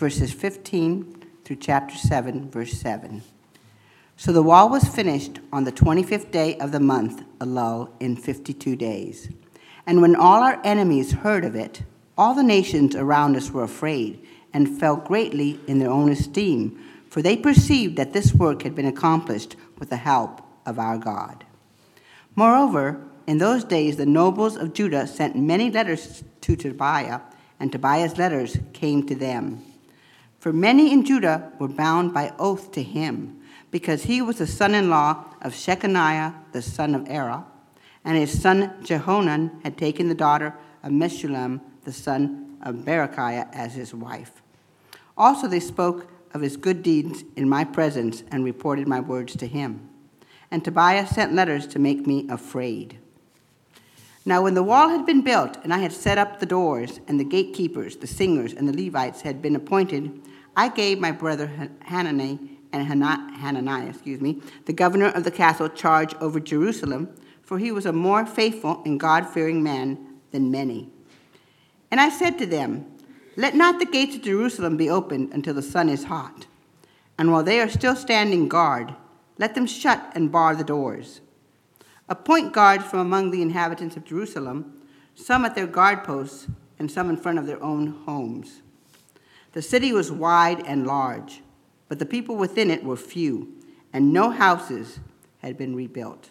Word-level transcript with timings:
verses 0.00 0.32
15 0.32 1.26
through 1.44 1.56
chapter 1.56 1.94
7, 1.94 2.50
verse 2.50 2.72
7. 2.72 3.22
So 4.16 4.32
the 4.32 4.42
wall 4.42 4.70
was 4.70 4.88
finished 4.88 5.40
on 5.52 5.64
the 5.64 5.72
25th 5.72 6.30
day 6.30 6.56
of 6.56 6.72
the 6.72 6.80
month, 6.80 7.22
Elul, 7.38 7.90
in 8.00 8.16
52 8.16 8.76
days. 8.76 9.28
And 9.86 10.00
when 10.00 10.16
all 10.16 10.42
our 10.42 10.58
enemies 10.64 11.12
heard 11.12 11.44
of 11.44 11.54
it, 11.54 11.82
all 12.16 12.32
the 12.32 12.42
nations 12.42 12.96
around 12.96 13.36
us 13.36 13.50
were 13.50 13.62
afraid 13.62 14.26
and 14.54 14.80
fell 14.80 14.96
greatly 14.96 15.60
in 15.66 15.80
their 15.80 15.90
own 15.90 16.10
esteem, 16.10 16.82
for 17.10 17.20
they 17.20 17.36
perceived 17.36 17.96
that 17.96 18.14
this 18.14 18.32
work 18.32 18.62
had 18.62 18.74
been 18.74 18.86
accomplished 18.86 19.54
with 19.78 19.90
the 19.90 19.98
help 19.98 20.40
of 20.64 20.78
our 20.78 20.96
God. 20.96 21.44
Moreover, 22.34 23.06
in 23.26 23.36
those 23.36 23.64
days 23.64 23.98
the 23.98 24.06
nobles 24.06 24.56
of 24.56 24.72
Judah 24.72 25.06
sent 25.06 25.36
many 25.36 25.70
letters 25.70 26.24
to 26.40 26.56
Tobiah, 26.56 27.20
and 27.58 27.70
Tobiah's 27.70 28.16
letters 28.16 28.56
came 28.72 29.06
to 29.06 29.14
them. 29.14 29.62
For 30.40 30.54
many 30.54 30.90
in 30.90 31.04
Judah 31.04 31.52
were 31.58 31.68
bound 31.68 32.14
by 32.14 32.32
oath 32.38 32.72
to 32.72 32.82
him, 32.82 33.40
because 33.70 34.04
he 34.04 34.22
was 34.22 34.38
the 34.38 34.46
son 34.46 34.74
in 34.74 34.88
law 34.88 35.26
of 35.42 35.52
Shechaniah, 35.52 36.34
the 36.52 36.62
son 36.62 36.94
of 36.94 37.04
Arah, 37.04 37.44
and 38.06 38.16
his 38.16 38.40
son 38.40 38.72
Jehonan 38.82 39.62
had 39.62 39.76
taken 39.76 40.08
the 40.08 40.14
daughter 40.14 40.54
of 40.82 40.92
Meshullam, 40.92 41.60
the 41.84 41.92
son 41.92 42.56
of 42.62 42.76
Berechiah, 42.76 43.48
as 43.52 43.74
his 43.74 43.94
wife. 43.94 44.40
Also, 45.14 45.46
they 45.46 45.60
spoke 45.60 46.10
of 46.32 46.40
his 46.40 46.56
good 46.56 46.82
deeds 46.82 47.22
in 47.36 47.46
my 47.46 47.62
presence 47.62 48.22
and 48.30 48.42
reported 48.42 48.88
my 48.88 48.98
words 48.98 49.36
to 49.36 49.46
him. 49.46 49.90
And 50.50 50.64
Tobiah 50.64 51.06
sent 51.06 51.34
letters 51.34 51.66
to 51.68 51.78
make 51.78 52.06
me 52.06 52.26
afraid. 52.30 52.98
Now, 54.24 54.42
when 54.42 54.54
the 54.54 54.62
wall 54.62 54.88
had 54.88 55.04
been 55.04 55.22
built, 55.22 55.58
and 55.62 55.72
I 55.72 55.78
had 55.78 55.92
set 55.92 56.18
up 56.18 56.40
the 56.40 56.46
doors, 56.46 57.00
and 57.06 57.20
the 57.20 57.24
gatekeepers, 57.24 57.96
the 57.96 58.06
singers, 58.06 58.54
and 58.54 58.68
the 58.68 58.84
Levites 58.84 59.22
had 59.22 59.42
been 59.42 59.56
appointed, 59.56 60.20
I 60.56 60.68
gave 60.68 60.98
my 60.98 61.12
brother 61.12 61.70
Hanani 61.84 62.58
and 62.72 62.86
Hananiah, 62.86 63.88
excuse 63.88 64.20
me, 64.20 64.40
the 64.66 64.72
governor 64.72 65.08
of 65.08 65.24
the 65.24 65.30
castle, 65.30 65.68
charge 65.68 66.14
over 66.16 66.38
Jerusalem, 66.38 67.08
for 67.42 67.58
he 67.58 67.72
was 67.72 67.86
a 67.86 67.92
more 67.92 68.24
faithful 68.24 68.82
and 68.84 69.00
God-fearing 69.00 69.62
man 69.62 69.98
than 70.30 70.50
many. 70.50 70.88
And 71.90 72.00
I 72.00 72.08
said 72.08 72.38
to 72.38 72.46
them, 72.46 72.86
Let 73.36 73.56
not 73.56 73.80
the 73.80 73.86
gates 73.86 74.16
of 74.16 74.22
Jerusalem 74.22 74.76
be 74.76 74.88
opened 74.88 75.32
until 75.32 75.54
the 75.54 75.62
sun 75.62 75.88
is 75.88 76.04
hot. 76.04 76.46
And 77.18 77.32
while 77.32 77.42
they 77.42 77.60
are 77.60 77.68
still 77.68 77.96
standing 77.96 78.48
guard, 78.48 78.94
let 79.38 79.54
them 79.54 79.66
shut 79.66 80.12
and 80.14 80.30
bar 80.30 80.54
the 80.54 80.64
doors. 80.64 81.20
Appoint 82.08 82.52
guards 82.52 82.84
from 82.84 83.00
among 83.00 83.30
the 83.30 83.42
inhabitants 83.42 83.96
of 83.96 84.04
Jerusalem, 84.04 84.80
some 85.14 85.44
at 85.44 85.54
their 85.54 85.66
guard 85.66 86.04
posts, 86.04 86.46
and 86.78 86.90
some 86.90 87.10
in 87.10 87.16
front 87.16 87.38
of 87.38 87.46
their 87.46 87.62
own 87.62 87.88
homes. 88.06 88.62
The 89.52 89.62
city 89.62 89.92
was 89.92 90.12
wide 90.12 90.64
and 90.66 90.86
large, 90.86 91.42
but 91.88 91.98
the 91.98 92.06
people 92.06 92.36
within 92.36 92.70
it 92.70 92.84
were 92.84 92.96
few, 92.96 93.52
and 93.92 94.12
no 94.12 94.30
houses 94.30 95.00
had 95.38 95.56
been 95.56 95.74
rebuilt. 95.74 96.30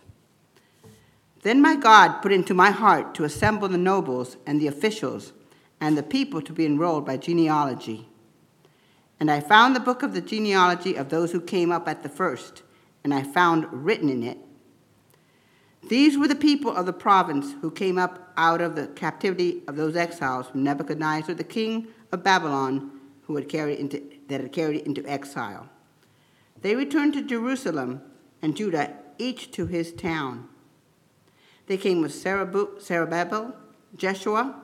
Then 1.42 1.62
my 1.62 1.76
God 1.76 2.22
put 2.22 2.32
into 2.32 2.54
my 2.54 2.72
heart 2.72 3.16
to 3.16 3.24
assemble 3.24 3.68
the 3.68 3.78
nobles 3.78 4.38
and 4.46 4.60
the 4.60 4.68
officials 4.68 5.34
and 5.80 5.98
the 5.98 6.04
people 6.04 6.42
to 6.42 6.54
be 6.54 6.66
enrolled 6.66 7.06
by 7.06 7.18
genealogy. 7.18 8.08
And 9.20 9.30
I 9.30 9.40
found 9.40 9.76
the 9.76 9.82
book 9.82 10.04
of 10.04 10.14
the 10.14 10.22
genealogy 10.22 10.96
of 10.96 11.10
those 11.10 11.32
who 11.32 11.42
came 11.42 11.72
up 11.72 11.88
at 11.88 12.04
the 12.04 12.10
first, 12.10 12.64
and 13.04 13.14
I 13.14 13.24
found 13.24 13.68
written 13.72 14.10
in 14.10 14.24
it 14.24 14.38
these 15.88 16.18
were 16.18 16.28
the 16.28 16.36
people 16.36 16.76
of 16.76 16.86
the 16.86 16.94
province 16.94 17.56
who 17.62 17.72
came 17.72 17.98
up 17.98 18.32
out 18.38 18.62
of 18.62 18.76
the 18.76 18.88
captivity 18.88 19.64
of 19.68 19.76
those 19.76 19.96
exiles 19.96 20.48
from 20.48 20.64
Nebuchadnezzar, 20.64 21.34
the 21.36 21.44
king 21.44 21.88
of 22.12 22.24
Babylon, 22.24 22.99
who 23.30 23.36
had 23.36 23.48
carried 23.48 23.78
into, 23.78 24.02
that 24.28 24.42
had 24.42 24.52
carried 24.52 24.82
into 24.88 25.06
exile. 25.06 25.70
They 26.64 26.76
returned 26.76 27.14
to 27.14 27.22
Jerusalem 27.22 28.02
and 28.42 28.58
Judah, 28.58 28.96
each 29.20 29.52
to 29.52 29.68
his 29.68 29.94
town. 29.94 30.50
They 31.68 31.78
came 31.78 32.02
with 32.02 32.12
Zerubbabel, 32.12 33.54
Jeshua, 33.96 34.60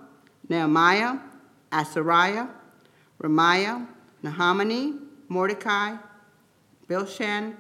Nehemiah, 0.49 1.19
Azariah, 1.71 2.47
Raamiah, 3.21 3.85
Nahamani, 4.23 4.97
Mordecai, 5.29 5.97
Bilshan, 6.89 7.53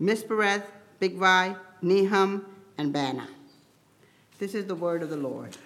Mispereth, 0.00 0.66
Bigvai, 1.00 1.58
Nehum, 1.82 2.44
and 2.78 2.94
Baanah. 2.94 3.26
This 4.38 4.54
is 4.54 4.66
the 4.66 4.76
word 4.76 5.02
of 5.02 5.10
the 5.10 5.16
Lord. 5.16 5.56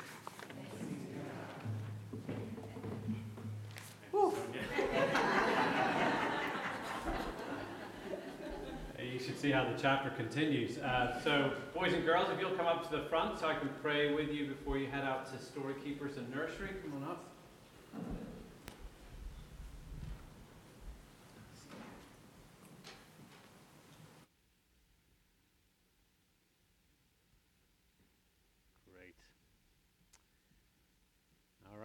Should 9.22 9.38
see 9.38 9.50
how 9.50 9.64
the 9.64 9.80
chapter 9.80 10.10
continues. 10.10 10.78
Uh, 10.78 11.20
so, 11.22 11.52
boys 11.74 11.92
and 11.92 12.04
girls, 12.04 12.28
if 12.30 12.40
you'll 12.40 12.56
come 12.56 12.66
up 12.66 12.88
to 12.90 12.96
the 12.96 13.04
front 13.04 13.38
so 13.38 13.46
I 13.46 13.54
can 13.54 13.70
pray 13.80 14.12
with 14.12 14.30
you 14.30 14.46
before 14.48 14.78
you 14.78 14.88
head 14.88 15.04
out 15.04 15.32
to 15.32 15.44
Story 15.44 15.74
Keepers 15.84 16.16
and 16.16 16.28
Nursery. 16.34 16.70
Come 16.82 17.02
on 17.02 17.10
up. 17.10 18.31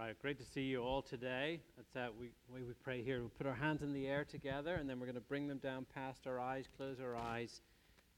Right, 0.07 0.21
great 0.21 0.39
to 0.39 0.45
see 0.45 0.61
you 0.61 0.81
all 0.81 1.01
today. 1.01 1.59
That's 1.75 1.91
that 1.91 2.09
uh, 2.09 2.11
we, 2.17 2.27
way 2.49 2.63
we 2.65 2.73
pray 2.81 3.03
here. 3.03 3.19
We'll 3.19 3.27
put 3.27 3.45
our 3.45 3.53
hands 3.53 3.81
in 3.81 3.91
the 3.91 4.07
air 4.07 4.23
together, 4.23 4.75
and 4.75 4.89
then 4.89 5.01
we're 5.01 5.05
going 5.05 5.15
to 5.15 5.21
bring 5.21 5.47
them 5.47 5.57
down 5.57 5.85
past 5.93 6.25
our 6.27 6.39
eyes, 6.39 6.63
close 6.77 7.01
our 7.01 7.17
eyes, 7.17 7.59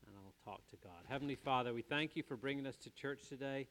and 0.06 0.16
I'll 0.16 0.54
talk 0.54 0.62
to 0.70 0.78
God. 0.84 1.02
Heavenly 1.08 1.34
Father, 1.34 1.74
we 1.74 1.82
thank 1.82 2.16
you 2.16 2.22
for 2.22 2.38
bringing 2.38 2.68
us 2.68 2.78
to 2.78 2.92
church 2.92 3.28
today, 3.28 3.66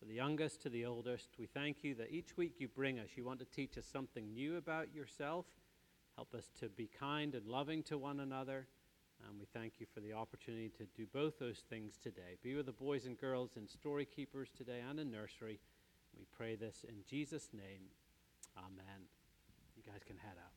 for 0.00 0.06
the 0.06 0.14
youngest 0.14 0.60
to 0.62 0.70
the 0.70 0.84
oldest. 0.84 1.28
We 1.38 1.46
thank 1.46 1.84
you 1.84 1.94
that 1.94 2.10
each 2.10 2.36
week 2.36 2.54
you 2.58 2.66
bring 2.66 2.98
us, 2.98 3.10
you 3.14 3.24
want 3.24 3.38
to 3.38 3.44
teach 3.44 3.78
us 3.78 3.86
something 3.86 4.34
new 4.34 4.56
about 4.56 4.92
yourself. 4.92 5.46
Help 6.16 6.34
us 6.34 6.50
to 6.58 6.68
be 6.68 6.90
kind 6.98 7.36
and 7.36 7.46
loving 7.46 7.84
to 7.84 7.96
one 7.96 8.18
another. 8.18 8.66
And 9.28 9.38
we 9.38 9.46
thank 9.54 9.74
you 9.78 9.86
for 9.94 10.00
the 10.00 10.14
opportunity 10.14 10.72
to 10.78 10.84
do 10.96 11.06
both 11.12 11.38
those 11.38 11.62
things 11.70 11.96
today. 12.02 12.38
Be 12.42 12.56
with 12.56 12.66
the 12.66 12.72
boys 12.72 13.06
and 13.06 13.16
girls 13.16 13.50
in 13.56 13.68
Story 13.68 14.04
Keepers 14.04 14.50
today 14.50 14.80
and 14.90 14.98
in 14.98 15.12
nursery. 15.12 15.60
We 16.18 16.24
pray 16.36 16.54
this 16.54 16.84
in 16.88 16.96
Jesus' 17.08 17.48
name. 17.52 17.90
Amen. 18.56 19.08
You 19.76 19.82
guys 19.90 20.02
can 20.06 20.16
head 20.16 20.36
out. 20.38 20.52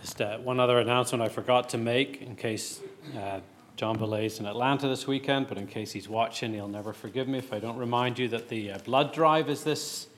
Just 0.00 0.20
uh, 0.20 0.38
one 0.38 0.60
other 0.60 0.78
announcement 0.78 1.22
I 1.22 1.28
forgot 1.28 1.70
to 1.70 1.78
make 1.78 2.20
in 2.20 2.36
case 2.36 2.80
uh, 3.18 3.40
John 3.76 3.98
Belay's 3.98 4.38
in 4.38 4.46
Atlanta 4.46 4.86
this 4.86 5.06
weekend, 5.06 5.48
but 5.48 5.58
in 5.58 5.66
case 5.66 5.92
he's 5.92 6.08
watching, 6.08 6.52
he'll 6.52 6.68
never 6.68 6.92
forgive 6.92 7.26
me 7.26 7.38
if 7.38 7.52
I 7.52 7.58
don't 7.58 7.78
remind 7.78 8.18
you 8.18 8.28
that 8.28 8.48
the 8.48 8.72
uh, 8.72 8.78
blood 8.78 9.12
drive 9.12 9.48
is 9.48 9.64
this 9.64 10.08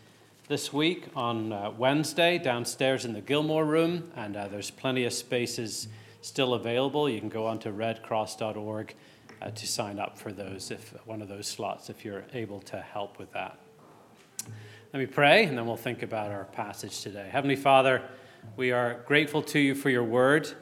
this 0.48 0.72
week 0.72 1.08
on 1.16 1.52
uh, 1.52 1.72
Wednesday 1.76 2.38
downstairs 2.38 3.04
in 3.04 3.12
the 3.12 3.20
Gilmore 3.20 3.64
room, 3.64 4.12
and 4.14 4.36
uh, 4.36 4.46
there's 4.46 4.70
plenty 4.70 5.04
of 5.04 5.12
spaces 5.12 5.88
still 6.20 6.54
available. 6.54 7.08
You 7.08 7.18
can 7.18 7.28
go 7.28 7.46
onto 7.46 7.72
redcross.org 7.72 8.94
uh, 9.42 9.50
to 9.50 9.66
sign 9.66 9.98
up 9.98 10.16
for 10.16 10.30
those 10.30 10.70
if 10.70 10.94
one 11.04 11.20
of 11.20 11.26
those 11.26 11.48
slots 11.48 11.90
if 11.90 12.04
you're 12.04 12.24
able 12.32 12.60
to 12.60 12.80
help 12.80 13.18
with 13.18 13.32
that. 13.32 13.58
Let 14.92 15.00
me 15.00 15.06
pray, 15.06 15.46
and 15.46 15.58
then 15.58 15.66
we'll 15.66 15.76
think 15.76 16.04
about 16.04 16.30
our 16.30 16.44
passage 16.44 17.00
today. 17.00 17.28
Heavenly 17.28 17.56
Father, 17.56 18.02
we 18.56 18.70
are 18.70 19.02
grateful 19.04 19.42
to 19.42 19.58
you 19.58 19.74
for 19.74 19.90
your 19.90 20.04
word, 20.04 20.52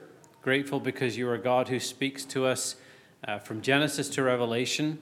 grateful 0.41 0.81
because 0.81 1.19
you 1.19 1.29
are 1.29 1.37
God 1.37 1.69
who 1.69 1.79
speaks 1.79 2.25
to 2.27 2.47
us 2.47 2.77
uh, 3.29 3.39
from 3.39 3.61
Genesis 3.61 4.09
to 4.11 4.23
Revelation, 4.23 4.99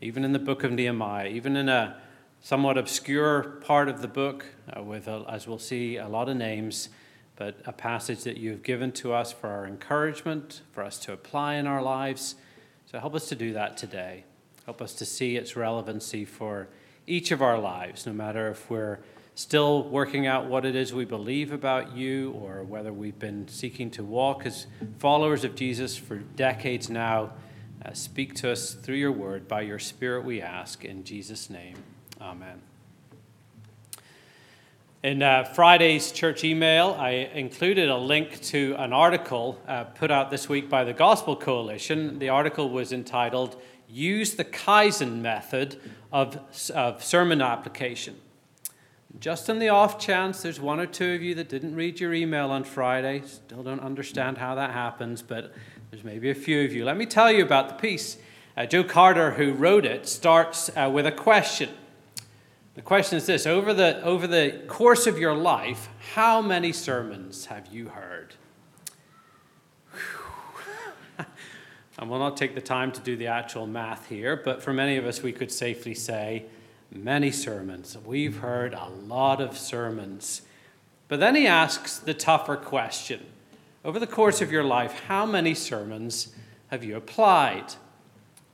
even 0.00 0.24
in 0.24 0.32
the 0.32 0.38
book 0.38 0.62
of 0.62 0.70
Nehemiah, 0.70 1.26
even 1.26 1.56
in 1.56 1.68
a 1.68 1.96
somewhat 2.42 2.76
obscure 2.76 3.42
part 3.64 3.88
of 3.88 4.02
the 4.02 4.08
book, 4.08 4.44
uh, 4.76 4.82
with, 4.82 5.06
a, 5.06 5.24
as 5.28 5.46
we'll 5.46 5.58
see, 5.58 5.96
a 5.96 6.08
lot 6.08 6.28
of 6.28 6.36
names, 6.36 6.88
but 7.36 7.56
a 7.64 7.72
passage 7.72 8.24
that 8.24 8.36
you've 8.36 8.64
given 8.64 8.90
to 8.90 9.12
us 9.12 9.32
for 9.32 9.48
our 9.48 9.64
encouragement, 9.64 10.60
for 10.72 10.82
us 10.82 10.98
to 10.98 11.12
apply 11.12 11.54
in 11.54 11.68
our 11.68 11.80
lives. 11.80 12.34
So 12.90 12.98
help 12.98 13.14
us 13.14 13.28
to 13.28 13.36
do 13.36 13.52
that 13.52 13.76
today. 13.76 14.24
Help 14.64 14.82
us 14.82 14.92
to 14.94 15.04
see 15.04 15.36
its 15.36 15.56
relevancy 15.56 16.24
for 16.24 16.68
each 17.06 17.30
of 17.30 17.40
our 17.40 17.58
lives, 17.58 18.06
no 18.06 18.12
matter 18.12 18.48
if 18.50 18.68
we're 18.68 18.98
still 19.34 19.84
working 19.84 20.26
out 20.26 20.46
what 20.46 20.64
it 20.64 20.74
is 20.74 20.92
we 20.92 21.04
believe 21.04 21.52
about 21.52 21.96
you 21.96 22.32
or 22.32 22.64
whether 22.64 22.92
we've 22.92 23.18
been 23.18 23.48
seeking 23.48 23.90
to 23.90 24.02
walk 24.02 24.44
as 24.44 24.66
followers 24.98 25.44
of 25.44 25.54
Jesus 25.54 25.96
for 25.96 26.16
decades 26.18 26.90
now. 26.90 27.32
Uh, 27.84 27.92
speak 27.92 28.34
to 28.34 28.50
us 28.50 28.74
through 28.74 28.96
your 28.96 29.10
word. 29.12 29.48
By 29.48 29.62
your 29.62 29.78
Spirit, 29.78 30.24
we 30.24 30.42
ask. 30.42 30.84
In 30.84 31.02
Jesus' 31.02 31.48
name. 31.48 31.76
Amen. 32.22 32.62
In 35.02 35.24
uh, 35.24 35.42
Friday's 35.42 36.12
church 36.12 36.44
email, 36.44 36.96
I 36.96 37.10
included 37.34 37.88
a 37.88 37.96
link 37.96 38.40
to 38.42 38.76
an 38.78 38.92
article 38.92 39.60
uh, 39.66 39.84
put 39.84 40.12
out 40.12 40.30
this 40.30 40.48
week 40.48 40.68
by 40.68 40.84
the 40.84 40.92
Gospel 40.92 41.34
Coalition. 41.34 42.20
The 42.20 42.28
article 42.28 42.70
was 42.70 42.92
entitled 42.92 43.60
Use 43.88 44.36
the 44.36 44.44
Kaizen 44.44 45.20
Method 45.20 45.80
of, 46.12 46.38
of 46.72 47.02
Sermon 47.02 47.42
Application. 47.42 48.14
Just 49.18 49.50
on 49.50 49.58
the 49.58 49.70
off 49.70 49.98
chance 49.98 50.42
there's 50.42 50.60
one 50.60 50.78
or 50.78 50.86
two 50.86 51.14
of 51.14 51.22
you 51.22 51.34
that 51.34 51.48
didn't 51.48 51.74
read 51.74 51.98
your 51.98 52.14
email 52.14 52.52
on 52.52 52.62
Friday, 52.62 53.22
still 53.26 53.64
don't 53.64 53.80
understand 53.80 54.38
how 54.38 54.54
that 54.54 54.70
happens, 54.70 55.22
but 55.22 55.52
there's 55.90 56.04
maybe 56.04 56.30
a 56.30 56.34
few 56.36 56.64
of 56.64 56.72
you. 56.72 56.84
Let 56.84 56.96
me 56.96 57.06
tell 57.06 57.32
you 57.32 57.42
about 57.42 57.68
the 57.68 57.74
piece. 57.74 58.16
Uh, 58.56 58.66
Joe 58.66 58.84
Carter, 58.84 59.32
who 59.32 59.52
wrote 59.52 59.84
it, 59.84 60.08
starts 60.08 60.70
uh, 60.76 60.88
with 60.88 61.06
a 61.06 61.12
question. 61.12 61.70
The 62.74 62.82
question 62.82 63.18
is 63.18 63.26
this 63.26 63.46
over 63.46 63.74
the, 63.74 64.02
over 64.02 64.26
the 64.26 64.62
course 64.66 65.06
of 65.06 65.18
your 65.18 65.34
life, 65.34 65.90
how 66.14 66.40
many 66.40 66.72
sermons 66.72 67.46
have 67.46 67.66
you 67.66 67.88
heard? 67.88 68.34
I 71.98 72.04
will 72.04 72.18
not 72.18 72.38
take 72.38 72.54
the 72.54 72.62
time 72.62 72.90
to 72.92 73.00
do 73.00 73.14
the 73.14 73.26
actual 73.26 73.66
math 73.66 74.08
here, 74.08 74.40
but 74.42 74.62
for 74.62 74.72
many 74.72 74.96
of 74.96 75.04
us, 75.04 75.22
we 75.22 75.32
could 75.32 75.52
safely 75.52 75.92
say 75.92 76.46
many 76.90 77.30
sermons. 77.30 77.98
We've 78.06 78.38
heard 78.38 78.72
a 78.72 78.88
lot 78.88 79.42
of 79.42 79.58
sermons. 79.58 80.40
But 81.08 81.20
then 81.20 81.34
he 81.34 81.46
asks 81.46 81.98
the 81.98 82.14
tougher 82.14 82.56
question 82.56 83.26
Over 83.84 83.98
the 83.98 84.06
course 84.06 84.40
of 84.40 84.50
your 84.50 84.64
life, 84.64 84.98
how 85.08 85.26
many 85.26 85.52
sermons 85.54 86.34
have 86.68 86.82
you 86.82 86.96
applied? 86.96 87.74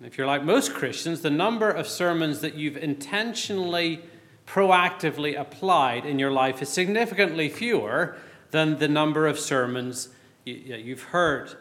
If 0.01 0.17
you're 0.17 0.29
like 0.29 0.45
most 0.45 0.75
Christians, 0.75 1.23
the 1.23 1.31
number 1.31 1.69
of 1.69 1.89
sermons 1.89 2.41
that 2.41 2.55
you've 2.55 2.77
intentionally, 2.77 4.01
proactively 4.47 5.39
applied 5.39 6.07
in 6.07 6.21
your 6.21 6.31
life 6.31 6.63
is 6.63 6.69
significantly 6.69 7.49
fewer 7.49 8.17
than 8.53 8.79
the 8.79 8.87
number 8.87 9.27
of 9.27 9.41
sermons 9.41 10.11
you've 10.45 11.03
heard. 11.03 11.53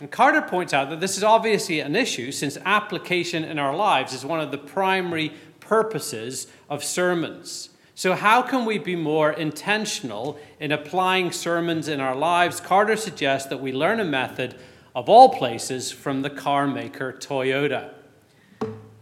And 0.00 0.10
Carter 0.10 0.40
points 0.40 0.72
out 0.72 0.88
that 0.88 1.00
this 1.00 1.18
is 1.18 1.24
obviously 1.24 1.80
an 1.80 1.94
issue 1.94 2.32
since 2.32 2.56
application 2.64 3.44
in 3.44 3.58
our 3.58 3.76
lives 3.76 4.14
is 4.14 4.24
one 4.24 4.40
of 4.40 4.50
the 4.50 4.58
primary 4.58 5.34
purposes 5.60 6.46
of 6.70 6.82
sermons. 6.82 7.70
So, 7.94 8.14
how 8.14 8.42
can 8.42 8.64
we 8.64 8.78
be 8.78 8.94
more 8.94 9.32
intentional 9.32 10.38
in 10.60 10.70
applying 10.70 11.32
sermons 11.32 11.88
in 11.88 12.00
our 12.00 12.14
lives? 12.14 12.60
Carter 12.60 12.96
suggests 12.96 13.48
that 13.48 13.60
we 13.60 13.72
learn 13.72 13.98
a 13.98 14.04
method 14.04 14.54
of 14.98 15.08
all 15.08 15.28
places, 15.28 15.92
from 15.92 16.22
the 16.22 16.28
car 16.28 16.66
maker 16.66 17.12
Toyota. 17.12 17.90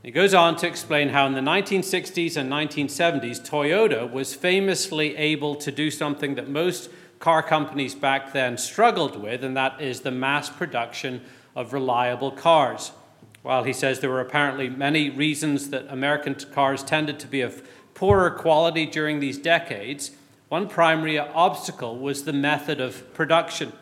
He 0.03 0.11
goes 0.11 0.35
on 0.35 0.57
to 0.57 0.67
explain 0.67 1.09
how 1.09 1.25
in 1.27 1.33
the 1.33 1.41
1960s 1.41 2.37
and 2.37 2.53
1970s, 2.53 3.41
Toyota 3.41 4.13
was 4.13 4.35
famously 4.35 5.17
able 5.17 5.55
to 5.55 5.73
do 5.73 5.91
something 5.91 6.35
that 6.35 6.51
most 6.51 6.91
car 7.19 7.43
companies 7.43 7.95
back 7.95 8.35
then 8.35 8.59
struggled 8.59 9.17
with, 9.17 9.43
and 9.43 9.57
that 9.57 9.81
is 9.81 10.03
the 10.03 10.11
mass 10.11 10.51
production 10.51 11.23
of 11.55 11.73
reliable 11.73 12.31
cars. 12.31 12.93
While 13.41 13.65
he 13.65 13.73
says 13.73 14.01
there 14.01 14.11
were 14.11 14.21
apparently 14.21 14.69
many 14.69 15.09
reasons 15.09 15.71
that 15.71 15.87
American 15.89 16.35
cars 16.35 16.83
tended 16.83 17.19
to 17.21 17.27
be 17.27 17.41
of 17.41 17.67
poorer 17.95 18.31
quality 18.33 18.85
during 18.85 19.21
these 19.21 19.39
decades, 19.39 20.11
one 20.51 20.69
primary 20.69 21.19
obstacle 21.19 21.97
was 21.99 22.25
the 22.25 22.35
method 22.35 22.83
of 22.83 23.15
production. 23.15 23.73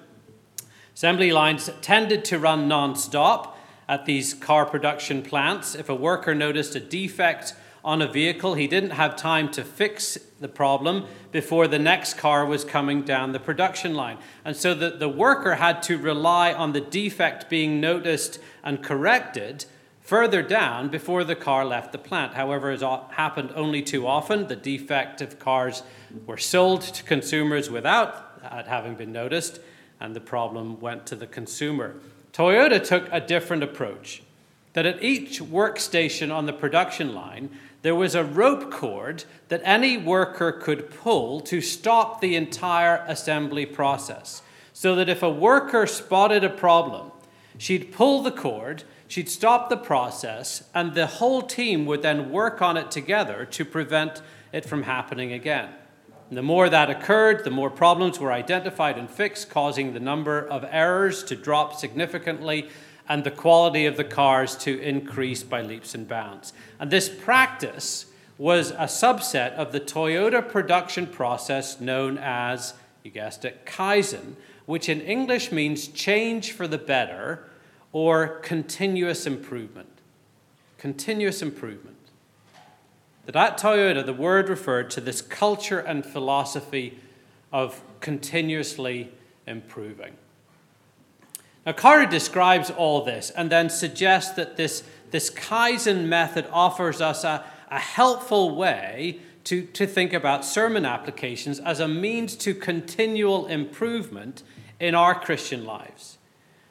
Assembly 0.94 1.32
lines 1.32 1.68
tended 1.80 2.24
to 2.26 2.38
run 2.38 2.68
non 2.68 2.94
stop 2.94 3.58
at 3.88 4.06
these 4.06 4.32
car 4.32 4.64
production 4.64 5.22
plants. 5.22 5.74
If 5.74 5.88
a 5.88 5.94
worker 5.94 6.36
noticed 6.36 6.76
a 6.76 6.80
defect 6.80 7.54
on 7.84 8.00
a 8.00 8.06
vehicle, 8.06 8.54
he 8.54 8.68
didn't 8.68 8.90
have 8.90 9.16
time 9.16 9.50
to 9.50 9.64
fix 9.64 10.16
the 10.40 10.48
problem 10.48 11.06
before 11.32 11.66
the 11.66 11.80
next 11.80 12.14
car 12.14 12.46
was 12.46 12.64
coming 12.64 13.02
down 13.02 13.32
the 13.32 13.40
production 13.40 13.94
line. 13.94 14.18
And 14.44 14.56
so 14.56 14.72
the, 14.72 14.90
the 14.90 15.08
worker 15.08 15.56
had 15.56 15.82
to 15.84 15.98
rely 15.98 16.52
on 16.52 16.72
the 16.72 16.80
defect 16.80 17.50
being 17.50 17.80
noticed 17.80 18.38
and 18.62 18.82
corrected 18.82 19.64
further 20.00 20.42
down 20.42 20.90
before 20.90 21.24
the 21.24 21.34
car 21.34 21.64
left 21.64 21.90
the 21.90 21.98
plant. 21.98 22.34
However, 22.34 22.70
as 22.70 22.82
happened 22.82 23.52
only 23.56 23.82
too 23.82 24.06
often, 24.06 24.46
the 24.46 24.56
defective 24.56 25.40
cars 25.40 25.82
were 26.24 26.38
sold 26.38 26.82
to 26.82 27.02
consumers 27.02 27.68
without 27.68 28.40
having 28.68 28.94
been 28.94 29.12
noticed 29.12 29.58
and 30.04 30.14
the 30.14 30.20
problem 30.20 30.78
went 30.80 31.06
to 31.06 31.16
the 31.16 31.26
consumer. 31.26 31.96
Toyota 32.32 32.84
took 32.84 33.08
a 33.10 33.20
different 33.20 33.62
approach 33.62 34.22
that 34.74 34.84
at 34.84 35.02
each 35.02 35.40
workstation 35.40 36.34
on 36.34 36.44
the 36.44 36.52
production 36.52 37.14
line, 37.14 37.48
there 37.80 37.94
was 37.94 38.14
a 38.14 38.24
rope 38.24 38.70
cord 38.70 39.24
that 39.48 39.62
any 39.64 39.96
worker 39.96 40.52
could 40.52 40.90
pull 40.90 41.40
to 41.40 41.60
stop 41.60 42.20
the 42.20 42.36
entire 42.36 43.04
assembly 43.06 43.64
process. 43.64 44.42
So 44.72 44.94
that 44.96 45.08
if 45.08 45.22
a 45.22 45.30
worker 45.30 45.86
spotted 45.86 46.44
a 46.44 46.50
problem, 46.50 47.12
she'd 47.56 47.92
pull 47.92 48.22
the 48.22 48.32
cord, 48.32 48.82
she'd 49.06 49.28
stop 49.28 49.70
the 49.70 49.76
process, 49.76 50.64
and 50.74 50.92
the 50.92 51.06
whole 51.06 51.42
team 51.42 51.86
would 51.86 52.02
then 52.02 52.30
work 52.30 52.60
on 52.60 52.76
it 52.76 52.90
together 52.90 53.46
to 53.46 53.64
prevent 53.64 54.20
it 54.52 54.66
from 54.66 54.82
happening 54.82 55.32
again. 55.32 55.70
And 56.34 56.38
the 56.40 56.42
more 56.42 56.68
that 56.68 56.90
occurred, 56.90 57.44
the 57.44 57.50
more 57.52 57.70
problems 57.70 58.18
were 58.18 58.32
identified 58.32 58.98
and 58.98 59.08
fixed, 59.08 59.50
causing 59.50 59.94
the 59.94 60.00
number 60.00 60.40
of 60.40 60.66
errors 60.68 61.22
to 61.26 61.36
drop 61.36 61.76
significantly 61.76 62.70
and 63.08 63.22
the 63.22 63.30
quality 63.30 63.86
of 63.86 63.96
the 63.96 64.02
cars 64.02 64.56
to 64.56 64.80
increase 64.80 65.44
by 65.44 65.62
leaps 65.62 65.94
and 65.94 66.08
bounds. 66.08 66.52
And 66.80 66.90
this 66.90 67.08
practice 67.08 68.06
was 68.36 68.72
a 68.72 68.88
subset 68.88 69.52
of 69.52 69.70
the 69.70 69.78
Toyota 69.78 70.42
production 70.42 71.06
process 71.06 71.80
known 71.80 72.18
as, 72.18 72.74
you 73.04 73.12
guessed 73.12 73.44
it, 73.44 73.64
Kaizen, 73.64 74.34
which 74.66 74.88
in 74.88 75.02
English 75.02 75.52
means 75.52 75.86
change 75.86 76.50
for 76.50 76.66
the 76.66 76.78
better 76.78 77.48
or 77.92 78.40
continuous 78.40 79.24
improvement. 79.24 80.00
Continuous 80.78 81.42
improvement 81.42 81.93
that 83.26 83.36
at 83.36 83.58
Toyota, 83.58 84.04
the 84.04 84.12
word 84.12 84.48
referred 84.48 84.90
to 84.90 85.00
this 85.00 85.22
culture 85.22 85.78
and 85.78 86.04
philosophy 86.04 86.98
of 87.52 87.82
continuously 88.00 89.10
improving. 89.46 90.14
Now, 91.64 91.72
Carter 91.72 92.06
describes 92.06 92.70
all 92.70 93.04
this 93.04 93.30
and 93.30 93.50
then 93.50 93.70
suggests 93.70 94.34
that 94.34 94.56
this, 94.56 94.82
this 95.10 95.30
Kaizen 95.30 96.06
method 96.06 96.46
offers 96.52 97.00
us 97.00 97.24
a, 97.24 97.44
a 97.70 97.78
helpful 97.78 98.54
way 98.54 99.20
to, 99.44 99.62
to 99.62 99.86
think 99.86 100.12
about 100.12 100.44
sermon 100.44 100.84
applications 100.84 101.60
as 101.60 101.80
a 101.80 101.88
means 101.88 102.36
to 102.36 102.54
continual 102.54 103.46
improvement 103.46 104.42
in 104.78 104.94
our 104.94 105.18
Christian 105.18 105.64
lives. 105.64 106.18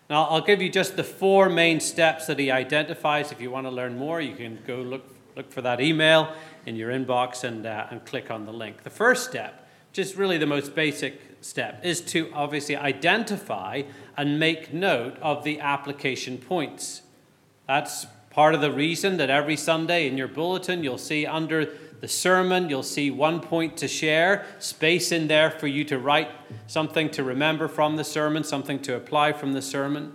Now, 0.10 0.26
I'll 0.26 0.42
give 0.42 0.62
you 0.62 0.70
just 0.70 0.96
the 0.96 1.04
four 1.04 1.50
main 1.50 1.80
steps 1.80 2.28
that 2.28 2.38
he 2.38 2.52
identifies. 2.52 3.32
If 3.32 3.42
you 3.42 3.50
want 3.50 3.66
to 3.66 3.72
learn 3.72 3.98
more, 3.98 4.22
you 4.22 4.36
can 4.36 4.60
go 4.68 4.76
look 4.78 5.04
look 5.36 5.52
for 5.52 5.62
that 5.62 5.82
email 5.82 6.34
in 6.66 6.76
your 6.76 6.92
inbox 6.92 7.44
and, 7.44 7.66
uh, 7.66 7.88
and 7.90 8.06
click 8.06 8.32
on 8.32 8.46
the 8.46 8.54
link. 8.54 8.84
The 8.84 8.90
first 8.90 9.30
step, 9.30 9.68
just 9.92 10.16
really 10.16 10.38
the 10.38 10.46
most 10.46 10.76
basic 10.76 11.20
step, 11.42 11.84
is 11.84 12.02
to 12.02 12.32
obviously 12.34 12.76
identify 12.76 13.84
and 14.18 14.40
make 14.40 14.74
note 14.74 15.18
of 15.22 15.44
the 15.44 15.60
application 15.60 16.38
points. 16.38 17.02
That's 17.68 18.06
part 18.30 18.56
of 18.56 18.62
the 18.62 18.72
reason 18.72 19.18
that 19.18 19.30
every 19.30 19.56
Sunday 19.56 20.08
in 20.08 20.18
your 20.18 20.28
bulletin 20.28 20.84
you'll 20.84 20.98
see 20.98 21.26
under 21.26 21.78
the 22.02 22.08
sermon, 22.10 22.70
you'll 22.70 22.84
see 22.84 23.10
one 23.10 23.40
point 23.40 23.78
to 23.78 23.88
share, 23.88 24.46
space 24.60 25.14
in 25.14 25.28
there 25.28 25.50
for 25.50 25.68
you 25.68 25.86
to 25.86 25.98
write 25.98 26.30
something 26.68 27.10
to 27.12 27.24
remember 27.24 27.70
from 27.70 27.96
the 27.96 28.04
sermon, 28.04 28.44
something 28.44 28.82
to 28.82 28.96
apply 28.96 29.32
from 29.32 29.54
the 29.54 29.62
sermon. 29.62 30.12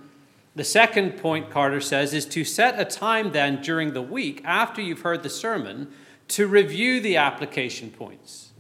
The 0.55 0.64
second 0.64 1.17
point, 1.17 1.49
Carter 1.49 1.81
says, 1.81 2.12
is 2.12 2.26
to 2.26 2.45
set 2.45 2.78
a 2.78 2.85
time 2.85 3.33
then 3.33 3.62
during 3.62 3.95
the 3.95 4.02
week 4.02 4.43
after 4.45 4.83
you've 4.83 5.00
heard 5.00 5.23
the 5.23 5.31
sermon 5.31 5.90
to 6.29 6.47
review 6.47 7.01
the 7.01 7.17
application 7.17 7.91
points. 7.91 8.51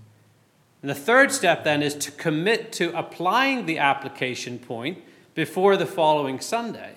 And 0.82 0.90
the 0.90 0.94
third 0.94 1.32
step 1.32 1.64
then 1.64 1.82
is 1.82 1.94
to 1.96 2.10
commit 2.12 2.72
to 2.72 2.96
applying 2.96 3.66
the 3.66 3.78
application 3.78 4.58
point 4.58 5.02
before 5.34 5.76
the 5.76 5.86
following 5.86 6.40
Sunday. 6.40 6.94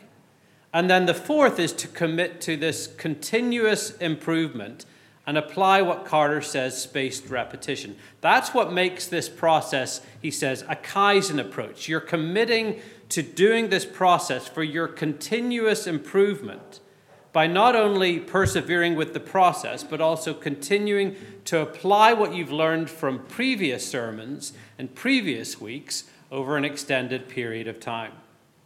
And 0.74 0.90
then 0.90 1.06
the 1.06 1.14
fourth 1.14 1.60
is 1.60 1.74
to 1.74 1.88
commit 1.88 2.42
to 2.42 2.56
this 2.56 2.88
continuous 2.88 3.98
improvement 3.98 4.86
and 5.28 5.38
apply 5.38 5.82
what 5.82 6.06
Carter 6.06 6.42
says 6.42 6.82
spaced 6.82 7.30
repetition. 7.30 7.96
That's 8.22 8.54
what 8.54 8.74
makes 8.74 9.08
this 9.08 9.30
process, 9.30 10.02
he 10.22 10.32
says, 10.32 10.64
a 10.68 10.76
Kaizen 10.76 11.40
approach. 11.40 11.88
You're 11.88 12.00
committing 12.00 12.82
to 13.10 13.22
doing 13.22 13.70
this 13.70 13.86
process 13.86 14.48
for 14.48 14.64
your 14.64 14.88
continuous 14.88 15.88
improvement 15.88 16.81
by 17.34 17.48
not 17.48 17.76
only 17.76 18.20
persevering 18.20 18.96
with 18.96 19.14
the 19.14 19.20
process, 19.20 19.84
but 19.84 20.02
also 20.02 20.34
continuing 20.34 21.16
to 21.46 21.62
apply 21.62 22.14
what 22.14 22.34
you've 22.34 22.52
learned 22.52 22.90
from 22.90 23.20
previous 23.26 23.88
sermons 23.88 24.54
and 24.78 24.94
previous 24.94 25.60
weeks 25.60 26.06
over 26.32 26.58
an 26.58 26.66
extended 26.66 27.30
period 27.30 27.68
of 27.68 27.80
time. 27.80 28.12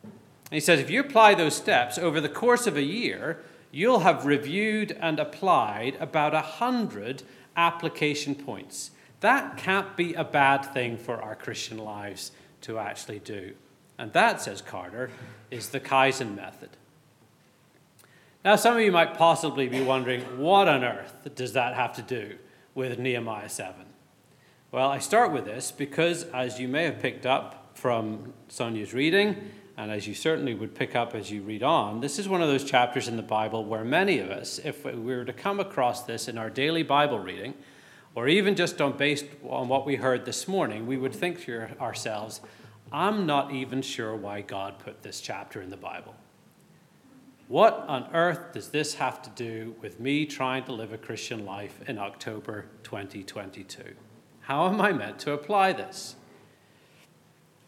And 0.03 0.53
he 0.53 0.59
says 0.59 0.79
if 0.79 0.89
you 0.89 0.99
apply 0.99 1.35
those 1.35 1.55
steps 1.55 1.97
over 1.97 2.19
the 2.21 2.29
course 2.29 2.67
of 2.67 2.77
a 2.77 2.83
year, 2.83 3.39
you'll 3.71 3.99
have 3.99 4.25
reviewed 4.25 4.95
and 4.99 5.19
applied 5.19 5.95
about 5.99 6.33
a 6.33 6.41
hundred 6.41 7.23
application 7.57 8.35
points. 8.35 8.91
That 9.21 9.57
can't 9.57 9.95
be 9.95 10.13
a 10.13 10.23
bad 10.23 10.65
thing 10.73 10.97
for 10.97 11.21
our 11.21 11.35
Christian 11.35 11.77
lives 11.77 12.31
to 12.61 12.77
actually 12.79 13.19
do. 13.19 13.53
And 13.97 14.11
that, 14.13 14.41
says 14.41 14.61
Carter, 14.61 15.09
is 15.49 15.69
the 15.69 15.79
Kaizen 15.79 16.35
method. 16.35 16.69
Now, 18.45 18.57
some 18.57 18.75
of 18.77 18.83
you 18.83 18.91
might 18.91 19.15
possibly 19.15 19.67
be 19.67 19.81
wondering 19.81 20.21
what 20.37 20.67
on 20.67 20.83
earth 20.83 21.29
does 21.33 21.53
that 21.53 21.73
have 21.73 21.95
to 21.95 22.03
do 22.03 22.35
with 22.75 22.99
Nehemiah 22.99 23.49
7? 23.49 23.73
Well, 24.71 24.87
I 24.87 24.99
start 24.99 25.31
with 25.31 25.45
this 25.45 25.71
because, 25.71 26.25
as 26.25 26.59
you 26.59 26.67
may 26.67 26.83
have 26.83 26.99
picked 26.99 27.25
up 27.25 27.71
from 27.73 28.35
Sonia's 28.47 28.93
reading, 28.93 29.49
and 29.77 29.89
as 29.89 30.07
you 30.07 30.13
certainly 30.13 30.53
would 30.53 30.75
pick 30.75 30.95
up 30.95 31.15
as 31.15 31.31
you 31.31 31.41
read 31.41 31.63
on, 31.63 32.01
this 32.01 32.19
is 32.19 32.29
one 32.29 32.43
of 32.43 32.47
those 32.47 32.63
chapters 32.63 33.07
in 33.07 33.17
the 33.17 33.23
Bible 33.23 33.65
where 33.65 33.83
many 33.83 34.19
of 34.19 34.29
us, 34.29 34.59
if 34.63 34.85
we 34.85 34.91
were 34.93 35.25
to 35.25 35.33
come 35.33 35.59
across 35.59 36.03
this 36.03 36.27
in 36.27 36.37
our 36.37 36.51
daily 36.51 36.83
Bible 36.83 37.17
reading, 37.17 37.55
or 38.13 38.27
even 38.27 38.55
just 38.55 38.79
on 38.79 38.95
based 38.95 39.25
on 39.49 39.69
what 39.69 39.87
we 39.87 39.95
heard 39.95 40.23
this 40.23 40.47
morning, 40.47 40.85
we 40.85 40.97
would 40.97 41.15
think 41.15 41.43
to 41.45 41.67
ourselves, 41.81 42.41
I'm 42.91 43.25
not 43.25 43.51
even 43.51 43.81
sure 43.81 44.15
why 44.15 44.41
God 44.41 44.77
put 44.77 45.01
this 45.01 45.19
chapter 45.19 45.63
in 45.63 45.71
the 45.71 45.77
Bible. 45.77 46.13
What 47.47 47.85
on 47.87 48.09
earth 48.11 48.53
does 48.53 48.69
this 48.69 48.95
have 48.95 49.21
to 49.21 49.29
do 49.29 49.75
with 49.79 49.99
me 49.99 50.25
trying 50.25 50.63
to 50.63 50.71
live 50.71 50.91
a 50.91 50.97
Christian 50.97 51.45
life 51.45 51.79
in 51.87 51.99
October 51.99 52.65
2022? 52.81 53.83
How 54.41 54.67
am 54.67 54.81
I 54.81 54.91
meant 54.91 55.19
to 55.19 55.33
apply 55.33 55.73
this? 55.73 56.15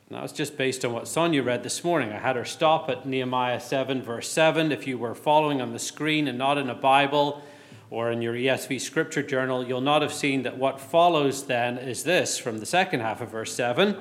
That 0.09 0.23
was 0.23 0.31
just 0.31 0.57
based 0.57 0.83
on 0.83 0.93
what 0.93 1.07
Sonia 1.07 1.43
read 1.43 1.61
this 1.61 1.83
morning. 1.83 2.11
I 2.11 2.17
had 2.17 2.37
her 2.37 2.45
stop 2.45 2.89
at 2.89 3.05
Nehemiah 3.05 3.59
7, 3.59 4.01
verse 4.01 4.29
7. 4.29 4.71
If 4.71 4.87
you 4.87 4.97
were 4.97 5.13
following 5.13 5.61
on 5.61 5.73
the 5.73 5.79
screen 5.79 6.27
and 6.27 6.39
not 6.39 6.57
in 6.57 6.71
a 6.71 6.75
Bible, 6.75 7.43
or 7.91 8.11
in 8.11 8.23
your 8.23 8.33
ESV 8.33 8.81
scripture 8.81 9.21
journal, 9.21 9.67
you'll 9.67 9.81
not 9.81 10.01
have 10.01 10.13
seen 10.13 10.41
that 10.43 10.57
what 10.57 10.79
follows 10.79 11.45
then 11.45 11.77
is 11.77 12.03
this 12.03 12.39
from 12.39 12.57
the 12.57 12.65
second 12.65 13.01
half 13.01 13.21
of 13.21 13.29
verse 13.29 13.53
7 13.53 13.95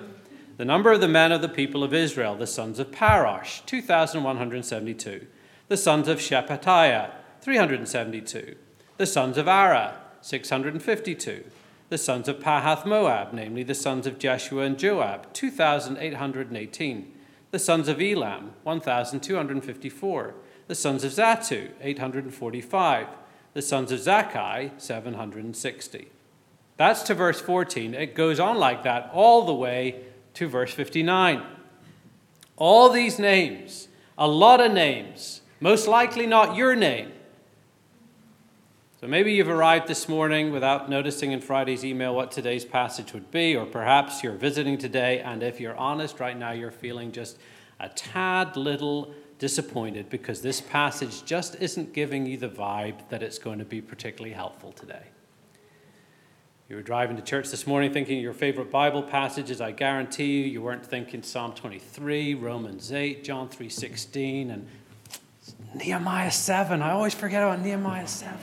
the 0.57 0.65
number 0.65 0.91
of 0.91 1.03
the 1.03 1.09
men 1.09 1.33
of 1.33 1.43
the 1.43 1.51
people 1.51 1.85
of 1.85 1.93
Israel, 1.93 2.35
the 2.35 2.47
sons 2.47 2.79
of 2.79 2.91
Parosh, 2.91 3.65
2,172, 3.67 5.27
the 5.69 5.77
sons 5.77 6.09
of 6.09 6.19
Shephatiah, 6.19 7.13
372, 7.41 8.57
the 8.97 9.07
sons 9.07 9.39
of 9.39 9.47
Arah, 9.47 9.95
652, 10.21 11.45
the 11.89 11.99
sons 11.99 12.29
of 12.29 12.41
Pahath 12.41 12.85
Moab, 12.85 13.33
namely 13.33 13.63
the 13.63 13.75
sons 13.75 14.07
of 14.07 14.19
Jeshua 14.19 14.63
and 14.63 14.79
Joab, 14.79 15.33
2,818, 15.33 17.13
the 17.51 17.59
sons 17.59 17.89
of 17.89 18.01
Elam, 18.01 18.53
1,254, 18.65 20.35
the 20.67 20.75
sons 20.75 21.05
of 21.05 21.13
Zattu, 21.13 21.71
845 21.81 23.07
the 23.57 23.63
sons 23.63 23.91
of 23.91 23.99
Zaccai, 23.99 24.71
760. 24.79 26.09
That's 26.77 27.03
to 27.05 27.15
verse 27.15 27.41
14. 27.41 27.95
It 27.95 28.15
goes 28.15 28.39
on 28.39 28.59
like 28.59 28.83
that 28.83 29.11
all 29.15 29.47
the 29.47 29.55
way 29.55 30.03
to 30.35 30.47
verse 30.47 30.75
59. 30.75 31.43
All 32.59 32.91
these 32.91 33.19
names, 33.19 33.89
a 34.19 34.29
lot 34.29 34.61
of 34.61 34.73
names, 34.73 35.41
most 35.67 35.89
likely 35.89 36.29
not 36.29 36.55
your 36.55 36.77
name. 36.77 37.11
So 39.01 39.09
maybe 39.09 39.33
you've 39.33 39.49
arrived 39.49 39.89
this 39.89 40.09
morning 40.09 40.53
without 40.53 40.89
noticing 40.89 41.33
in 41.33 41.41
Friday's 41.41 41.85
email 41.85 42.15
what 42.15 42.31
today's 42.31 42.65
passage 42.65 43.13
would 43.13 43.33
be, 43.33 43.57
or 43.57 43.67
perhaps 43.67 44.23
you're 44.23 44.37
visiting 44.37 44.79
today, 44.79 45.19
and 45.19 45.43
if 45.43 45.59
you're 45.59 45.75
honest 45.75 46.21
right 46.21 46.39
now, 46.39 46.53
you're 46.53 46.71
feeling 46.71 47.11
just 47.11 47.39
a 47.81 47.89
tad 47.89 48.57
little 48.57 49.13
disappointed 49.41 50.09
because 50.09 50.41
this 50.41 50.61
passage 50.61 51.25
just 51.25 51.57
isn't 51.57 51.93
giving 51.93 52.27
you 52.27 52.37
the 52.37 52.49
vibe 52.49 53.09
that 53.09 53.25
it's 53.25 53.41
going 53.41 53.59
to 53.59 53.65
be 53.65 53.81
particularly 53.81 54.37
helpful 54.37 54.71
today. 54.71 55.07
You 56.69 56.77
were 56.77 56.83
driving 56.83 57.17
to 57.17 57.23
church 57.23 57.51
this 57.51 57.67
morning 57.67 57.93
thinking 57.93 58.21
your 58.21 58.35
favorite 58.35 58.71
Bible 58.71 59.03
passages. 59.03 59.61
I 59.61 59.73
guarantee 59.73 60.43
you, 60.43 60.45
you 60.45 60.63
weren't 60.63 60.87
thinking 60.87 61.25
Psalm 61.25 61.55
23, 61.55 62.35
Romans 62.35 62.93
8, 62.93 63.25
John 63.25 63.49
3.16, 63.49 64.53
and 64.53 64.69
Nehemiah 65.77 66.31
7. 66.31 66.81
I 66.81 66.93
always 66.93 67.15
forget 67.15 67.43
about 67.43 67.61
Nehemiah 67.61 68.09
7. 68.09 68.39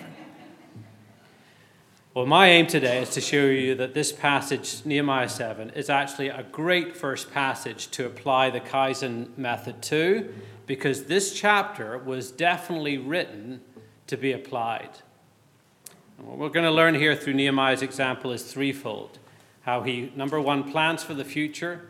Well, 2.14 2.28
my 2.28 2.48
aim 2.50 2.68
today 2.68 3.02
is 3.02 3.10
to 3.12 3.22
show 3.22 3.46
you 3.46 3.74
that 3.76 3.96
this 3.96 4.12
passage, 4.12 4.86
Nehemiah 4.86 5.30
7, 5.30 5.72
is 5.72 5.90
actually 5.90 6.28
a 6.28 6.44
great 6.52 6.96
first 6.96 7.32
passage 7.32 7.90
to 7.92 8.06
apply 8.06 8.52
the 8.52 8.60
Kaizen 8.60 9.36
method 9.36 9.82
to 9.84 10.32
because 10.68 11.06
this 11.06 11.34
chapter 11.34 11.98
was 11.98 12.30
definitely 12.30 13.00
written 13.00 13.62
to 14.06 14.16
be 14.16 14.32
applied. 14.32 14.92
And 16.20 16.28
what 16.28 16.38
we're 16.38 16.50
going 16.50 16.66
to 16.66 16.72
learn 16.72 16.94
here 16.94 17.16
through 17.16 17.34
Nehemiah's 17.34 17.82
example 17.82 18.32
is 18.32 18.44
threefold 18.44 19.18
how 19.62 19.82
he, 19.82 20.12
number 20.16 20.40
one, 20.40 20.72
plans 20.72 21.02
for 21.02 21.16
the 21.16 21.26
future, 21.26 21.90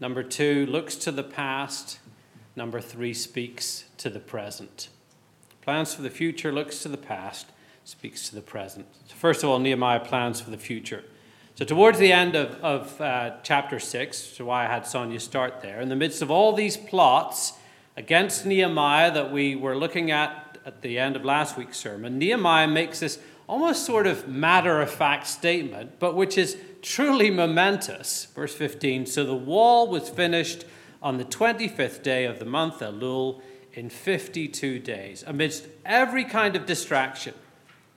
number 0.00 0.24
two, 0.24 0.66
looks 0.66 0.96
to 0.96 1.12
the 1.12 1.22
past, 1.22 2.00
number 2.56 2.80
three, 2.80 3.14
speaks 3.14 3.84
to 3.98 4.10
the 4.10 4.20
present. 4.20 4.88
Plans 5.62 5.94
for 5.94 6.02
the 6.02 6.10
future, 6.10 6.52
looks 6.52 6.82
to 6.82 6.88
the 6.88 6.96
past, 6.96 7.46
speaks 7.84 8.28
to 8.28 8.34
the 8.34 8.40
present. 8.40 8.86
So 9.06 9.14
first 9.14 9.42
of 9.42 9.50
all, 9.50 9.58
Nehemiah 9.58 10.00
plans 10.00 10.40
for 10.40 10.50
the 10.50 10.58
future. 10.58 11.04
So, 11.56 11.66
towards 11.66 11.98
the 11.98 12.10
end 12.10 12.36
of, 12.36 12.54
of 12.64 13.00
uh, 13.00 13.32
chapter 13.42 13.78
6, 13.78 14.16
so 14.16 14.46
why 14.46 14.64
I 14.64 14.68
had 14.68 14.86
Sonia 14.86 15.20
start 15.20 15.60
there, 15.60 15.80
in 15.80 15.90
the 15.90 15.96
midst 15.96 16.22
of 16.22 16.30
all 16.30 16.54
these 16.54 16.78
plots, 16.78 17.52
against 17.98 18.46
Nehemiah 18.46 19.12
that 19.12 19.30
we 19.30 19.54
were 19.54 19.76
looking 19.76 20.10
at 20.10 20.58
at 20.64 20.80
the 20.80 20.98
end 20.98 21.16
of 21.16 21.24
last 21.24 21.58
week's 21.58 21.76
sermon, 21.76 22.18
Nehemiah 22.18 22.68
makes 22.68 23.00
this 23.00 23.18
almost 23.46 23.84
sort 23.84 24.06
of 24.06 24.28
matter 24.28 24.80
of 24.80 24.90
fact 24.90 25.26
statement, 25.26 25.98
but 25.98 26.14
which 26.14 26.38
is 26.38 26.56
truly 26.82 27.30
momentous. 27.30 28.26
Verse 28.34 28.54
15 28.54 29.04
So 29.06 29.24
the 29.24 29.34
wall 29.34 29.88
was 29.88 30.08
finished 30.08 30.64
on 31.02 31.16
the 31.16 31.24
25th 31.24 32.02
day 32.02 32.24
of 32.24 32.38
the 32.38 32.44
month 32.44 32.80
Elul 32.80 33.40
in 33.72 33.88
52 33.88 34.78
days. 34.78 35.24
Amidst 35.26 35.66
every 35.84 36.24
kind 36.24 36.56
of 36.56 36.66
distraction, 36.66 37.34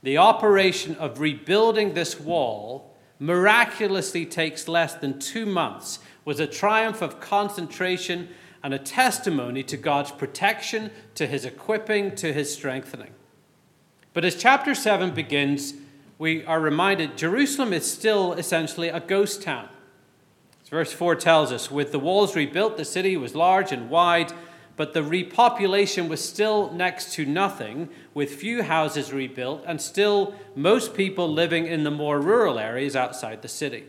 the 0.01 0.17
operation 0.17 0.95
of 0.95 1.19
rebuilding 1.19 1.93
this 1.93 2.19
wall 2.19 2.95
miraculously 3.19 4.25
takes 4.25 4.67
less 4.67 4.95
than 4.95 5.19
two 5.19 5.45
months, 5.45 5.99
was 6.25 6.39
a 6.39 6.47
triumph 6.47 7.01
of 7.01 7.19
concentration 7.19 8.29
and 8.63 8.73
a 8.73 8.79
testimony 8.79 9.63
to 9.63 9.77
God's 9.77 10.11
protection, 10.11 10.91
to 11.15 11.27
his 11.27 11.45
equipping, 11.45 12.15
to 12.15 12.31
his 12.31 12.53
strengthening. 12.53 13.11
But 14.13 14.23
as 14.23 14.35
chapter 14.35 14.73
7 14.75 15.11
begins, 15.11 15.73
we 16.17 16.45
are 16.45 16.59
reminded 16.59 17.17
Jerusalem 17.17 17.73
is 17.73 17.89
still 17.89 18.33
essentially 18.33 18.87
a 18.87 18.99
ghost 18.99 19.41
town. 19.41 19.67
Verse 20.73 20.91
4 20.91 21.15
tells 21.17 21.51
us, 21.51 21.69
with 21.69 21.91
the 21.91 21.99
walls 21.99 22.35
rebuilt, 22.35 22.77
the 22.77 22.83
city 22.83 23.15
was 23.15 23.35
large 23.35 23.71
and 23.71 23.91
wide, 23.91 24.33
but 24.75 24.95
the 24.95 25.03
repopulation 25.03 26.09
was 26.09 26.27
still 26.27 26.73
next 26.73 27.13
to 27.13 27.27
nothing, 27.27 27.89
with 28.15 28.33
few 28.33 28.63
houses 28.63 29.13
rebuilt, 29.13 29.63
and 29.67 29.79
still 29.79 30.33
most 30.55 30.95
people 30.95 31.31
living 31.31 31.67
in 31.67 31.83
the 31.83 31.91
more 31.91 32.19
rural 32.19 32.57
areas 32.57 32.95
outside 32.95 33.43
the 33.43 33.47
city. 33.47 33.83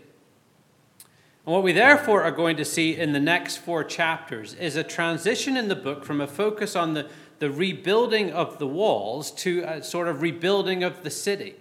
And 1.46 1.54
what 1.54 1.62
we 1.62 1.72
therefore 1.72 2.22
are 2.22 2.30
going 2.30 2.58
to 2.58 2.66
see 2.66 2.94
in 2.94 3.14
the 3.14 3.18
next 3.18 3.56
four 3.56 3.82
chapters 3.82 4.52
is 4.52 4.76
a 4.76 4.84
transition 4.84 5.56
in 5.56 5.68
the 5.68 5.74
book 5.74 6.04
from 6.04 6.20
a 6.20 6.26
focus 6.26 6.76
on 6.76 6.92
the, 6.92 7.08
the 7.38 7.50
rebuilding 7.50 8.30
of 8.30 8.58
the 8.58 8.66
walls 8.66 9.30
to 9.36 9.62
a 9.62 9.82
sort 9.82 10.06
of 10.06 10.20
rebuilding 10.20 10.84
of 10.84 11.02
the 11.02 11.08
city. 11.08 11.54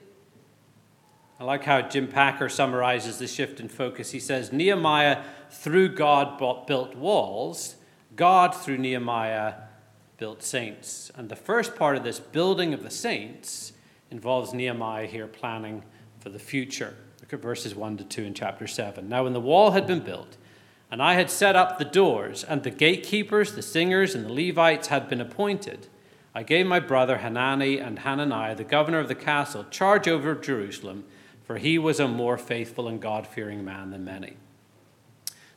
I 1.39 1.45
like 1.45 1.63
how 1.63 1.81
Jim 1.81 2.07
Packer 2.07 2.47
summarizes 2.47 3.17
the 3.17 3.27
shift 3.27 3.59
in 3.59 3.67
focus. 3.67 4.11
He 4.11 4.19
says, 4.19 4.53
Nehemiah, 4.53 5.23
through 5.49 5.89
God, 5.89 6.37
built 6.67 6.95
walls, 6.95 7.75
God, 8.15 8.55
through 8.55 8.77
Nehemiah, 8.77 9.55
built 10.17 10.43
saints. 10.43 11.11
And 11.15 11.29
the 11.29 11.35
first 11.35 11.75
part 11.75 11.97
of 11.97 12.03
this 12.03 12.19
building 12.19 12.73
of 12.73 12.83
the 12.83 12.91
saints 12.91 13.73
involves 14.11 14.53
Nehemiah 14.53 15.07
here 15.07 15.27
planning 15.27 15.83
for 16.19 16.29
the 16.29 16.39
future. 16.39 16.95
Look 17.19 17.33
at 17.33 17.41
verses 17.41 17.75
1 17.75 17.97
to 17.97 18.03
2 18.03 18.23
in 18.23 18.33
chapter 18.33 18.67
7. 18.67 19.09
Now, 19.09 19.23
when 19.23 19.33
the 19.33 19.41
wall 19.41 19.71
had 19.71 19.87
been 19.87 20.01
built, 20.01 20.37
and 20.91 21.01
I 21.01 21.15
had 21.15 21.31
set 21.31 21.55
up 21.55 21.79
the 21.79 21.85
doors, 21.85 22.43
and 22.43 22.61
the 22.61 22.69
gatekeepers, 22.69 23.53
the 23.53 23.63
singers, 23.63 24.13
and 24.13 24.25
the 24.25 24.31
Levites 24.31 24.87
had 24.87 25.09
been 25.09 25.19
appointed, 25.19 25.87
I 26.35 26.43
gave 26.43 26.67
my 26.67 26.79
brother 26.79 27.17
Hanani 27.17 27.79
and 27.79 27.99
Hananiah, 27.99 28.55
the 28.55 28.63
governor 28.63 28.99
of 28.99 29.07
the 29.07 29.15
castle, 29.15 29.65
charge 29.71 30.07
over 30.07 30.35
Jerusalem, 30.35 31.05
for 31.53 31.59
he 31.59 31.77
was 31.77 31.99
a 31.99 32.07
more 32.07 32.35
faithful 32.35 32.87
and 32.87 32.99
God 32.99 33.27
fearing 33.27 33.63
man 33.63 33.91
than 33.91 34.03
many. 34.03 34.29
In 34.29 34.35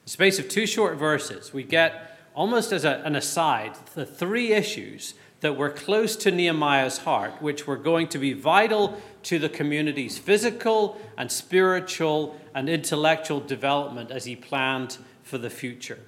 the 0.05 0.11
space 0.11 0.39
of 0.39 0.47
two 0.47 0.67
short 0.67 0.99
verses, 0.99 1.55
we 1.55 1.63
get 1.63 2.19
almost 2.35 2.71
as 2.71 2.85
a, 2.85 3.01
an 3.07 3.17
aside 3.17 3.75
the 3.95 4.05
three 4.05 4.53
issues 4.53 5.15
that 5.41 5.57
were 5.57 5.71
close 5.71 6.15
to 6.17 6.31
Nehemiah's 6.31 6.99
heart, 6.99 7.41
which 7.41 7.67
were 7.67 7.79
going 7.79 8.09
to 8.09 8.19
be 8.19 8.35
vital 8.35 9.01
to 9.23 9.39
the 9.39 9.49
community's 9.49 10.19
physical 10.19 11.01
and 11.17 11.33
spiritual 11.33 12.39
and 12.55 12.69
intellectual 12.69 13.41
development 13.41 14.11
as 14.11 14.27
he 14.27 14.37
planned 14.37 14.99
for 15.23 15.39
the 15.39 15.49
future. 15.49 16.01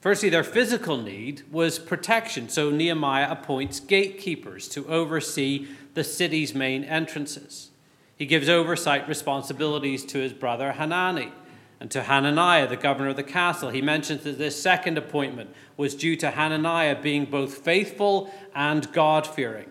Firstly, 0.00 0.28
their 0.28 0.42
physical 0.42 0.96
need 0.96 1.44
was 1.52 1.78
protection, 1.78 2.48
so 2.48 2.70
Nehemiah 2.70 3.30
appoints 3.30 3.78
gatekeepers 3.78 4.68
to 4.70 4.88
oversee 4.88 5.68
the 5.94 6.02
city's 6.02 6.52
main 6.52 6.82
entrances. 6.82 7.70
He 8.18 8.26
gives 8.26 8.48
oversight 8.48 9.08
responsibilities 9.08 10.04
to 10.06 10.18
his 10.18 10.32
brother 10.32 10.72
Hanani 10.72 11.32
and 11.78 11.88
to 11.92 12.02
Hananiah, 12.02 12.66
the 12.66 12.76
governor 12.76 13.10
of 13.10 13.16
the 13.16 13.22
castle. 13.22 13.70
He 13.70 13.80
mentions 13.80 14.24
that 14.24 14.38
this 14.38 14.60
second 14.60 14.98
appointment 14.98 15.50
was 15.76 15.94
due 15.94 16.16
to 16.16 16.32
Hananiah 16.32 17.00
being 17.00 17.26
both 17.26 17.58
faithful 17.58 18.34
and 18.56 18.92
God 18.92 19.24
fearing. 19.24 19.70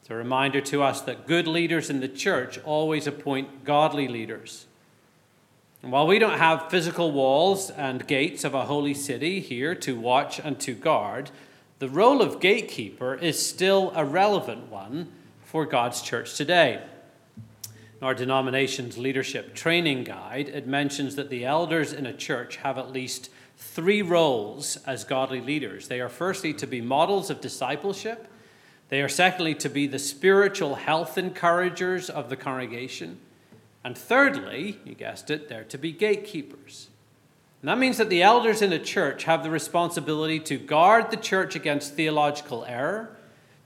It's 0.00 0.10
a 0.10 0.14
reminder 0.14 0.60
to 0.60 0.84
us 0.84 1.00
that 1.00 1.26
good 1.26 1.48
leaders 1.48 1.90
in 1.90 1.98
the 1.98 2.08
church 2.08 2.60
always 2.60 3.08
appoint 3.08 3.64
godly 3.64 4.06
leaders. 4.06 4.66
And 5.82 5.90
while 5.90 6.06
we 6.06 6.20
don't 6.20 6.38
have 6.38 6.70
physical 6.70 7.10
walls 7.10 7.70
and 7.70 8.06
gates 8.06 8.44
of 8.44 8.54
a 8.54 8.66
holy 8.66 8.94
city 8.94 9.40
here 9.40 9.74
to 9.76 9.98
watch 9.98 10.38
and 10.38 10.60
to 10.60 10.74
guard, 10.74 11.32
the 11.80 11.88
role 11.88 12.22
of 12.22 12.38
gatekeeper 12.38 13.14
is 13.16 13.44
still 13.44 13.92
a 13.96 14.04
relevant 14.04 14.70
one 14.70 15.10
for 15.42 15.66
God's 15.66 16.00
church 16.00 16.36
today. 16.36 16.82
In 18.00 18.06
our 18.06 18.14
denomination's 18.14 18.96
leadership 18.96 19.54
training 19.54 20.04
guide, 20.04 20.48
it 20.48 20.66
mentions 20.66 21.16
that 21.16 21.28
the 21.28 21.44
elders 21.44 21.92
in 21.92 22.06
a 22.06 22.16
church 22.16 22.56
have 22.56 22.78
at 22.78 22.92
least 22.92 23.28
three 23.58 24.00
roles 24.00 24.78
as 24.86 25.04
godly 25.04 25.42
leaders. 25.42 25.88
They 25.88 26.00
are 26.00 26.08
firstly 26.08 26.54
to 26.54 26.66
be 26.66 26.80
models 26.80 27.28
of 27.28 27.42
discipleship, 27.42 28.26
they 28.88 29.02
are 29.02 29.08
secondly 29.08 29.54
to 29.56 29.68
be 29.68 29.86
the 29.86 29.98
spiritual 29.98 30.76
health 30.76 31.16
encouragers 31.18 32.08
of 32.10 32.28
the 32.28 32.36
congregation. 32.36 33.20
And 33.84 33.96
thirdly, 33.96 34.80
you 34.84 34.94
guessed 34.94 35.30
it, 35.30 35.48
they're 35.48 35.64
to 35.64 35.78
be 35.78 35.92
gatekeepers. 35.92 36.88
And 37.60 37.68
that 37.68 37.78
means 37.78 37.98
that 37.98 38.08
the 38.08 38.22
elders 38.22 38.62
in 38.62 38.72
a 38.72 38.78
church 38.78 39.24
have 39.24 39.42
the 39.44 39.50
responsibility 39.50 40.40
to 40.40 40.56
guard 40.56 41.10
the 41.10 41.16
church 41.18 41.54
against 41.54 41.94
theological 41.94 42.64
error, 42.64 43.16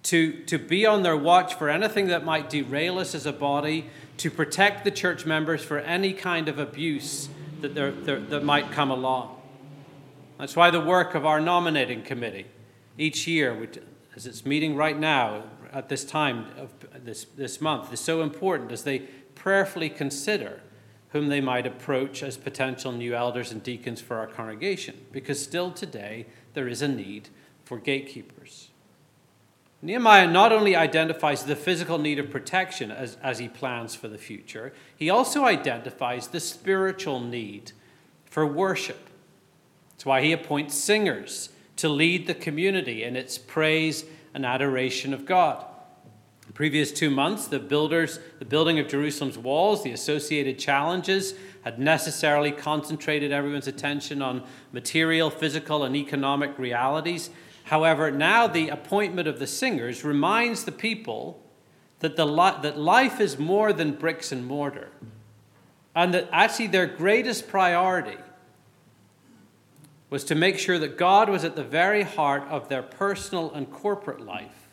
to, 0.02 0.42
to 0.44 0.58
be 0.58 0.84
on 0.84 1.02
their 1.02 1.16
watch 1.16 1.54
for 1.54 1.70
anything 1.70 2.08
that 2.08 2.24
might 2.24 2.50
derail 2.50 2.98
us 2.98 3.14
as 3.14 3.24
a 3.24 3.32
body, 3.32 3.86
to 4.18 4.30
protect 4.30 4.85
the 4.85 4.90
church 4.90 5.26
members 5.26 5.62
for 5.64 5.78
any 5.78 6.12
kind 6.12 6.49
of 6.49 6.59
abuse 6.59 7.28
that, 7.61 7.75
there, 7.75 7.90
there, 7.90 8.21
that 8.21 8.44
might 8.44 8.71
come 8.71 8.90
along. 8.90 9.40
That's 10.38 10.56
why 10.56 10.71
the 10.71 10.80
work 10.80 11.14
of 11.14 11.25
our 11.25 11.40
nominating 11.40 12.02
committee 12.02 12.47
each 12.99 13.26
year, 13.26 13.68
as 14.14 14.26
it's 14.26 14.44
meeting 14.44 14.76
right 14.76 14.99
now 14.99 15.44
at 15.73 15.88
this 15.88 16.04
time 16.04 16.47
of 16.56 16.73
this, 17.04 17.25
this 17.37 17.61
month, 17.61 17.92
is 17.92 18.00
so 18.00 18.23
important 18.23 18.71
as 18.73 18.85
they 18.85 19.00
prayerfully 19.35 19.88
consider 19.90 20.61
whom 21.11 21.28
they 21.28 21.40
might 21.40 21.66
approach 21.66 22.23
as 22.23 22.37
potential 22.37 22.92
new 22.92 23.14
elders 23.14 23.52
and 23.52 23.62
deacons 23.62 24.00
for 24.00 24.16
our 24.16 24.26
congregation, 24.26 25.06
because 25.12 25.40
still 25.40 25.71
today 25.71 26.26
there 26.54 26.66
is 26.68 26.83
a 26.83 26.88
need 26.88 27.28
for 27.64 27.78
gatekeepers. 27.78 28.71
Nehemiah 29.84 30.26
not 30.26 30.50
only 30.50 30.74
identifies 30.74 31.44
the 31.44 31.54
physical 31.54 31.98
need 31.98 32.18
of 32.18 32.30
protection 32.30 32.90
as, 32.90 33.18
as 33.22 33.38
he 33.38 33.48
plans 33.48 33.94
for 33.94 34.08
the 34.08 34.16
future, 34.16 34.72
he 34.96 35.10
also 35.10 35.44
identifies 35.44 36.28
the 36.28 36.40
spiritual 36.40 37.20
need 37.20 37.72
for 38.24 38.46
worship. 38.46 39.10
That's 39.90 40.06
why 40.06 40.22
he 40.22 40.32
appoints 40.32 40.74
singers 40.74 41.50
to 41.76 41.90
lead 41.90 42.26
the 42.26 42.34
community 42.34 43.04
in 43.04 43.14
its 43.14 43.36
praise 43.36 44.06
and 44.32 44.46
adoration 44.46 45.12
of 45.12 45.26
God. 45.26 45.66
The 46.46 46.54
previous 46.54 46.90
two 46.90 47.10
months, 47.10 47.46
the 47.46 47.58
builders, 47.58 48.20
the 48.38 48.46
building 48.46 48.78
of 48.78 48.88
Jerusalem's 48.88 49.36
walls, 49.36 49.82
the 49.82 49.92
associated 49.92 50.58
challenges 50.58 51.34
had 51.62 51.78
necessarily 51.78 52.52
concentrated 52.52 53.32
everyone's 53.32 53.68
attention 53.68 54.22
on 54.22 54.44
material, 54.72 55.28
physical, 55.28 55.84
and 55.84 55.94
economic 55.94 56.58
realities. 56.58 57.28
However, 57.64 58.11
now 58.11 58.47
the 58.47 58.68
appointment 58.68 59.26
of 59.26 59.38
the 59.38 59.47
singers 59.47 60.04
reminds 60.04 60.64
the 60.64 60.73
people 60.73 61.42
that, 62.00 62.16
the 62.16 62.26
li- 62.26 62.61
that 62.62 62.78
life 62.78 63.21
is 63.21 63.38
more 63.38 63.73
than 63.73 63.92
bricks 63.92 64.30
and 64.33 64.47
mortar, 64.47 64.90
and 65.94 66.12
that 66.14 66.28
actually 66.30 66.66
their 66.66 66.87
greatest 66.87 67.49
priority 67.49 68.18
was 70.11 70.25
to 70.25 70.35
make 70.35 70.59
sure 70.59 70.78
that 70.78 70.99
God 70.99 71.28
was 71.28 71.44
at 71.44 71.56
the 71.56 71.64
very 71.64 72.02
heart 72.02 72.44
of 72.49 72.68
their 72.68 72.83
personal 72.83 73.52
and 73.52 73.71
corporate 73.71 74.21
life 74.21 74.64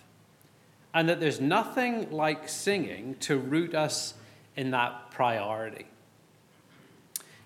and 0.93 1.07
that 1.07 1.19
there's 1.19 1.39
nothing 1.39 2.11
like 2.11 2.49
singing 2.49 3.15
to 3.21 3.37
root 3.37 3.73
us 3.73 4.13
in 4.55 4.71
that 4.71 5.11
priority. 5.11 5.85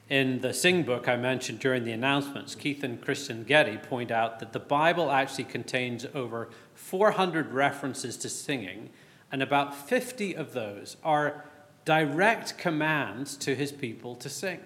In 0.07 0.41
the 0.41 0.53
Sing 0.53 0.83
book 0.83 1.07
I 1.07 1.15
mentioned 1.15 1.59
during 1.59 1.83
the 1.83 1.91
announcements, 1.91 2.53
Keith 2.53 2.83
and 2.83 3.01
Kristen 3.01 3.43
Getty 3.43 3.77
point 3.77 4.11
out 4.11 4.39
that 4.39 4.53
the 4.53 4.59
Bible 4.59 5.11
actually 5.11 5.45
contains 5.45 6.05
over 6.13 6.49
400 6.75 7.51
references 7.51 8.15
to 8.17 8.29
singing, 8.29 8.91
and 9.31 9.41
about 9.41 9.75
50 9.75 10.35
of 10.35 10.53
those 10.53 10.97
are 11.03 11.45
direct 11.85 12.55
commands 12.59 13.35
to 13.37 13.55
his 13.55 13.71
people 13.71 14.15
to 14.17 14.29
sing. 14.29 14.59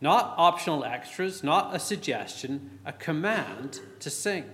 Not 0.00 0.34
optional 0.36 0.84
extras, 0.84 1.42
not 1.42 1.74
a 1.74 1.80
suggestion, 1.80 2.78
a 2.84 2.92
command 2.92 3.80
to 3.98 4.08
sing. 4.08 4.44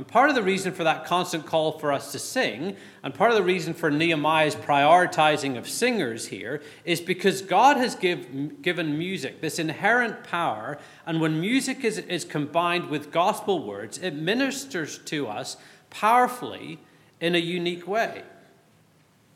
And 0.00 0.08
part 0.08 0.30
of 0.30 0.34
the 0.34 0.42
reason 0.42 0.72
for 0.72 0.82
that 0.84 1.04
constant 1.04 1.44
call 1.44 1.72
for 1.72 1.92
us 1.92 2.10
to 2.12 2.18
sing, 2.18 2.74
and 3.02 3.12
part 3.12 3.32
of 3.32 3.36
the 3.36 3.42
reason 3.42 3.74
for 3.74 3.90
Nehemiah's 3.90 4.54
prioritizing 4.56 5.58
of 5.58 5.68
singers 5.68 6.28
here, 6.28 6.62
is 6.86 7.02
because 7.02 7.42
God 7.42 7.76
has 7.76 7.96
give, 7.96 8.62
given 8.62 8.96
music 8.96 9.42
this 9.42 9.58
inherent 9.58 10.24
power, 10.24 10.78
and 11.04 11.20
when 11.20 11.38
music 11.38 11.84
is, 11.84 11.98
is 11.98 12.24
combined 12.24 12.88
with 12.88 13.12
gospel 13.12 13.62
words, 13.62 13.98
it 13.98 14.14
ministers 14.14 14.96
to 15.00 15.28
us 15.28 15.58
powerfully 15.90 16.78
in 17.20 17.34
a 17.34 17.38
unique 17.38 17.86
way. 17.86 18.22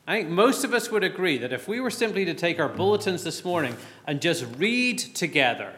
I 0.07 0.23
think 0.23 0.31
most 0.31 0.65
of 0.65 0.73
us 0.73 0.91
would 0.91 1.05
agree 1.05 1.37
that 1.37 1.53
if 1.53 1.69
we 1.69 1.79
were 1.79 1.91
simply 1.91 2.25
to 2.25 2.33
take 2.33 2.59
our 2.59 2.71
bulletins 2.71 3.23
this 3.23 3.45
morning 3.45 3.77
and 4.07 4.19
just 4.19 4.47
read 4.57 4.99
together 4.99 5.75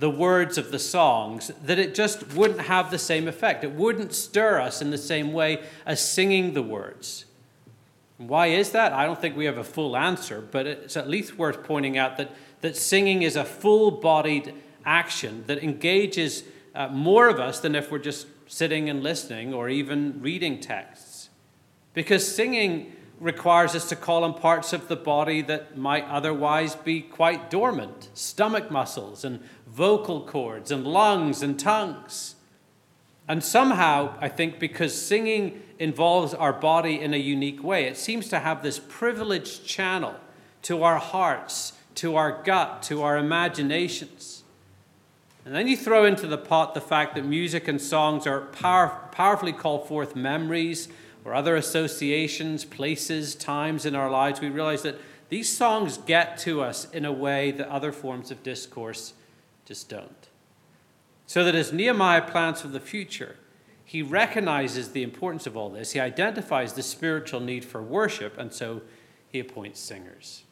the 0.00 0.10
words 0.10 0.56
of 0.56 0.72
the 0.72 0.78
songs, 0.78 1.52
that 1.62 1.78
it 1.78 1.94
just 1.94 2.32
wouldn't 2.34 2.62
have 2.62 2.90
the 2.90 2.98
same 2.98 3.28
effect. 3.28 3.62
It 3.62 3.72
wouldn't 3.72 4.14
stir 4.14 4.58
us 4.58 4.80
in 4.80 4.90
the 4.90 4.98
same 4.98 5.32
way 5.32 5.62
as 5.84 6.00
singing 6.00 6.54
the 6.54 6.62
words. 6.62 7.26
Why 8.16 8.46
is 8.46 8.72
that? 8.72 8.94
I 8.94 9.04
don't 9.04 9.20
think 9.20 9.36
we 9.36 9.44
have 9.44 9.58
a 9.58 9.64
full 9.64 9.96
answer, 9.96 10.40
but 10.40 10.66
it's 10.66 10.96
at 10.96 11.08
least 11.08 11.36
worth 11.36 11.62
pointing 11.64 11.98
out 11.98 12.16
that, 12.16 12.30
that 12.62 12.76
singing 12.76 13.22
is 13.22 13.36
a 13.36 13.44
full 13.44 13.90
bodied 13.90 14.54
action 14.86 15.44
that 15.46 15.62
engages 15.62 16.44
uh, 16.74 16.88
more 16.88 17.28
of 17.28 17.38
us 17.38 17.60
than 17.60 17.74
if 17.74 17.90
we're 17.90 17.98
just 17.98 18.26
sitting 18.46 18.88
and 18.88 19.02
listening 19.02 19.52
or 19.52 19.68
even 19.68 20.20
reading 20.22 20.60
texts. 20.60 21.28
Because 21.92 22.34
singing 22.34 22.92
requires 23.20 23.74
us 23.74 23.88
to 23.90 23.96
call 23.96 24.24
on 24.24 24.32
parts 24.32 24.72
of 24.72 24.88
the 24.88 24.96
body 24.96 25.42
that 25.42 25.76
might 25.76 26.04
otherwise 26.06 26.74
be 26.74 27.02
quite 27.02 27.50
dormant 27.50 28.08
stomach 28.14 28.70
muscles 28.70 29.24
and 29.24 29.40
vocal 29.72 30.22
cords 30.22 30.70
and 30.70 30.84
lungs 30.84 31.42
and 31.42 31.58
tongues. 31.58 32.34
And 33.28 33.44
somehow, 33.44 34.14
I 34.20 34.28
think 34.28 34.58
because 34.58 35.00
singing 35.00 35.62
involves 35.78 36.34
our 36.34 36.52
body 36.52 37.00
in 37.00 37.14
a 37.14 37.18
unique 37.18 37.62
way, 37.62 37.84
it 37.84 37.96
seems 37.96 38.28
to 38.28 38.40
have 38.40 38.62
this 38.62 38.80
privileged 38.80 39.64
channel 39.64 40.16
to 40.62 40.82
our 40.82 40.98
hearts, 40.98 41.74
to 41.96 42.16
our 42.16 42.42
gut, 42.42 42.82
to 42.84 43.02
our 43.02 43.16
imaginations. 43.16 44.42
And 45.44 45.54
then 45.54 45.68
you 45.68 45.76
throw 45.76 46.04
into 46.04 46.26
the 46.26 46.38
pot 46.38 46.74
the 46.74 46.80
fact 46.80 47.14
that 47.14 47.24
music 47.24 47.68
and 47.68 47.80
songs 47.80 48.26
are 48.26 48.40
power, 48.40 49.00
powerfully 49.12 49.52
call 49.52 49.84
forth 49.84 50.14
memories 50.16 50.88
or 51.24 51.34
other 51.34 51.56
associations, 51.56 52.64
places, 52.64 53.34
times 53.34 53.86
in 53.86 53.94
our 53.94 54.10
lives. 54.10 54.40
We 54.40 54.48
realize 54.48 54.82
that 54.82 54.98
these 55.28 55.54
songs 55.54 55.98
get 55.98 56.36
to 56.38 56.60
us 56.60 56.90
in 56.90 57.04
a 57.04 57.12
way 57.12 57.52
that 57.52 57.68
other 57.68 57.92
forms 57.92 58.30
of 58.30 58.42
discourse 58.42 59.14
just 59.70 59.88
don't. 59.88 60.26
So 61.26 61.44
that 61.44 61.54
as 61.54 61.72
Nehemiah 61.72 62.22
plans 62.22 62.60
for 62.60 62.66
the 62.66 62.80
future, 62.80 63.36
he 63.84 64.02
recognizes 64.02 64.90
the 64.90 65.04
importance 65.04 65.46
of 65.46 65.56
all 65.56 65.70
this. 65.70 65.92
He 65.92 66.00
identifies 66.00 66.72
the 66.72 66.82
spiritual 66.82 67.38
need 67.38 67.64
for 67.64 67.80
worship, 67.80 68.36
and 68.36 68.52
so 68.52 68.82
he 69.28 69.38
appoints 69.38 69.78
singers. 69.78 70.42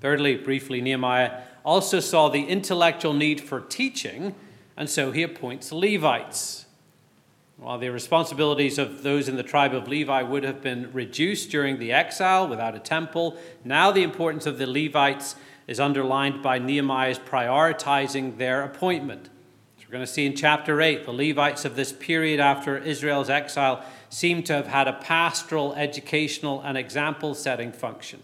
Thirdly, 0.00 0.34
briefly, 0.34 0.80
Nehemiah 0.80 1.42
also 1.64 2.00
saw 2.00 2.28
the 2.28 2.42
intellectual 2.42 3.12
need 3.12 3.40
for 3.40 3.60
teaching, 3.60 4.34
and 4.76 4.90
so 4.90 5.12
he 5.12 5.22
appoints 5.22 5.70
Levites. 5.70 6.66
While 7.58 7.78
the 7.78 7.90
responsibilities 7.90 8.76
of 8.76 9.04
those 9.04 9.28
in 9.28 9.36
the 9.36 9.44
tribe 9.44 9.72
of 9.72 9.86
Levi 9.86 10.22
would 10.22 10.42
have 10.42 10.60
been 10.60 10.92
reduced 10.92 11.52
during 11.52 11.78
the 11.78 11.92
exile 11.92 12.48
without 12.48 12.74
a 12.74 12.80
temple, 12.80 13.36
now 13.62 13.92
the 13.92 14.02
importance 14.02 14.46
of 14.46 14.58
the 14.58 14.66
Levites 14.66 15.36
is 15.66 15.80
underlined 15.80 16.42
by 16.42 16.58
Nehemiah's 16.58 17.18
prioritizing 17.18 18.36
their 18.36 18.62
appointment. 18.62 19.30
So 19.78 19.84
we're 19.88 19.92
going 19.92 20.06
to 20.06 20.12
see 20.12 20.26
in 20.26 20.36
chapter 20.36 20.80
8, 20.80 21.04
the 21.04 21.12
Levites 21.12 21.64
of 21.64 21.76
this 21.76 21.92
period 21.92 22.40
after 22.40 22.76
Israel's 22.76 23.30
exile 23.30 23.84
seem 24.10 24.42
to 24.44 24.52
have 24.52 24.66
had 24.66 24.88
a 24.88 24.92
pastoral, 24.92 25.74
educational, 25.74 26.60
and 26.60 26.76
example 26.76 27.34
setting 27.34 27.72
function. 27.72 28.22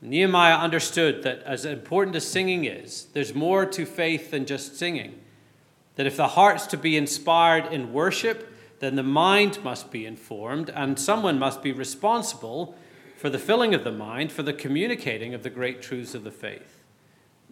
Nehemiah 0.00 0.56
understood 0.56 1.22
that 1.22 1.42
as 1.44 1.64
important 1.64 2.14
as 2.14 2.26
singing 2.26 2.66
is, 2.66 3.06
there's 3.14 3.34
more 3.34 3.64
to 3.64 3.86
faith 3.86 4.30
than 4.30 4.44
just 4.44 4.76
singing. 4.76 5.18
That 5.96 6.06
if 6.06 6.18
the 6.18 6.28
heart's 6.28 6.66
to 6.68 6.76
be 6.76 6.96
inspired 6.98 7.72
in 7.72 7.92
worship, 7.92 8.52
then 8.80 8.96
the 8.96 9.02
mind 9.02 9.64
must 9.64 9.90
be 9.90 10.04
informed, 10.04 10.68
and 10.68 10.98
someone 10.98 11.38
must 11.38 11.62
be 11.62 11.72
responsible 11.72 12.76
for 13.24 13.30
the 13.30 13.38
filling 13.38 13.72
of 13.72 13.84
the 13.84 13.90
mind, 13.90 14.30
for 14.30 14.42
the 14.42 14.52
communicating 14.52 15.32
of 15.32 15.42
the 15.42 15.48
great 15.48 15.80
truths 15.80 16.14
of 16.14 16.24
the 16.24 16.30
faith. 16.30 16.82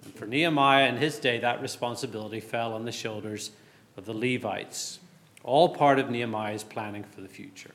And 0.04 0.14
for 0.14 0.26
Nehemiah 0.26 0.86
in 0.86 0.98
his 0.98 1.18
day, 1.18 1.38
that 1.38 1.62
responsibility 1.62 2.40
fell 2.40 2.74
on 2.74 2.84
the 2.84 2.92
shoulders 2.92 3.52
of 3.96 4.04
the 4.04 4.12
Levites, 4.12 4.98
all 5.42 5.70
part 5.70 5.98
of 5.98 6.10
Nehemiah's 6.10 6.62
planning 6.62 7.02
for 7.02 7.22
the 7.22 7.28
future. 7.28 7.70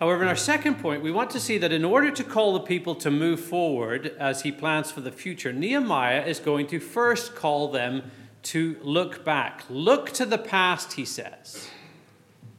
However, 0.00 0.22
in 0.22 0.28
our 0.28 0.34
second 0.34 0.80
point, 0.80 1.04
we 1.04 1.12
want 1.12 1.30
to 1.30 1.38
see 1.38 1.56
that 1.58 1.70
in 1.70 1.84
order 1.84 2.10
to 2.10 2.24
call 2.24 2.52
the 2.52 2.58
people 2.58 2.96
to 2.96 3.08
move 3.08 3.38
forward 3.38 4.16
as 4.18 4.42
he 4.42 4.50
plans 4.50 4.90
for 4.90 5.02
the 5.02 5.12
future, 5.12 5.52
Nehemiah 5.52 6.24
is 6.26 6.40
going 6.40 6.66
to 6.66 6.80
first 6.80 7.36
call 7.36 7.70
them 7.70 8.10
to 8.42 8.76
look 8.82 9.24
back. 9.24 9.62
Look 9.70 10.10
to 10.14 10.26
the 10.26 10.36
past, 10.36 10.94
he 10.94 11.04
says. 11.04 11.70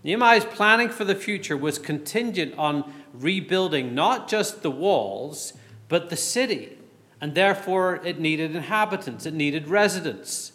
Nehemiah's 0.04 0.45
planning 0.45 0.89
for 0.89 1.04
the 1.04 1.13
future 1.13 1.56
was 1.56 1.78
contingent 1.78 2.58
on 2.58 2.91
rebuilding 3.13 3.93
not 3.95 4.28
just 4.28 4.62
the 4.62 4.71
walls, 4.71 5.54
but 5.88 6.10
the 6.10 6.17
city. 6.17 6.78
And 7.19 7.36
therefore, 7.36 8.02
it 8.04 8.19
needed 8.19 8.56
inhabitants, 8.56 9.26
it 9.26 9.34
needed 9.34 9.67
residents. 9.67 10.54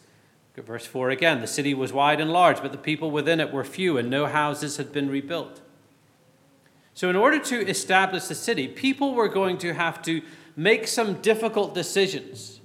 Verse 0.57 0.87
4 0.87 1.11
again 1.11 1.43
the 1.43 1.47
city 1.47 1.75
was 1.75 1.93
wide 1.93 2.21
and 2.21 2.33
large, 2.33 2.63
but 2.63 2.73
the 2.73 2.79
people 2.79 3.11
within 3.11 3.41
it 3.41 3.53
were 3.53 3.65
few, 3.65 3.99
and 3.99 4.09
no 4.09 4.27
houses 4.27 4.79
had 4.79 4.91
been 4.93 5.11
rebuilt. 5.11 5.61
So, 6.95 7.11
in 7.11 7.17
order 7.17 7.39
to 7.39 7.69
establish 7.69 8.25
the 8.25 8.35
city, 8.35 8.67
people 8.67 9.15
were 9.15 9.29
going 9.29 9.59
to 9.59 9.75
have 9.75 10.01
to 10.03 10.23
make 10.57 10.89
some 10.89 11.21
difficult 11.21 11.75
decisions. 11.75 12.61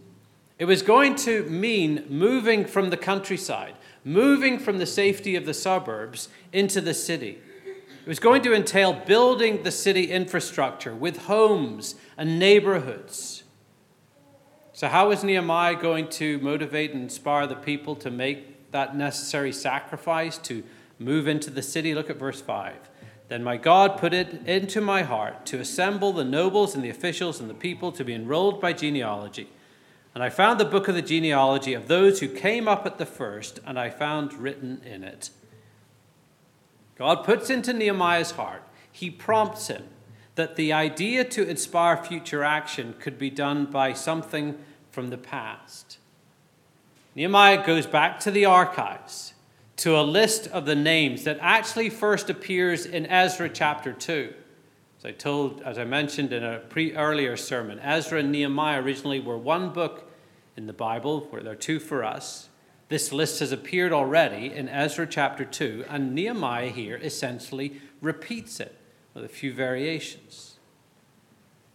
It 0.58 0.66
was 0.66 0.82
going 0.82 1.16
to 1.16 1.44
mean 1.50 2.06
moving 2.08 2.64
from 2.64 2.92
the 2.92 2.98
countryside, 2.98 3.74
moving 4.06 4.58
from 4.58 4.78
the 4.78 4.86
safety 4.86 5.36
of 5.36 5.46
the 5.46 5.54
suburbs 5.54 6.30
into 6.54 6.80
the 6.80 6.94
city. 6.94 7.40
It 8.02 8.08
was 8.08 8.20
going 8.20 8.42
to 8.44 8.54
entail 8.54 8.94
building 8.94 9.62
the 9.62 9.72
city 9.72 10.12
infrastructure 10.12 10.96
with 10.96 11.26
homes 11.26 11.96
and 12.18 12.40
neighborhoods. 12.40 13.44
So, 14.74 14.88
how 14.88 15.12
is 15.12 15.24
Nehemiah 15.24 15.76
going 15.76 16.10
to 16.10 16.40
motivate 16.40 16.94
and 16.94 17.04
inspire 17.04 17.46
the 17.46 17.56
people 17.56 17.96
to 17.98 18.10
make 18.10 18.72
that 18.72 18.96
necessary 18.96 19.52
sacrifice 19.52 20.40
to 20.40 20.64
move 20.98 21.28
into 21.28 21.52
the 21.52 21.62
city? 21.62 21.94
Look 21.94 22.10
at 22.10 22.18
verse 22.18 22.42
5. 22.42 22.74
Then 23.28 23.44
my 23.44 23.58
God 23.58 23.98
put 24.00 24.14
it 24.14 24.48
into 24.48 24.82
my 24.82 25.04
heart 25.04 25.46
to 25.46 25.60
assemble 25.60 26.12
the 26.12 26.26
nobles 26.26 26.74
and 26.74 26.84
the 26.84 26.90
officials 26.90 27.40
and 27.40 27.50
the 27.50 27.54
people 27.54 27.92
to 27.92 28.04
be 28.04 28.16
enrolled 28.16 28.60
by 28.60 28.74
genealogy. 28.74 29.48
And 30.16 30.24
I 30.24 30.30
found 30.30 30.60
the 30.60 30.66
book 30.66 30.88
of 30.88 30.96
the 30.96 31.02
genealogy 31.04 31.76
of 31.76 31.88
those 31.88 32.20
who 32.20 32.28
came 32.28 32.68
up 32.68 32.86
at 32.88 32.98
the 32.98 33.06
first, 33.06 33.60
and 33.66 33.80
I 33.80 33.92
found 33.92 34.34
written 34.34 34.82
in 34.84 35.04
it. 35.04 35.30
God 37.02 37.24
puts 37.24 37.50
into 37.50 37.74
Nehemiah's 37.74 38.30
heart, 38.30 38.62
he 38.92 39.10
prompts 39.10 39.70
him 39.70 39.86
that 40.36 40.56
the 40.56 40.72
idea 40.72 41.24
to 41.24 41.50
inspire 41.50 41.98
future 41.98 42.44
action 42.44 42.94
could 43.00 43.18
be 43.18 43.32
done 43.32 43.66
by 43.66 43.94
something 43.94 44.60
from 44.92 45.10
the 45.10 45.18
past. 45.18 45.98
Nehemiah 47.16 47.66
goes 47.66 47.88
back 47.88 48.20
to 48.20 48.30
the 48.30 48.46
archives 48.46 49.34
to 49.78 50.00
a 50.00 50.04
list 50.04 50.46
of 50.50 50.68
the 50.68 50.76
names 50.76 51.24
that 51.24 51.40
actually 51.42 51.90
first 51.90 52.30
appears 52.30 52.86
in 52.86 53.08
Ezra 53.08 53.50
chapter 53.50 53.94
2. 53.94 54.32
As 55.00 55.06
I 55.06 55.12
told, 55.12 55.64
as 55.64 55.80
I 55.80 55.86
mentioned 55.86 56.32
in 56.32 56.44
a 56.44 56.60
pre 56.60 56.96
earlier 56.96 57.36
sermon, 57.36 57.80
Ezra 57.80 58.20
and 58.20 58.32
Nehemiah 58.32 58.80
originally 58.80 59.20
were 59.20 59.40
one 59.40 59.74
book 59.74 60.08
in 60.56 60.68
the 60.68 60.74
Bible, 60.74 61.22
where 61.32 61.42
there 61.42 61.54
are 61.54 61.56
two 61.56 61.80
for 61.80 62.04
us. 62.04 62.50
This 62.92 63.14
list 63.14 63.40
has 63.40 63.54
appeared 63.54 63.94
already 63.94 64.54
in 64.54 64.68
Ezra 64.68 65.08
chapter 65.08 65.46
2, 65.46 65.86
and 65.88 66.14
Nehemiah 66.14 66.68
here 66.68 67.00
essentially 67.02 67.80
repeats 68.02 68.60
it 68.60 68.76
with 69.14 69.24
a 69.24 69.30
few 69.30 69.54
variations. 69.54 70.60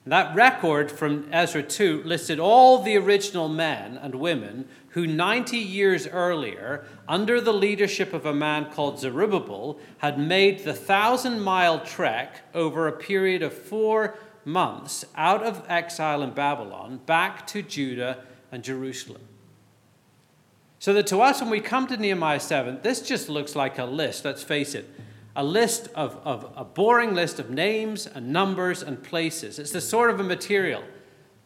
That 0.05 0.37
record 0.37 0.93
from 0.93 1.27
Ezra 1.33 1.63
2 1.63 2.03
listed 2.03 2.39
all 2.39 2.83
the 2.83 2.99
original 2.99 3.49
men 3.49 3.97
and 3.97 4.17
women 4.17 4.69
who 4.91 5.07
90 5.07 5.57
years 5.57 6.07
earlier, 6.07 6.85
under 7.09 7.41
the 7.41 7.55
leadership 7.55 8.13
of 8.13 8.27
a 8.27 8.35
man 8.35 8.71
called 8.71 9.01
Zerubbabel, 9.01 9.81
had 9.99 10.19
made 10.19 10.65
the 10.65 10.75
thousand 10.75 11.41
mile 11.41 11.81
trek 11.81 12.43
over 12.55 12.87
a 12.87 12.93
period 12.93 13.43
of 13.43 13.55
four 13.55 14.19
months 14.45 15.03
out 15.17 15.43
of 15.43 15.65
exile 15.67 16.23
in 16.23 16.33
Babylon 16.33 17.01
back 17.07 17.47
to 17.47 17.63
Judah 17.63 18.19
and 18.53 18.63
Jerusalem. 18.63 19.26
So 20.87 20.93
that 20.93 21.09
to 21.09 21.21
us, 21.21 21.41
when 21.41 21.51
we 21.51 21.59
come 21.59 21.89
to 21.89 21.97
Nehemiah 21.97 22.39
7, 22.39 22.79
this 22.85 23.01
just 23.01 23.29
looks 23.29 23.57
like 23.57 23.77
a 23.77 23.85
list, 23.85 24.25
let's 24.25 24.45
face 24.45 24.73
it 24.73 24.89
a 25.35 25.43
list 25.43 25.89
of, 25.97 26.17
of 26.25 26.53
a 26.55 26.63
boring 26.63 27.13
list 27.13 27.41
of 27.41 27.51
names 27.51 28.07
and 28.07 28.33
numbers 28.33 28.85
and 28.85 29.03
places. 29.03 29.59
It's 29.59 29.73
the 29.73 29.81
sort 29.81 30.11
of 30.11 30.21
a 30.21 30.23
material 30.23 30.85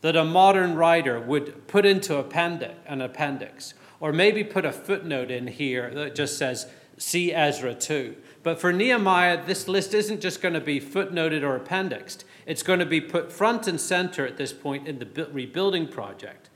that 0.03 0.15
a 0.15 0.27
modern 0.27 0.75
writer 0.75 1.19
would 1.19 1.67
put 1.69 1.87
into 1.87 2.19
appendix, 2.19 2.75
an 2.85 3.01
appendix, 3.01 3.73
or 3.99 4.13
maybe 4.13 4.45
put 4.45 4.67
a 4.67 4.73
footnote 4.73 5.31
in 5.31 5.47
here 5.47 5.91
that 5.95 6.15
just 6.15 6.37
says, 6.37 6.67
see 6.99 7.33
Ezra 7.33 7.75
2. 7.75 8.17
But 8.43 8.61
for 8.61 8.75
Nehemiah, 8.75 9.43
this 9.47 9.69
list 9.69 9.95
isn't 9.95 10.21
just 10.21 10.43
going 10.43 10.53
to 10.53 10.61
be 10.61 10.83
footnoted 10.83 11.43
or 11.43 11.57
appendixed. 11.57 12.27
It's 12.45 12.63
going 12.63 12.81
to 12.81 12.87
be 12.87 13.01
put 13.01 13.33
front 13.33 13.67
and 13.67 13.81
center 13.81 14.27
at 14.27 14.37
this 14.37 14.53
point 14.53 14.87
in 14.87 14.99
the 14.99 15.29
rebuilding 15.33 15.89
project 15.89 16.50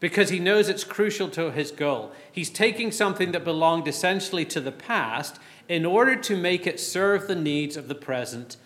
because 0.00 0.30
he 0.30 0.38
knows 0.38 0.68
it's 0.68 0.82
crucial 0.82 1.28
to 1.28 1.52
his 1.52 1.70
goal. 1.70 2.10
He's 2.32 2.50
taking 2.50 2.90
something 2.90 3.32
that 3.32 3.44
belonged 3.44 3.86
essentially 3.86 4.46
to 4.46 4.60
the 4.60 4.72
past 4.72 5.38
in 5.68 5.86
order 5.86 6.16
to 6.16 6.36
make 6.36 6.66
it 6.66 6.80
serve 6.80 7.28
the 7.28 7.36
needs 7.36 7.76
of 7.76 7.86
the 7.86 7.94
present 7.94 8.56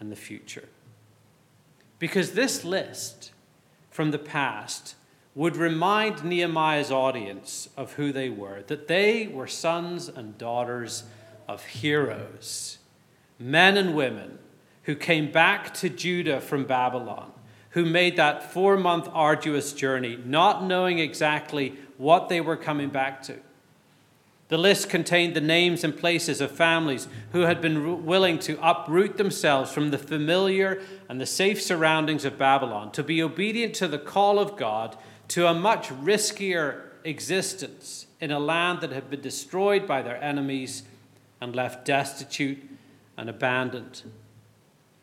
and 0.00 0.10
the 0.10 0.16
future. 0.16 0.68
Because 1.98 2.32
this 2.32 2.64
list 2.64 3.32
from 3.90 4.12
the 4.12 4.18
past 4.18 4.94
would 5.34 5.56
remind 5.56 6.24
Nehemiah's 6.24 6.92
audience 6.92 7.68
of 7.76 7.94
who 7.94 8.12
they 8.12 8.30
were, 8.30 8.62
that 8.68 8.86
they 8.86 9.26
were 9.26 9.48
sons 9.48 10.08
and 10.08 10.38
daughters 10.38 11.04
of 11.48 11.64
heroes, 11.64 12.78
men 13.38 13.76
and 13.76 13.96
women 13.96 14.38
who 14.84 14.94
came 14.94 15.32
back 15.32 15.74
to 15.74 15.88
Judah 15.88 16.40
from 16.40 16.64
Babylon, 16.64 17.32
who 17.74 17.84
made 17.84 18.16
that 18.16 18.52
four 18.52 18.76
month 18.76 19.08
arduous 19.12 19.72
journey, 19.72 20.18
not 20.24 20.64
knowing 20.64 20.98
exactly 20.98 21.74
what 21.98 22.28
they 22.28 22.40
were 22.40 22.56
coming 22.56 22.88
back 22.88 23.22
to 23.22 23.38
the 24.48 24.58
list 24.58 24.90
contained 24.90 25.34
the 25.34 25.40
names 25.40 25.82
and 25.82 25.96
places 25.96 26.40
of 26.40 26.50
families 26.50 27.08
who 27.32 27.40
had 27.40 27.60
been 27.60 28.04
willing 28.04 28.38
to 28.38 28.58
uproot 28.62 29.16
themselves 29.16 29.72
from 29.72 29.90
the 29.90 29.98
familiar 29.98 30.82
and 31.08 31.20
the 31.20 31.26
safe 31.26 31.62
surroundings 31.62 32.24
of 32.24 32.38
Babylon, 32.38 32.92
to 32.92 33.02
be 33.02 33.22
obedient 33.22 33.74
to 33.74 33.88
the 33.88 33.98
call 33.98 34.38
of 34.38 34.56
God 34.56 34.96
to 35.28 35.46
a 35.46 35.54
much 35.54 35.88
riskier 35.88 36.82
existence 37.04 38.06
in 38.20 38.30
a 38.30 38.38
land 38.38 38.80
that 38.82 38.92
had 38.92 39.10
been 39.10 39.22
destroyed 39.22 39.86
by 39.86 40.02
their 40.02 40.22
enemies 40.22 40.82
and 41.40 41.56
left 41.56 41.84
destitute 41.84 42.62
and 43.16 43.30
abandoned. 43.30 44.02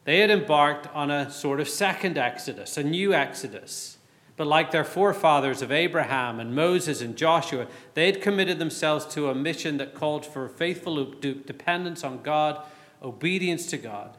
They 0.04 0.20
had 0.20 0.32
embarked 0.32 0.88
on 0.94 1.12
a 1.12 1.30
sort 1.30 1.60
of 1.60 1.70
second 1.70 2.18
exodus, 2.18 2.78
a 2.78 2.84
new 2.84 3.14
exodus 3.14 3.98
but 4.42 4.48
like 4.48 4.72
their 4.72 4.84
forefathers 4.84 5.62
of 5.62 5.72
Abraham 5.72 6.40
and 6.40 6.56
Moses 6.56 7.00
and 7.00 7.16
Joshua, 7.16 7.68
they 7.94 8.08
had 8.08 8.24
committed 8.24 8.58
themselves 8.58 9.06
to 9.14 9.30
a 9.30 9.36
mission 9.36 9.78
that 9.78 9.94
called 9.94 10.26
for 10.26 10.50
faithful 10.50 11.06
dependence 11.06 12.04
on 12.04 12.24
God, 12.24 12.60
obedience 13.04 13.68
to 13.68 13.78
God. 13.78 14.18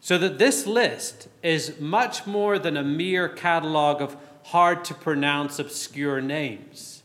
So 0.00 0.16
that 0.16 0.38
this 0.38 0.66
list 0.66 1.28
is 1.42 1.78
much 1.78 2.26
more 2.26 2.58
than 2.58 2.78
a 2.78 2.82
mere 2.82 3.28
catalog 3.28 4.00
of 4.00 4.16
hard 4.44 4.82
to 4.86 4.94
pronounce 4.94 5.58
obscure 5.58 6.22
names. 6.22 7.02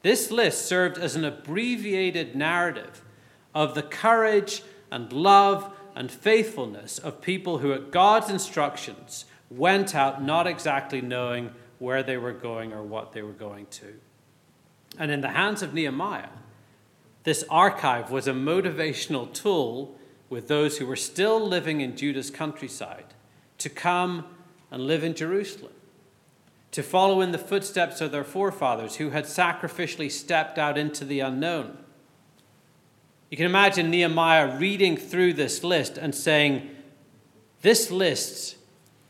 This 0.00 0.32
list 0.32 0.66
served 0.66 0.98
as 0.98 1.14
an 1.14 1.24
abbreviated 1.24 2.34
narrative 2.34 3.00
of 3.54 3.76
the 3.76 3.84
courage 3.84 4.64
and 4.90 5.12
love 5.12 5.72
and 5.94 6.10
faithfulness 6.10 6.98
of 6.98 7.20
people 7.20 7.58
who, 7.58 7.72
at 7.72 7.90
God's 7.90 8.30
instructions, 8.30 9.24
went 9.50 9.94
out 9.94 10.22
not 10.22 10.46
exactly 10.46 11.00
knowing 11.00 11.50
where 11.78 12.02
they 12.02 12.16
were 12.16 12.32
going 12.32 12.72
or 12.72 12.82
what 12.82 13.12
they 13.12 13.22
were 13.22 13.32
going 13.32 13.66
to. 13.66 13.94
And 14.98 15.10
in 15.10 15.20
the 15.20 15.30
hands 15.30 15.62
of 15.62 15.74
Nehemiah, 15.74 16.28
this 17.24 17.44
archive 17.50 18.10
was 18.10 18.26
a 18.26 18.32
motivational 18.32 19.32
tool 19.32 19.96
with 20.28 20.48
those 20.48 20.78
who 20.78 20.86
were 20.86 20.96
still 20.96 21.40
living 21.40 21.80
in 21.80 21.96
Judah's 21.96 22.30
countryside 22.30 23.14
to 23.58 23.68
come 23.68 24.24
and 24.70 24.86
live 24.86 25.04
in 25.04 25.14
Jerusalem, 25.14 25.72
to 26.72 26.82
follow 26.82 27.20
in 27.20 27.32
the 27.32 27.38
footsteps 27.38 28.00
of 28.00 28.10
their 28.12 28.24
forefathers 28.24 28.96
who 28.96 29.10
had 29.10 29.24
sacrificially 29.24 30.10
stepped 30.10 30.58
out 30.58 30.78
into 30.78 31.04
the 31.04 31.20
unknown. 31.20 31.76
You 33.32 33.38
can 33.38 33.46
imagine 33.46 33.88
Nehemiah 33.88 34.58
reading 34.58 34.94
through 34.94 35.32
this 35.32 35.64
list 35.64 35.96
and 35.96 36.14
saying, 36.14 36.68
This 37.62 37.90
list 37.90 38.56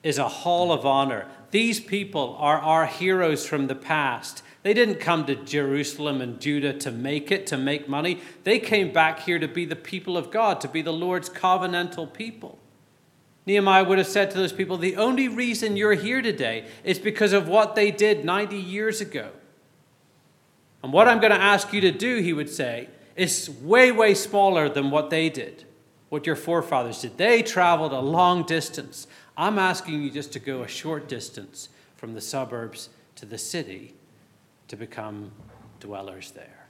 is 0.04 0.16
a 0.16 0.28
hall 0.28 0.70
of 0.70 0.87
honor. 0.87 1.26
These 1.50 1.80
people 1.80 2.37
are 2.38 2.58
our 2.58 2.87
heroes 2.87 3.44
from 3.44 3.66
the 3.66 3.74
past. 3.74 4.44
They 4.62 4.74
didn't 4.74 5.00
come 5.00 5.26
to 5.26 5.35
Jerusalem 5.35 6.20
and 6.20 6.38
Judah 6.38 6.72
to 6.72 6.92
make 6.92 7.32
it, 7.32 7.48
to 7.48 7.56
make 7.56 7.88
money. 7.88 8.20
They 8.44 8.61
came 8.61 8.92
back 8.92 9.18
here 9.18 9.40
to 9.40 9.48
be 9.48 9.64
the 9.64 9.74
people 9.74 10.16
of 10.16 10.30
God, 10.30 10.61
to 10.61 10.68
be 10.68 10.82
the 10.82 10.92
Lord's 10.92 11.28
covenantal 11.28 12.12
people. 12.12 12.61
Nehemiah 13.44 13.82
would 13.82 13.98
have 13.98 14.06
said 14.06 14.30
to 14.30 14.37
those 14.37 14.52
people, 14.52 14.78
The 14.78 14.94
only 14.94 15.26
reason 15.26 15.76
you're 15.76 15.94
here 15.94 16.22
today 16.22 16.68
is 16.85 17.00
because 17.00 17.32
of 17.32 17.48
what 17.48 17.74
they 17.74 17.90
did 17.90 18.24
90 18.24 18.56
years 18.56 19.00
ago. 19.00 19.30
And 20.80 20.92
what 20.92 21.08
I'm 21.08 21.18
going 21.18 21.32
to 21.32 21.42
ask 21.42 21.72
you 21.72 21.80
to 21.80 21.90
do, 21.90 22.18
he 22.18 22.32
would 22.32 22.48
say, 22.48 22.88
is 23.16 23.51
way, 23.62 23.92
way 23.92 24.14
smaller 24.14 24.68
than 24.68 24.90
what 24.90 25.11
they 25.11 25.29
did, 25.29 25.64
what 26.09 26.27
your 26.27 26.37
forefathers 26.37 27.03
did. 27.03 27.18
They 27.18 27.42
traveled 27.42 27.92
a 27.92 28.01
long 28.01 28.44
distance. 28.44 29.07
I'm 29.37 29.59
asking 29.59 30.03
you 30.03 30.11
just 30.11 30.33
to 30.33 30.38
go 30.38 30.62
a 30.62 30.68
short 30.68 31.09
distance 31.09 31.68
from 31.96 32.14
the 32.14 32.20
suburbs 32.20 32.88
to 33.16 33.27
the 33.27 33.38
city 33.38 33.94
to 34.68 34.77
become 34.77 35.33
dwellers 35.81 36.31
there. 36.33 36.66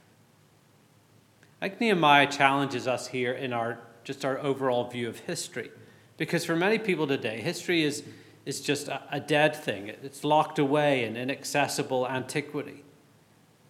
Think 1.59 1.79
Nehemiah 1.79 2.27
challenges 2.27 2.87
us 2.87 3.07
here 3.07 3.31
in 3.31 3.53
our 3.53 3.79
just 4.03 4.25
our 4.25 4.37
overall 4.39 4.89
view 4.89 5.07
of 5.07 5.19
history. 5.19 5.71
Because 6.17 6.45
for 6.45 6.55
many 6.55 6.77
people 6.77 7.07
today, 7.07 7.41
history 7.41 7.83
is, 7.83 8.03
is 8.45 8.61
just 8.61 8.87
a, 8.87 9.01
a 9.11 9.19
dead 9.19 9.55
thing. 9.55 9.87
It's 9.87 10.23
locked 10.23 10.59
away 10.59 11.05
in 11.05 11.15
inaccessible 11.15 12.07
antiquity. 12.07 12.82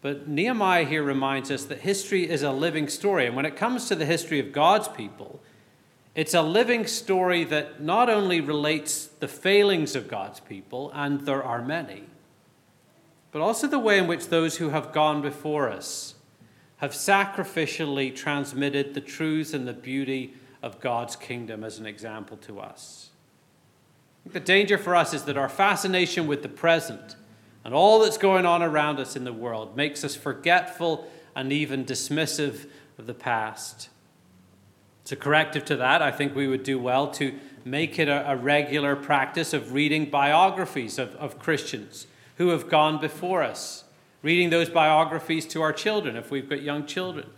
But 0.03 0.27
Nehemiah 0.27 0.83
here 0.83 1.01
reminds 1.01 1.49
us 1.49 1.63
that 1.63 1.79
history 1.79 2.29
is 2.29 2.43
a 2.43 2.51
living 2.51 2.89
story. 2.89 3.25
And 3.25 3.37
when 3.37 3.45
it 3.45 3.55
comes 3.55 3.87
to 3.87 3.95
the 3.95 4.05
history 4.05 4.37
of 4.37 4.51
God's 4.51 4.89
people, 4.89 5.41
it's 6.13 6.33
a 6.33 6.41
living 6.41 6.85
story 6.87 7.45
that 7.45 7.81
not 7.81 8.09
only 8.09 8.41
relates 8.41 9.05
the 9.05 9.29
failings 9.29 9.95
of 9.95 10.09
God's 10.09 10.41
people, 10.41 10.91
and 10.93 11.21
there 11.21 11.41
are 11.41 11.61
many, 11.61 12.03
but 13.31 13.41
also 13.41 13.65
the 13.65 13.79
way 13.79 13.97
in 13.97 14.05
which 14.05 14.27
those 14.27 14.57
who 14.57 14.71
have 14.71 14.91
gone 14.91 15.21
before 15.21 15.69
us 15.69 16.15
have 16.77 16.91
sacrificially 16.91 18.13
transmitted 18.13 18.93
the 18.93 19.01
truths 19.01 19.53
and 19.53 19.65
the 19.65 19.73
beauty 19.73 20.33
of 20.61 20.81
God's 20.81 21.15
kingdom 21.15 21.63
as 21.63 21.79
an 21.79 21.85
example 21.85 22.35
to 22.37 22.59
us. 22.59 23.11
The 24.25 24.41
danger 24.41 24.77
for 24.77 24.95
us 24.95 25.13
is 25.13 25.23
that 25.23 25.37
our 25.37 25.49
fascination 25.49 26.27
with 26.27 26.43
the 26.43 26.49
present 26.49 27.15
and 27.65 27.73
all 27.73 27.99
that's 27.99 28.17
going 28.17 28.45
on 28.45 28.61
around 28.61 28.99
us 28.99 29.15
in 29.15 29.23
the 29.23 29.33
world 29.33 29.77
makes 29.77 30.03
us 30.03 30.15
forgetful 30.15 31.07
and 31.35 31.51
even 31.51 31.85
dismissive 31.85 32.67
of 32.97 33.07
the 33.07 33.13
past. 33.13 33.89
A 35.11 35.15
corrective 35.15 35.63
to 35.65 35.75
that. 35.75 36.01
I 36.01 36.09
think 36.09 36.35
we 36.35 36.47
would 36.47 36.63
do 36.63 36.79
well 36.79 37.07
to 37.11 37.37
make 37.63 37.99
it 37.99 38.07
a, 38.07 38.31
a 38.31 38.35
regular 38.35 38.95
practice 38.95 39.53
of 39.53 39.71
reading 39.71 40.09
biographies 40.09 40.97
of, 40.97 41.13
of 41.17 41.37
Christians 41.37 42.07
who 42.37 42.47
have 42.47 42.67
gone 42.67 42.99
before 42.99 43.43
us, 43.43 43.83
reading 44.23 44.49
those 44.49 44.69
biographies 44.69 45.45
to 45.47 45.61
our 45.61 45.71
children 45.71 46.15
if 46.15 46.31
we've 46.31 46.49
got 46.49 46.63
young 46.63 46.87
children. 46.87 47.29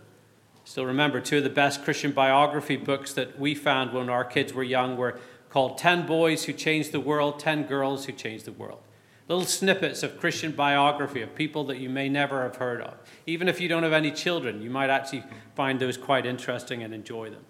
Still 0.64 0.86
remember, 0.86 1.20
two 1.20 1.38
of 1.38 1.44
the 1.44 1.50
best 1.50 1.84
Christian 1.84 2.12
biography 2.12 2.76
books 2.76 3.12
that 3.12 3.38
we 3.38 3.54
found 3.54 3.92
when 3.92 4.08
our 4.08 4.24
kids 4.24 4.54
were 4.54 4.64
young 4.64 4.96
were 4.96 5.18
called 5.50 5.76
10 5.76 6.06
Boys 6.06 6.44
Who 6.44 6.54
Changed 6.54 6.92
the 6.92 7.00
World, 7.00 7.38
10 7.38 7.64
Girls 7.64 8.06
Who 8.06 8.12
Changed 8.12 8.46
the 8.46 8.52
World 8.52 8.80
little 9.28 9.44
snippets 9.44 10.02
of 10.02 10.20
Christian 10.20 10.52
biography 10.52 11.20
of 11.20 11.34
people 11.34 11.64
that 11.64 11.78
you 11.78 11.88
may 11.88 12.08
never 12.08 12.42
have 12.42 12.56
heard 12.56 12.80
of. 12.80 12.94
Even 13.26 13.48
if 13.48 13.60
you 13.60 13.68
don't 13.68 13.82
have 13.82 13.92
any 13.92 14.12
children, 14.12 14.62
you 14.62 14.70
might 14.70 14.90
actually 14.90 15.24
find 15.54 15.80
those 15.80 15.96
quite 15.96 16.24
interesting 16.24 16.82
and 16.82 16.94
enjoy 16.94 17.30
them. 17.30 17.44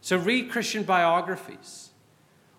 So 0.00 0.16
read 0.16 0.50
Christian 0.50 0.84
biographies. 0.84 1.90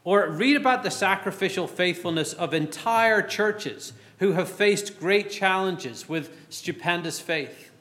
Or 0.03 0.29
read 0.29 0.55
about 0.55 0.83
the 0.83 0.91
sacrificial 0.91 1.67
faithfulness 1.67 2.33
of 2.33 2.53
entire 2.53 3.21
churches 3.21 3.93
who 4.19 4.33
have 4.33 4.49
faced 4.49 4.99
great 4.99 5.29
challenges 5.29 6.07
with 6.07 6.35
stupendous 6.49 7.19
faith. 7.19 7.71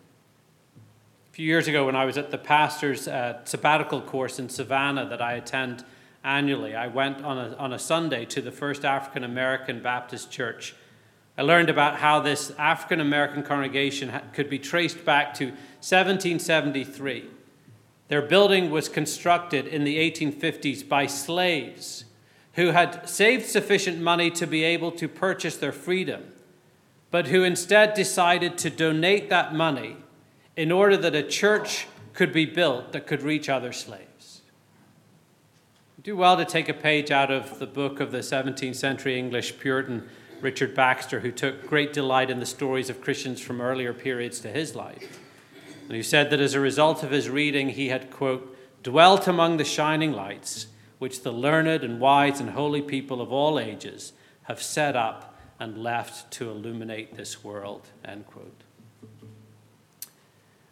A 1.30 1.32
few 1.32 1.46
years 1.46 1.68
ago, 1.68 1.86
when 1.86 1.96
I 1.96 2.04
was 2.04 2.18
at 2.18 2.30
the 2.30 2.38
pastor's 2.38 3.06
uh, 3.06 3.44
sabbatical 3.44 4.00
course 4.00 4.38
in 4.38 4.48
Savannah 4.48 5.08
that 5.08 5.22
I 5.22 5.34
attend 5.34 5.84
annually. 6.26 6.74
I 6.74 6.88
went 6.88 7.24
on 7.24 7.38
a, 7.38 7.56
on 7.56 7.72
a 7.72 7.78
Sunday 7.78 8.24
to 8.26 8.42
the 8.42 8.50
first 8.50 8.84
African 8.84 9.24
American 9.24 9.80
Baptist 9.80 10.30
church. 10.30 10.74
I 11.38 11.42
learned 11.42 11.70
about 11.70 11.98
how 11.98 12.20
this 12.20 12.50
African 12.58 13.00
American 13.00 13.42
congregation 13.42 14.12
could 14.32 14.50
be 14.50 14.58
traced 14.58 15.04
back 15.04 15.34
to 15.34 15.46
1773. 15.46 17.26
Their 18.08 18.22
building 18.22 18.70
was 18.70 18.88
constructed 18.88 19.66
in 19.66 19.84
the 19.84 19.98
1850s 19.98 20.86
by 20.86 21.06
slaves 21.06 22.04
who 22.54 22.68
had 22.68 23.08
saved 23.08 23.46
sufficient 23.46 24.00
money 24.00 24.30
to 24.30 24.46
be 24.46 24.64
able 24.64 24.90
to 24.90 25.08
purchase 25.08 25.56
their 25.56 25.72
freedom, 25.72 26.32
but 27.10 27.28
who 27.28 27.44
instead 27.44 27.94
decided 27.94 28.56
to 28.58 28.70
donate 28.70 29.28
that 29.28 29.54
money 29.54 29.96
in 30.56 30.72
order 30.72 30.96
that 30.96 31.14
a 31.14 31.22
church 31.22 31.86
could 32.14 32.32
be 32.32 32.46
built 32.46 32.92
that 32.92 33.06
could 33.06 33.22
reach 33.22 33.48
other 33.48 33.72
slaves 33.72 34.05
do 36.06 36.14
well 36.14 36.36
to 36.36 36.44
take 36.44 36.68
a 36.68 36.72
page 36.72 37.10
out 37.10 37.32
of 37.32 37.58
the 37.58 37.66
book 37.66 37.98
of 37.98 38.12
the 38.12 38.18
17th 38.18 38.76
century 38.76 39.18
English 39.18 39.58
Puritan 39.58 40.08
Richard 40.40 40.72
Baxter, 40.72 41.18
who 41.18 41.32
took 41.32 41.66
great 41.66 41.92
delight 41.92 42.30
in 42.30 42.38
the 42.38 42.46
stories 42.46 42.88
of 42.88 43.00
Christians 43.00 43.40
from 43.40 43.60
earlier 43.60 43.92
periods 43.92 44.38
to 44.38 44.48
his 44.48 44.76
life. 44.76 45.18
And 45.88 45.96
he 45.96 46.04
said 46.04 46.30
that 46.30 46.38
as 46.38 46.54
a 46.54 46.60
result 46.60 47.02
of 47.02 47.10
his 47.10 47.28
reading, 47.28 47.70
he 47.70 47.88
had, 47.88 48.12
quote, 48.12 48.56
dwelt 48.84 49.26
among 49.26 49.56
the 49.56 49.64
shining 49.64 50.12
lights, 50.12 50.68
which 51.00 51.24
the 51.24 51.32
learned 51.32 51.82
and 51.82 51.98
wise 51.98 52.38
and 52.38 52.50
holy 52.50 52.82
people 52.82 53.20
of 53.20 53.32
all 53.32 53.58
ages 53.58 54.12
have 54.44 54.62
set 54.62 54.94
up 54.94 55.36
and 55.58 55.76
left 55.76 56.30
to 56.34 56.48
illuminate 56.48 57.16
this 57.16 57.42
world, 57.42 57.88
end 58.04 58.28
quote. 58.28 58.62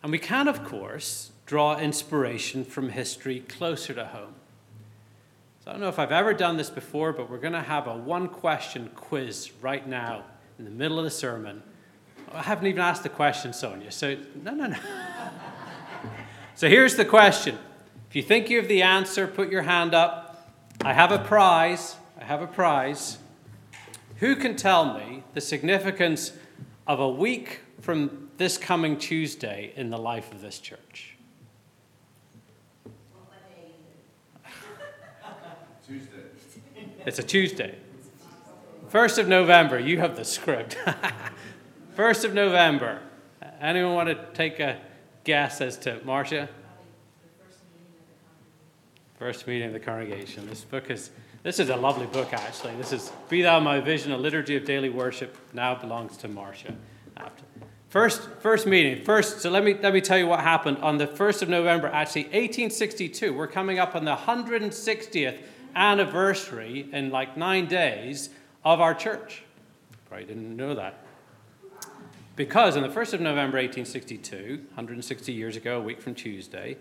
And 0.00 0.12
we 0.12 0.18
can, 0.20 0.46
of 0.46 0.62
course, 0.62 1.32
draw 1.44 1.76
inspiration 1.76 2.64
from 2.64 2.90
history 2.90 3.40
closer 3.40 3.94
to 3.94 4.04
home. 4.04 4.36
So 5.64 5.70
I 5.70 5.72
don't 5.72 5.80
know 5.80 5.88
if 5.88 5.98
I've 5.98 6.12
ever 6.12 6.34
done 6.34 6.58
this 6.58 6.68
before, 6.68 7.14
but 7.14 7.30
we're 7.30 7.38
going 7.38 7.54
to 7.54 7.62
have 7.62 7.86
a 7.86 7.96
one 7.96 8.28
question 8.28 8.90
quiz 8.94 9.50
right 9.62 9.88
now 9.88 10.24
in 10.58 10.66
the 10.66 10.70
middle 10.70 10.98
of 10.98 11.06
the 11.06 11.10
sermon. 11.10 11.62
I 12.34 12.42
haven't 12.42 12.66
even 12.66 12.82
asked 12.82 13.02
the 13.02 13.08
question, 13.08 13.54
Sonia. 13.54 13.90
So, 13.90 14.14
no, 14.42 14.52
no, 14.52 14.66
no. 14.66 14.76
so 16.54 16.68
here's 16.68 16.96
the 16.96 17.06
question. 17.06 17.58
If 18.10 18.14
you 18.14 18.20
think 18.20 18.50
you 18.50 18.58
have 18.58 18.68
the 18.68 18.82
answer, 18.82 19.26
put 19.26 19.50
your 19.50 19.62
hand 19.62 19.94
up. 19.94 20.52
I 20.84 20.92
have 20.92 21.12
a 21.12 21.18
prize. 21.18 21.96
I 22.20 22.24
have 22.24 22.42
a 22.42 22.46
prize. 22.46 23.16
Who 24.16 24.36
can 24.36 24.56
tell 24.56 24.92
me 24.92 25.24
the 25.32 25.40
significance 25.40 26.32
of 26.86 27.00
a 27.00 27.08
week 27.08 27.60
from 27.80 28.28
this 28.36 28.58
coming 28.58 28.98
Tuesday 28.98 29.72
in 29.76 29.88
the 29.88 29.98
life 29.98 30.30
of 30.30 30.42
this 30.42 30.58
church? 30.58 31.13
It's 37.06 37.18
a 37.18 37.22
Tuesday. 37.22 37.74
1st 38.90 39.18
of 39.18 39.28
November, 39.28 39.78
you 39.78 39.98
have 39.98 40.16
the 40.16 40.24
script. 40.24 40.78
1st 41.96 42.24
of 42.24 42.34
November. 42.34 43.00
Anyone 43.60 43.94
want 43.94 44.08
to 44.08 44.26
take 44.32 44.58
a 44.58 44.80
guess 45.22 45.60
as 45.60 45.76
to 45.78 46.00
Marcia? 46.04 46.48
First 49.18 49.46
meeting 49.46 49.66
of 49.66 49.74
the 49.74 49.80
congregation. 49.80 50.48
This 50.48 50.64
book 50.64 50.90
is 50.90 51.10
this 51.42 51.58
is 51.58 51.68
a 51.68 51.76
lovely 51.76 52.06
book 52.06 52.32
actually. 52.32 52.74
This 52.76 52.92
is 52.92 53.12
Be 53.28 53.42
Thou 53.42 53.60
My 53.60 53.80
Vision, 53.80 54.12
a 54.12 54.16
liturgy 54.16 54.56
of 54.56 54.64
daily 54.64 54.88
worship, 54.88 55.36
now 55.52 55.74
belongs 55.74 56.16
to 56.18 56.28
Marcia. 56.28 56.74
After. 57.18 57.44
First, 57.90 58.28
first 58.40 58.66
meeting. 58.66 59.04
First, 59.04 59.40
so 59.40 59.50
let 59.50 59.62
me 59.62 59.74
let 59.74 59.92
me 59.92 60.00
tell 60.00 60.18
you 60.18 60.26
what 60.26 60.40
happened 60.40 60.78
on 60.78 60.96
the 60.96 61.06
first 61.06 61.42
of 61.42 61.50
November, 61.50 61.88
actually 61.88 62.24
1862. 62.24 63.34
We're 63.34 63.46
coming 63.46 63.78
up 63.78 63.94
on 63.94 64.06
the 64.06 64.16
160th 64.16 65.38
anniversary 65.74 66.88
in 66.92 67.10
like 67.10 67.36
nine 67.36 67.66
days 67.66 68.30
of 68.64 68.80
our 68.80 68.94
church. 68.94 69.42
Probably 70.08 70.26
didn't 70.26 70.56
know 70.56 70.74
that. 70.74 71.00
Because 72.36 72.76
on 72.76 72.82
the 72.82 72.88
1st 72.88 73.14
of 73.14 73.20
November 73.20 73.58
1862, 73.58 74.64
160 74.74 75.32
years 75.32 75.56
ago, 75.56 75.78
a 75.78 75.82
week 75.82 76.02
from 76.02 76.14
Tuesday, 76.14 76.76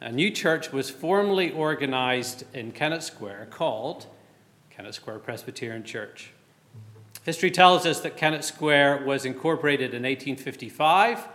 a 0.00 0.10
new 0.10 0.30
church 0.30 0.72
was 0.72 0.90
formally 0.90 1.52
organized 1.52 2.44
in 2.52 2.72
Kennett 2.72 3.02
Square 3.02 3.48
called 3.50 4.06
Kennett 4.70 4.94
Square 4.94 5.20
Presbyterian 5.20 5.84
Church. 5.84 6.32
History 7.24 7.50
tells 7.50 7.86
us 7.86 8.00
that 8.00 8.16
Kennett 8.16 8.44
Square 8.44 9.04
was 9.04 9.24
incorporated 9.24 9.94
in 9.94 10.02
1855 10.02 11.28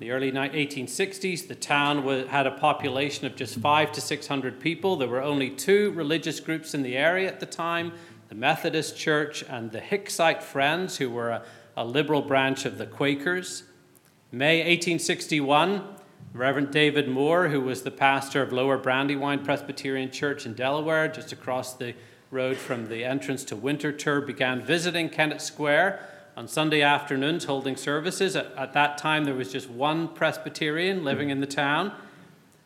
the 0.00 0.10
early 0.10 0.32
1860s, 0.32 1.46
the 1.46 1.54
town 1.54 2.26
had 2.28 2.46
a 2.46 2.52
population 2.52 3.26
of 3.26 3.36
just 3.36 3.58
five 3.58 3.92
to 3.92 4.00
600 4.00 4.58
people. 4.58 4.96
There 4.96 5.06
were 5.06 5.22
only 5.22 5.50
two 5.50 5.92
religious 5.92 6.40
groups 6.40 6.72
in 6.72 6.82
the 6.82 6.96
area 6.96 7.28
at 7.28 7.38
the 7.38 7.46
time 7.46 7.92
the 8.30 8.34
Methodist 8.34 8.96
Church 8.96 9.44
and 9.46 9.72
the 9.72 9.80
Hicksite 9.80 10.42
Friends, 10.42 10.96
who 10.96 11.10
were 11.10 11.30
a, 11.30 11.42
a 11.76 11.84
liberal 11.84 12.22
branch 12.22 12.64
of 12.64 12.78
the 12.78 12.86
Quakers. 12.86 13.64
May 14.32 14.60
1861, 14.60 15.82
Reverend 16.32 16.70
David 16.70 17.06
Moore, 17.06 17.48
who 17.48 17.60
was 17.60 17.82
the 17.82 17.90
pastor 17.90 18.40
of 18.40 18.52
Lower 18.52 18.78
Brandywine 18.78 19.44
Presbyterian 19.44 20.10
Church 20.10 20.46
in 20.46 20.54
Delaware, 20.54 21.08
just 21.08 21.32
across 21.32 21.74
the 21.74 21.94
road 22.30 22.56
from 22.56 22.88
the 22.88 23.04
entrance 23.04 23.44
to 23.44 23.56
Winterthur, 23.56 24.24
began 24.24 24.62
visiting 24.62 25.10
Kennett 25.10 25.42
Square 25.42 26.00
on 26.36 26.48
Sunday 26.48 26.82
afternoons 26.82 27.44
holding 27.44 27.76
services. 27.76 28.36
At, 28.36 28.52
at, 28.56 28.72
that 28.72 28.98
time, 28.98 29.24
there 29.24 29.34
was 29.34 29.52
just 29.52 29.68
one 29.68 30.08
Presbyterian 30.08 31.04
living 31.04 31.30
in 31.30 31.40
the 31.40 31.46
town. 31.46 31.92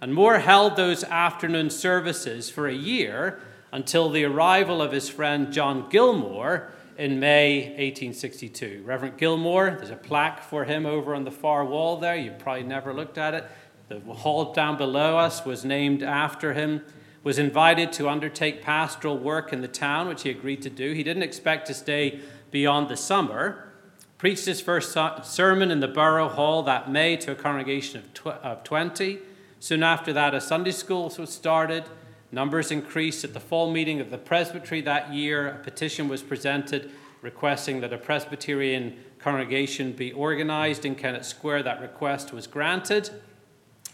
And 0.01 0.15
Moore 0.15 0.39
held 0.39 0.77
those 0.77 1.05
afternoon 1.05 1.71
services 1.71 2.51
for 2.51 2.67
a 2.67 2.75
year 2.75 3.41
until 3.73 4.11
the 4.11 4.25
arrival 4.25 4.83
of 4.83 4.93
his 4.93 5.09
friend 5.09 5.53
John 5.53 5.89
Gilmore 5.89 6.71
in 6.97 7.19
May 7.19 7.61
1862. 7.69 8.83
Reverend 8.85 9.17
Gilmore, 9.17 9.75
there's 9.79 9.91
a 9.91 9.97
plaque 9.97 10.43
for 10.43 10.65
him 10.65 10.87
over 10.87 11.15
on 11.15 11.25
the 11.25 11.31
far 11.31 11.65
wall 11.65 11.97
there. 11.97 12.17
You've 12.17 12.39
probably 12.39 12.63
never 12.63 12.93
looked 12.95 13.19
at 13.19 13.35
it. 13.35 13.45
The 13.89 14.01
hall 14.01 14.53
down 14.53 14.77
below 14.77 15.19
us 15.19 15.45
was 15.45 15.65
named 15.65 16.03
after 16.03 16.55
him. 16.55 16.83
Was 17.23 17.39
invited 17.39 17.91
to 17.95 18.09
undertake 18.09 18.63
pastoral 18.63 19.19
work 19.19 19.53
in 19.53 19.63
the 19.63 19.69
town, 19.69 20.09
which 20.09 20.23
he 20.23 20.31
agreed 20.31 20.61
to 20.63 20.71
do. 20.71 20.93
He 20.93 21.03
didn't 21.03 21.23
expect 21.23 21.67
to 21.69 21.75
stay 21.75 22.21
beyond 22.55 22.89
the 22.89 22.97
summer. 22.97 23.69
Preached 24.17 24.47
his 24.47 24.61
first 24.61 24.97
sermon 25.25 25.73
in 25.73 25.81
the 25.81 25.89
borough 25.89 26.29
hall 26.29 26.63
that 26.63 26.89
May 26.89 27.17
to 27.17 27.33
a 27.33 27.35
congregation 27.35 27.99
of, 27.99 28.15
tw- 28.15 28.27
of 28.29 28.63
20. 28.63 29.19
Soon 29.59 29.83
after 29.83 30.13
that, 30.13 30.37
a 30.37 30.41
Sunday 30.41 30.71
school 30.71 31.13
was 31.19 31.31
started. 31.31 31.83
Numbers 32.31 32.71
increased. 32.71 33.25
At 33.25 33.35
the 33.35 33.41
fall 33.41 33.73
meeting 33.73 34.01
of 34.01 34.11
the 34.11 34.19
presbytery 34.19 34.81
that 34.83 35.13
year, 35.13 35.49
a 35.49 35.59
petition 35.65 36.07
was 36.07 36.23
presented 36.23 36.93
requesting 37.23 37.81
that 37.81 37.93
a 37.93 37.99
Presbyterian 37.99 38.99
congregation 39.19 39.91
be 39.91 40.13
organized 40.13 40.85
in 40.85 40.95
Kennett 40.95 41.25
Square. 41.25 41.65
That 41.65 41.81
request 41.81 42.33
was 42.33 42.47
granted, 42.47 43.11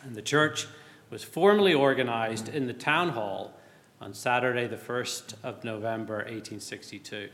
and 0.03 0.15
the 0.15 0.21
church 0.21 0.67
was 1.09 1.25
formally 1.25 1.73
organized 1.73 2.47
in 2.51 2.67
the 2.67 2.75
town 2.75 3.11
hall 3.11 3.59
on 4.03 4.13
Saturday, 4.13 4.67
the 4.67 4.77
1st 4.77 5.33
of 5.43 5.65
November, 5.65 6.17
1862. 6.17 7.31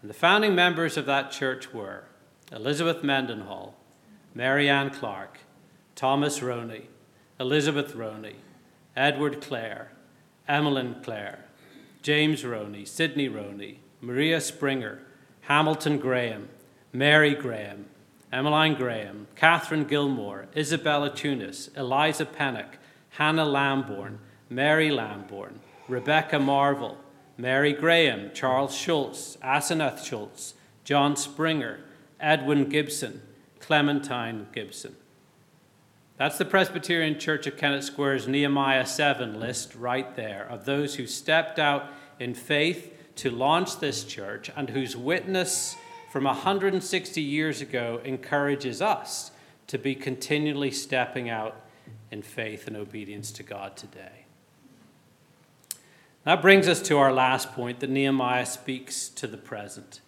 And 0.00 0.08
the 0.08 0.14
founding 0.14 0.54
members 0.54 0.96
of 0.96 1.06
that 1.06 1.30
church 1.30 1.74
were 1.74 2.04
Elizabeth 2.52 3.02
Mendenhall, 3.04 3.74
Mary 4.34 4.68
Ann 4.68 4.90
Clark, 4.90 5.40
Thomas 5.94 6.42
Roney, 6.42 6.88
Elizabeth 7.38 7.94
Roney, 7.94 8.36
Edward 8.96 9.40
Clare, 9.40 9.92
Emmeline 10.48 10.96
Clare, 11.02 11.44
James 12.02 12.44
Roney, 12.44 12.84
Sidney 12.84 13.28
Roney, 13.28 13.80
Maria 14.00 14.40
Springer, 14.40 15.02
Hamilton 15.42 15.98
Graham, 15.98 16.48
Mary 16.92 17.34
Graham, 17.34 17.86
Emmeline 18.32 18.74
Graham, 18.74 19.26
Catherine 19.36 19.84
Gilmore, 19.84 20.46
Isabella 20.56 21.14
Tunis, 21.14 21.68
Eliza 21.76 22.24
Pennock, 22.24 22.74
Hannah 23.10 23.44
Lamborn, 23.44 24.18
Mary 24.48 24.90
Lamborn, 24.90 25.60
Rebecca 25.88 26.38
Marvel, 26.38 26.96
Mary 27.40 27.72
Graham, 27.72 28.30
Charles 28.34 28.74
Schultz, 28.74 29.36
Asenath 29.42 30.04
Schultz, 30.04 30.54
John 30.84 31.16
Springer, 31.16 31.80
Edwin 32.20 32.68
Gibson, 32.68 33.22
Clementine 33.60 34.48
Gibson. 34.52 34.96
That's 36.18 36.36
the 36.36 36.44
Presbyterian 36.44 37.18
Church 37.18 37.46
of 37.46 37.56
Kennett 37.56 37.82
Square's 37.82 38.28
Nehemiah 38.28 38.84
7 38.84 39.40
list 39.40 39.74
right 39.74 40.14
there 40.16 40.46
of 40.50 40.66
those 40.66 40.96
who 40.96 41.06
stepped 41.06 41.58
out 41.58 41.86
in 42.18 42.34
faith 42.34 42.92
to 43.16 43.30
launch 43.30 43.80
this 43.80 44.04
church 44.04 44.50
and 44.54 44.68
whose 44.68 44.94
witness 44.94 45.76
from 46.12 46.24
160 46.24 47.22
years 47.22 47.62
ago 47.62 48.02
encourages 48.04 48.82
us 48.82 49.30
to 49.66 49.78
be 49.78 49.94
continually 49.94 50.70
stepping 50.70 51.30
out 51.30 51.56
in 52.10 52.20
faith 52.20 52.66
and 52.66 52.76
obedience 52.76 53.30
to 53.32 53.42
God 53.42 53.76
today. 53.76 54.19
That 56.24 56.42
brings 56.42 56.68
us 56.68 56.82
to 56.82 56.98
our 56.98 57.12
last 57.12 57.52
point 57.52 57.80
that 57.80 57.90
Nehemiah 57.90 58.46
speaks 58.46 59.08
to 59.10 59.26
the 59.26 59.38
present. 59.38 60.00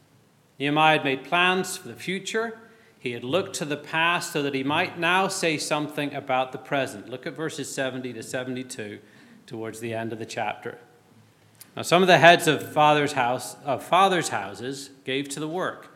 Nehemiah 0.59 0.99
had 0.99 1.05
made 1.05 1.25
plans 1.25 1.77
for 1.77 1.89
the 1.89 1.95
future 1.95 2.59
he 3.03 3.11
had 3.11 3.25
looked 3.25 3.57
to 3.57 3.65
the 3.65 3.77
past 3.77 4.33
so 4.33 4.45
that 4.45 4.55
he 4.55 4.63
might 4.63 4.97
now 4.97 5.27
say 5.27 5.59
something 5.59 6.15
about 6.15 6.53
the 6.53 6.59
present. 6.59 7.09
Look 7.09 7.27
at 7.27 7.35
verses 7.35 7.75
70 7.75 8.13
to 8.13 8.23
72 8.23 9.01
towards 9.45 9.81
the 9.81 9.93
end 9.93 10.13
of 10.13 10.21
the 10.21 10.25
chapter. 10.25 10.79
Now, 11.75 11.83
some 11.83 12.03
of 12.03 12.07
the 12.07 12.19
heads 12.19 12.47
of 12.47 12.73
fathers' 12.73 13.15
house 13.15 13.57
of 13.65 13.83
fathers' 13.83 14.29
houses 14.29 14.91
gave 15.05 15.29
to 15.31 15.41
the 15.41 15.49
work. 15.49 15.89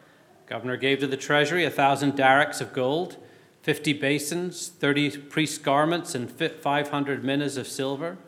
Governor 0.48 0.76
gave 0.76 0.98
to 0.98 1.07
the 1.07 1.16
treasury 1.16 1.64
a 1.64 1.70
thousand 1.70 2.14
darics 2.14 2.61
of 2.61 2.72
gold, 2.72 3.18
fifty 3.62 3.92
basins, 3.92 4.66
thirty 4.66 5.16
priests' 5.16 5.59
garments, 5.59 6.12
and 6.12 6.29
five 6.29 6.88
hundred 6.88 7.22
minas 7.22 7.57
of 7.57 7.68
silver. 7.68 8.18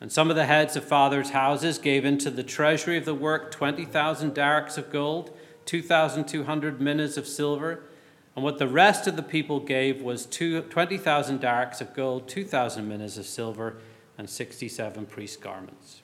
And 0.00 0.12
some 0.12 0.30
of 0.30 0.36
the 0.36 0.46
heads 0.46 0.76
of 0.76 0.84
fathers' 0.84 1.30
houses 1.30 1.78
gave 1.78 2.04
into 2.04 2.30
the 2.30 2.44
treasury 2.44 2.96
of 2.96 3.04
the 3.04 3.14
work 3.14 3.50
twenty 3.50 3.84
thousand 3.84 4.34
darics 4.34 4.78
of 4.78 4.90
gold, 4.90 5.36
two 5.64 5.82
thousand 5.82 6.26
two 6.26 6.44
hundred 6.44 6.80
minas 6.80 7.16
of 7.16 7.26
silver 7.26 7.82
and 8.38 8.44
what 8.44 8.58
the 8.58 8.68
rest 8.68 9.08
of 9.08 9.16
the 9.16 9.22
people 9.24 9.58
gave 9.58 10.00
was 10.00 10.24
20,000 10.24 11.40
darics 11.40 11.80
of 11.80 11.92
gold, 11.92 12.28
2,000 12.28 12.88
minas 12.88 13.18
of 13.18 13.26
silver, 13.26 13.78
and 14.16 14.30
67 14.30 15.06
priest 15.06 15.40
garments. 15.40 16.02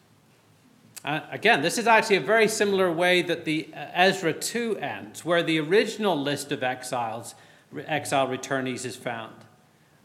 Uh, 1.05 1.21
again, 1.31 1.63
this 1.63 1.79
is 1.79 1.87
actually 1.87 2.17
a 2.17 2.21
very 2.21 2.49
similar 2.49 2.91
way 2.91 3.23
that 3.23 3.45
the 3.45 3.69
uh, 3.73 3.87
Ezra 3.95 4.33
2 4.33 4.79
ends, 4.79 5.25
where 5.25 5.45
the 5.45 5.61
original 5.61 6.21
list 6.21 6.51
of 6.51 6.65
exiles, 6.65 7.37
exile 7.87 8.27
returnees 8.27 8.85
is 8.85 8.97
found. 8.97 9.45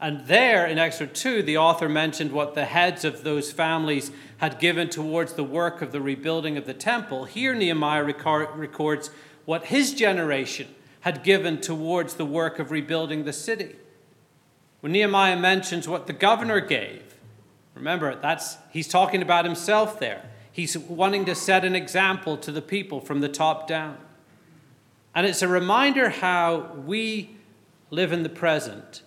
And 0.00 0.26
there 0.26 0.66
in 0.66 0.78
Ezra 0.78 1.06
2, 1.06 1.42
the 1.42 1.58
author 1.58 1.88
mentioned 1.88 2.32
what 2.32 2.54
the 2.54 2.64
heads 2.64 3.04
of 3.04 3.22
those 3.22 3.52
families 3.52 4.10
had 4.38 4.58
given 4.58 4.88
towards 4.88 5.34
the 5.34 5.44
work 5.44 5.82
of 5.82 5.92
the 5.92 6.00
rebuilding 6.00 6.56
of 6.56 6.64
the 6.64 6.72
temple. 6.72 7.26
Here, 7.26 7.54
Nehemiah 7.54 8.02
records 8.02 9.10
what 9.44 9.66
his 9.66 9.92
generation 9.92 10.68
had 11.00 11.22
given 11.22 11.60
towards 11.60 12.14
the 12.14 12.24
work 12.24 12.58
of 12.58 12.70
rebuilding 12.70 13.24
the 13.24 13.32
city. 13.32 13.76
When 14.80 14.92
Nehemiah 14.92 15.38
mentions 15.38 15.86
what 15.86 16.06
the 16.06 16.14
governor 16.14 16.60
gave, 16.60 17.14
remember, 17.74 18.14
that's, 18.14 18.56
he's 18.70 18.88
talking 18.88 19.20
about 19.20 19.44
himself 19.44 20.00
there. 20.00 20.30
He's 20.50 20.76
wanting 20.78 21.26
to 21.26 21.34
set 21.34 21.64
an 21.64 21.76
example 21.76 22.38
to 22.38 22.50
the 22.50 22.62
people 22.62 23.00
from 23.00 23.20
the 23.20 23.28
top 23.28 23.68
down. 23.68 23.98
And 25.14 25.26
it's 25.26 25.42
a 25.42 25.48
reminder 25.48 26.08
how 26.08 26.72
we 26.86 27.36
live 27.90 28.12
in 28.12 28.22
the 28.22 28.28
present. 28.30 29.02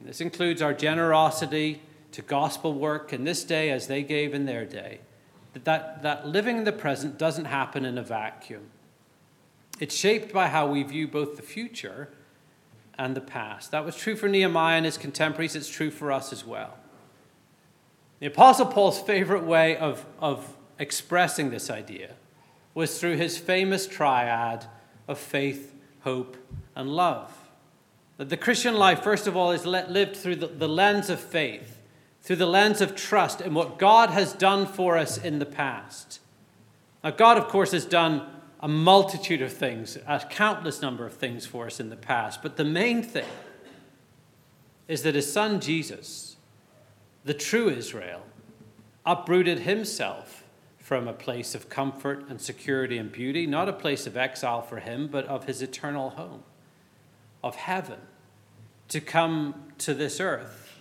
This 0.00 0.20
includes 0.20 0.62
our 0.62 0.72
generosity 0.72 1.82
to 2.12 2.22
gospel 2.22 2.74
work 2.74 3.12
in 3.12 3.24
this 3.24 3.44
day 3.44 3.70
as 3.70 3.86
they 3.86 4.02
gave 4.02 4.34
in 4.34 4.46
their 4.46 4.64
day. 4.64 5.00
That, 5.52 5.64
that, 5.64 6.02
that 6.02 6.26
living 6.26 6.58
in 6.58 6.64
the 6.64 6.72
present 6.72 7.18
doesn't 7.18 7.44
happen 7.46 7.84
in 7.84 7.98
a 7.98 8.02
vacuum. 8.02 8.70
It's 9.78 9.94
shaped 9.94 10.32
by 10.32 10.48
how 10.48 10.66
we 10.66 10.82
view 10.82 11.08
both 11.08 11.36
the 11.36 11.42
future 11.42 12.10
and 12.98 13.16
the 13.16 13.20
past. 13.20 13.70
That 13.70 13.84
was 13.84 13.96
true 13.96 14.16
for 14.16 14.28
Nehemiah 14.28 14.76
and 14.76 14.84
his 14.84 14.98
contemporaries, 14.98 15.56
it's 15.56 15.68
true 15.68 15.90
for 15.90 16.12
us 16.12 16.32
as 16.32 16.44
well. 16.44 16.76
The 18.18 18.26
Apostle 18.26 18.66
Paul's 18.66 19.00
favorite 19.00 19.44
way 19.44 19.76
of, 19.78 20.04
of 20.20 20.56
expressing 20.78 21.50
this 21.50 21.70
idea 21.70 22.14
was 22.74 23.00
through 23.00 23.16
his 23.16 23.38
famous 23.38 23.86
triad 23.86 24.66
of 25.08 25.18
faith, 25.18 25.74
hope, 26.00 26.36
and 26.76 26.90
love. 26.90 27.39
That 28.20 28.28
the 28.28 28.36
Christian 28.36 28.74
life, 28.74 29.02
first 29.02 29.26
of 29.26 29.34
all, 29.34 29.50
is 29.50 29.64
lived 29.64 30.14
through 30.14 30.36
the, 30.36 30.46
the 30.48 30.68
lens 30.68 31.08
of 31.08 31.18
faith, 31.18 31.80
through 32.20 32.36
the 32.36 32.44
lens 32.44 32.82
of 32.82 32.94
trust 32.94 33.40
in 33.40 33.54
what 33.54 33.78
God 33.78 34.10
has 34.10 34.34
done 34.34 34.66
for 34.66 34.98
us 34.98 35.16
in 35.16 35.38
the 35.38 35.46
past. 35.46 36.20
Now, 37.02 37.12
God, 37.12 37.38
of 37.38 37.48
course, 37.48 37.72
has 37.72 37.86
done 37.86 38.28
a 38.60 38.68
multitude 38.68 39.40
of 39.40 39.50
things, 39.50 39.96
a 40.06 40.20
countless 40.28 40.82
number 40.82 41.06
of 41.06 41.14
things 41.14 41.46
for 41.46 41.64
us 41.64 41.80
in 41.80 41.88
the 41.88 41.96
past. 41.96 42.42
But 42.42 42.58
the 42.58 42.64
main 42.64 43.02
thing 43.02 43.24
is 44.86 45.02
that 45.04 45.14
his 45.14 45.32
son 45.32 45.58
Jesus, 45.58 46.36
the 47.24 47.32
true 47.32 47.70
Israel, 47.70 48.20
uprooted 49.06 49.60
himself 49.60 50.44
from 50.78 51.08
a 51.08 51.14
place 51.14 51.54
of 51.54 51.70
comfort 51.70 52.26
and 52.28 52.38
security 52.38 52.98
and 52.98 53.10
beauty, 53.10 53.46
not 53.46 53.66
a 53.66 53.72
place 53.72 54.06
of 54.06 54.18
exile 54.18 54.60
for 54.60 54.78
him, 54.78 55.08
but 55.08 55.24
of 55.24 55.46
his 55.46 55.62
eternal 55.62 56.10
home, 56.10 56.42
of 57.42 57.56
heaven, 57.56 57.96
to 58.90 59.00
come 59.00 59.54
to 59.78 59.94
this 59.94 60.20
earth. 60.20 60.78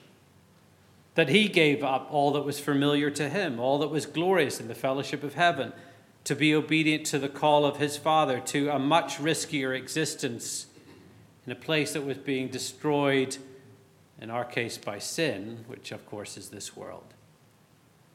That 1.15 1.30
he 1.30 1.48
gave 1.48 1.84
up 1.84 2.08
all 2.12 2.32
that 2.32 2.43
was 2.43 2.60
familiar 2.60 3.10
to 3.12 3.30
him, 3.30 3.60
all 3.60 3.80
that 3.80 3.89
was 3.89 4.06
glorious 4.06 4.60
in 4.60 4.67
the 4.67 4.76
fellowship 4.76 5.24
of 5.24 5.36
heaven 5.36 5.74
to 6.26 6.36
be 6.36 6.54
obedient 6.54 7.06
to 7.08 7.19
the 7.19 7.29
call 7.29 7.65
of 7.65 7.77
his 7.77 7.98
father 7.98 8.40
to 8.40 8.69
a 8.69 8.77
much 8.77 9.17
riskier 9.17 9.75
existence 9.75 10.67
in 11.46 11.52
a 11.52 11.56
place 11.56 11.94
that 11.94 12.06
was 12.06 12.17
being 12.17 12.50
destroyed, 12.50 13.38
in 14.21 14.29
our 14.29 14.46
case, 14.46 14.77
by 14.77 15.00
sin, 15.00 15.63
which 15.67 15.92
of 15.92 16.06
course 16.06 16.38
is 16.38 16.50
this 16.50 16.75
world. 16.75 17.13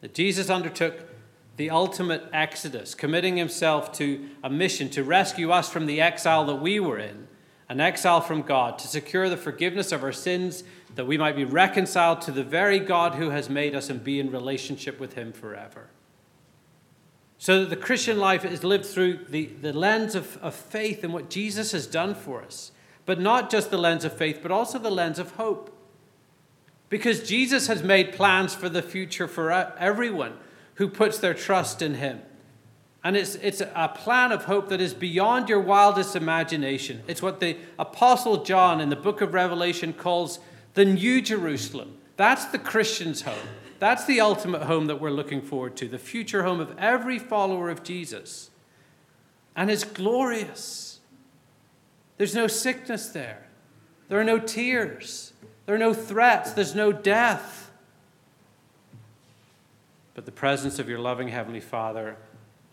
That 0.01 0.15
Jesus 0.15 0.51
undertook 0.51 1.09
the 1.57 1.71
ultimate 1.71 2.25
exodus, 2.33 2.95
committing 2.95 3.37
himself 3.37 3.93
to 3.93 4.29
a 4.43 4.51
mission 4.51 4.91
to 4.91 5.05
rescue 5.05 5.51
us 5.51 5.69
from 5.71 5.87
the 5.87 6.01
exile 6.01 6.45
that 6.47 6.57
we 6.57 6.79
were 6.79 6.99
in, 6.99 7.27
an 7.69 7.81
exile 7.81 8.21
from 8.21 8.43
God, 8.43 8.79
to 8.81 8.89
secure 8.89 9.29
the 9.29 9.37
forgiveness 9.37 9.93
of 9.93 10.03
our 10.03 10.13
sins, 10.13 10.65
that 10.95 11.07
we 11.07 11.19
might 11.19 11.37
be 11.37 11.45
reconciled 11.45 12.21
to 12.23 12.31
the 12.31 12.45
very 12.45 12.79
God 12.79 13.15
who 13.15 13.31
has 13.31 13.49
made 13.49 13.75
us 13.75 13.91
and 13.91 14.05
be 14.05 14.21
in 14.21 14.31
relationship 14.31 15.01
with 15.01 15.15
him 15.15 15.33
forever. 15.33 15.89
So 17.39 17.61
that 17.61 17.71
the 17.71 17.77
Christian 17.77 18.19
life 18.19 18.45
is 18.45 18.65
lived 18.65 18.87
through 18.87 19.27
the, 19.29 19.47
the 19.47 19.73
lens 19.73 20.15
of, 20.15 20.37
of 20.39 20.55
faith 20.55 21.03
in 21.05 21.13
what 21.13 21.31
Jesus 21.31 21.73
has 21.73 21.87
done 21.87 22.15
for 22.15 22.43
us. 22.43 22.73
But 23.07 23.21
not 23.21 23.51
just 23.51 23.71
the 23.71 23.79
lens 23.79 24.05
of 24.05 24.17
faith, 24.17 24.39
but 24.41 24.51
also 24.51 24.79
the 24.79 24.91
lens 24.91 25.19
of 25.19 25.33
hope. 25.33 25.71
Because 26.89 27.27
Jesus 27.27 27.67
has 27.67 27.83
made 27.83 28.13
plans 28.13 28.55
for 28.55 28.69
the 28.69 28.83
future 28.83 29.27
for 29.27 29.51
everyone 29.51 30.35
who 30.75 30.89
puts 30.89 31.19
their 31.19 31.35
trust 31.35 31.83
in 31.83 31.95
him. 31.95 32.23
And 33.05 33.19
it's, 33.19 33.35
it's 33.37 33.61
a 33.61 33.93
plan 33.95 34.33
of 34.33 34.47
hope 34.47 34.71
that 34.71 34.81
is 34.81 34.95
beyond 34.95 35.51
your 35.51 35.61
wildest 35.61 36.17
imagination. 36.17 37.03
It's 37.07 37.21
what 37.21 37.39
the 37.39 37.59
Apostle 37.79 38.45
John 38.45 38.81
in 38.81 38.89
the 38.89 38.97
book 38.97 39.21
of 39.21 39.35
Revelation 39.35 39.93
calls 39.93 40.41
the 40.73 40.87
New 40.87 41.21
Jerusalem. 41.21 41.99
That's 42.17 42.47
the 42.47 42.59
Christian's 42.59 43.23
home. 43.23 43.49
That's 43.79 44.07
the 44.07 44.23
ultimate 44.23 44.63
home 44.63 44.87
that 44.87 45.03
we're 45.03 45.11
looking 45.11 45.43
forward 45.43 45.77
to, 45.77 45.89
the 45.89 45.99
future 45.99 46.45
home 46.45 46.61
of 46.61 46.75
every 46.79 47.19
follower 47.19 47.69
of 47.69 47.83
Jesus. 47.83 48.51
And 49.55 49.71
it's 49.71 49.85
glorious. 49.85 51.01
There's 52.17 52.35
no 52.35 52.47
sickness 52.47 53.09
there, 53.09 53.47
there 54.09 54.19
are 54.19 54.25
no 54.25 54.39
tears, 54.39 55.35
there 55.67 55.75
are 55.75 55.79
no 55.79 55.93
threats, 55.93 56.53
there's 56.53 56.75
no 56.75 56.91
death. 56.93 57.71
But 60.15 60.25
the 60.25 60.33
presence 60.33 60.79
of 60.79 60.89
your 60.89 61.01
loving 61.01 61.29
Heavenly 61.29 61.61
Father 61.61 62.17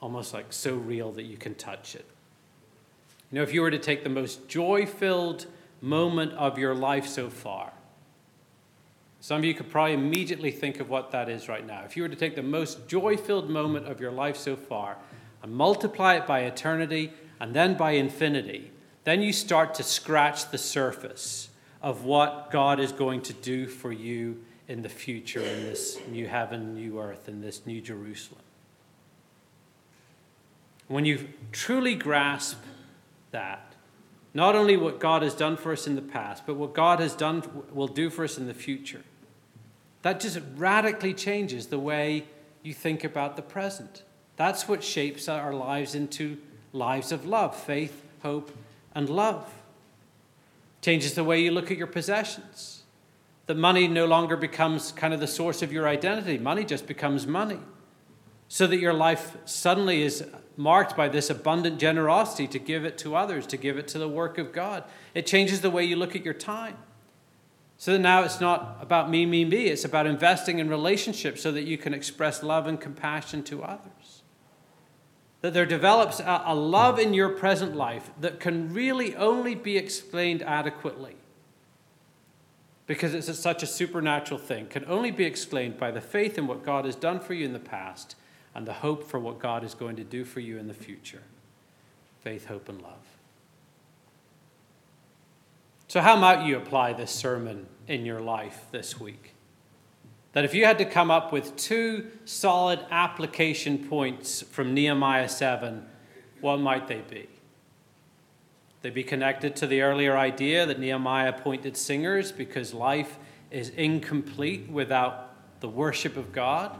almost 0.01 0.33
like 0.33 0.51
so 0.51 0.75
real 0.75 1.11
that 1.11 1.23
you 1.23 1.37
can 1.37 1.55
touch 1.55 1.95
it. 1.95 2.05
You 3.31 3.37
know, 3.37 3.43
if 3.43 3.53
you 3.53 3.61
were 3.61 3.71
to 3.71 3.79
take 3.79 4.03
the 4.03 4.09
most 4.09 4.49
joy 4.49 4.85
filled 4.85 5.45
moment 5.79 6.33
of 6.33 6.57
your 6.57 6.75
life 6.75 7.07
so 7.07 7.29
far, 7.29 7.71
some 9.21 9.37
of 9.37 9.45
you 9.45 9.53
could 9.53 9.69
probably 9.69 9.93
immediately 9.93 10.51
think 10.51 10.79
of 10.79 10.89
what 10.89 11.11
that 11.11 11.29
is 11.29 11.47
right 11.47 11.65
now. 11.65 11.83
If 11.85 11.95
you 11.95 12.03
were 12.03 12.09
to 12.09 12.15
take 12.15 12.35
the 12.35 12.41
most 12.41 12.87
joy 12.87 13.15
filled 13.15 13.49
moment 13.49 13.87
of 13.87 14.01
your 14.01 14.11
life 14.11 14.35
so 14.35 14.55
far 14.55 14.97
and 15.43 15.53
multiply 15.53 16.15
it 16.15 16.25
by 16.25 16.41
eternity 16.41 17.13
and 17.39 17.53
then 17.53 17.75
by 17.75 17.91
infinity, 17.91 18.71
then 19.03 19.21
you 19.21 19.31
start 19.31 19.75
to 19.75 19.83
scratch 19.83 20.49
the 20.49 20.57
surface 20.57 21.49
of 21.81 22.03
what 22.03 22.49
God 22.51 22.79
is 22.79 22.91
going 22.91 23.21
to 23.21 23.33
do 23.33 23.67
for 23.67 23.91
you 23.91 24.43
in 24.67 24.81
the 24.81 24.89
future 24.89 25.41
in 25.41 25.63
this 25.63 25.99
new 26.09 26.27
heaven, 26.27 26.73
new 26.73 26.99
earth, 26.99 27.29
in 27.29 27.41
this 27.41 27.65
new 27.65 27.81
Jerusalem 27.81 28.41
when 30.91 31.05
you 31.05 31.29
truly 31.51 31.95
grasp 31.95 32.57
that, 33.31 33.75
not 34.33 34.55
only 34.55 34.77
what 34.77 34.99
God 34.99 35.21
has 35.21 35.33
done 35.33 35.57
for 35.57 35.71
us 35.71 35.87
in 35.87 35.95
the 35.95 36.01
past, 36.01 36.45
but 36.45 36.55
what 36.55 36.73
God 36.73 36.99
has 36.99 37.15
done 37.15 37.43
will 37.73 37.87
do 37.87 38.09
for 38.09 38.23
us 38.23 38.37
in 38.37 38.47
the 38.47 38.53
future, 38.53 39.03
that 40.01 40.19
just 40.19 40.39
radically 40.55 41.13
changes 41.13 41.67
the 41.67 41.79
way 41.79 42.25
you 42.63 42.73
think 42.73 43.03
about 43.03 43.35
the 43.35 43.41
present. 43.41 44.03
That's 44.35 44.67
what 44.67 44.83
shapes 44.83 45.27
our 45.29 45.53
lives 45.53 45.95
into 45.95 46.37
lives 46.73 47.11
of 47.11 47.25
love, 47.25 47.55
faith, 47.55 48.03
hope, 48.21 48.55
and 48.93 49.09
love. 49.09 49.53
Changes 50.81 51.13
the 51.13 51.23
way 51.23 51.41
you 51.41 51.51
look 51.51 51.71
at 51.71 51.77
your 51.77 51.87
possessions. 51.87 52.83
That 53.45 53.57
money 53.57 53.87
no 53.87 54.05
longer 54.05 54.35
becomes 54.37 54.91
kind 54.91 55.13
of 55.13 55.19
the 55.19 55.27
source 55.27 55.61
of 55.61 55.71
your 55.71 55.87
identity. 55.87 56.37
Money 56.37 56.63
just 56.63 56.87
becomes 56.87 57.27
money. 57.27 57.59
So 58.47 58.67
that 58.67 58.79
your 58.79 58.93
life 58.93 59.37
suddenly 59.45 60.01
is 60.01 60.25
marked 60.61 60.95
by 60.95 61.09
this 61.09 61.29
abundant 61.29 61.79
generosity 61.79 62.47
to 62.47 62.59
give 62.59 62.85
it 62.85 62.97
to 62.99 63.15
others, 63.15 63.47
to 63.47 63.57
give 63.57 63.77
it 63.77 63.87
to 63.89 63.97
the 63.97 64.07
work 64.07 64.37
of 64.37 64.53
God. 64.53 64.83
It 65.13 65.25
changes 65.25 65.61
the 65.61 65.69
way 65.69 65.83
you 65.83 65.95
look 65.95 66.15
at 66.15 66.23
your 66.23 66.33
time. 66.33 66.77
So 67.77 67.93
that 67.93 67.99
now 67.99 68.21
it's 68.21 68.39
not 68.39 68.77
about 68.79 69.09
me, 69.09 69.25
me, 69.25 69.43
me. 69.43 69.65
It's 69.65 69.85
about 69.85 70.05
investing 70.05 70.59
in 70.59 70.69
relationships 70.69 71.41
so 71.41 71.51
that 71.51 71.63
you 71.63 71.77
can 71.77 71.95
express 71.95 72.43
love 72.43 72.67
and 72.67 72.79
compassion 72.79 73.41
to 73.45 73.63
others. 73.63 74.21
That 75.41 75.55
there 75.55 75.65
develops 75.65 76.19
a, 76.19 76.43
a 76.45 76.53
love 76.53 76.99
in 76.99 77.15
your 77.15 77.29
present 77.29 77.75
life 77.75 78.11
that 78.19 78.39
can 78.39 78.71
really 78.71 79.15
only 79.15 79.55
be 79.55 79.77
explained 79.77 80.43
adequately 80.43 81.15
because 82.85 83.15
it's 83.15 83.39
such 83.39 83.63
a 83.63 83.67
supernatural 83.67 84.39
thing, 84.39 84.67
can 84.67 84.85
only 84.85 85.09
be 85.09 85.23
explained 85.23 85.77
by 85.77 85.89
the 85.89 86.01
faith 86.01 86.37
in 86.37 86.45
what 86.45 86.63
God 86.63 86.85
has 86.85 86.95
done 86.95 87.19
for 87.19 87.33
you 87.33 87.45
in 87.45 87.53
the 87.53 87.59
past 87.59 88.15
and 88.53 88.67
the 88.67 88.73
hope 88.73 89.03
for 89.03 89.19
what 89.19 89.39
God 89.39 89.63
is 89.63 89.73
going 89.73 89.95
to 89.95 90.03
do 90.03 90.25
for 90.25 90.39
you 90.39 90.57
in 90.57 90.67
the 90.67 90.73
future 90.73 91.23
faith, 92.21 92.45
hope, 92.45 92.69
and 92.69 92.81
love. 92.81 93.17
So, 95.87 96.01
how 96.01 96.15
might 96.15 96.45
you 96.45 96.55
apply 96.55 96.93
this 96.93 97.11
sermon 97.11 97.65
in 97.87 98.05
your 98.05 98.21
life 98.21 98.65
this 98.71 98.99
week? 98.99 99.33
That 100.33 100.45
if 100.45 100.53
you 100.53 100.65
had 100.65 100.77
to 100.77 100.85
come 100.85 101.11
up 101.11 101.33
with 101.33 101.55
two 101.57 102.09
solid 102.23 102.79
application 102.89 103.77
points 103.89 104.41
from 104.41 104.73
Nehemiah 104.73 105.27
7, 105.27 105.85
what 106.39 106.57
might 106.59 106.87
they 106.87 107.01
be? 107.09 107.27
They'd 108.81 108.93
be 108.93 109.03
connected 109.03 109.55
to 109.57 109.67
the 109.67 109.81
earlier 109.81 110.17
idea 110.17 110.65
that 110.65 110.79
Nehemiah 110.79 111.29
appointed 111.29 111.75
singers 111.75 112.31
because 112.31 112.73
life 112.73 113.19
is 113.51 113.69
incomplete 113.69 114.69
without 114.69 115.59
the 115.59 115.69
worship 115.69 116.17
of 116.17 116.31
God. 116.31 116.79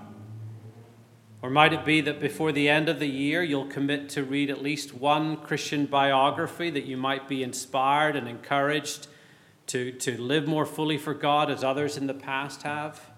Or 1.42 1.50
might 1.50 1.74
it 1.74 1.84
be 1.84 2.02
that 2.02 2.20
before 2.20 2.52
the 2.52 2.70
end 2.70 2.88
of 2.88 3.00
the 3.00 3.08
year, 3.08 3.42
you'll 3.42 3.66
commit 3.66 4.10
to 4.10 4.24
read 4.24 4.52
at 4.52 4.62
least 4.62 4.94
one 4.94 5.38
Christian 5.38 5.88
biography 5.88 6.70
that 6.70 6.86
you 6.86 6.98
might 6.98 7.28
be 7.28 7.42
inspired 7.42 8.16
and 8.16 8.28
encouraged 8.28 9.08
to, 9.68 9.92
to 9.94 10.20
live 10.20 10.48
more 10.48 10.66
fully 10.66 10.98
for 10.98 11.14
God 11.14 11.50
as 11.50 11.64
others 11.64 11.98
in 11.98 12.08
the 12.08 12.14
past 12.14 12.64
have? 12.64 13.10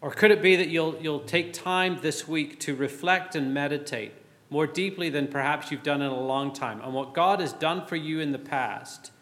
Or 0.00 0.10
could 0.10 0.30
it 0.30 0.42
be 0.42 0.56
that 0.56 0.68
you'll, 0.68 0.96
you'll 1.00 1.20
take 1.20 1.52
time 1.52 2.00
this 2.02 2.26
week 2.26 2.58
to 2.60 2.74
reflect 2.74 3.34
and 3.34 3.54
meditate 3.54 4.12
more 4.48 4.66
deeply 4.66 5.08
than 5.08 5.28
perhaps 5.28 5.70
you've 5.70 5.82
done 5.82 6.02
in 6.02 6.10
a 6.10 6.20
long 6.20 6.52
time 6.52 6.80
on 6.82 6.92
what 6.92 7.14
God 7.14 7.40
has 7.40 7.52
done 7.52 7.86
for 7.86 7.96
you 7.96 8.18
in 8.20 8.32
the 8.32 8.38
past 8.38 9.12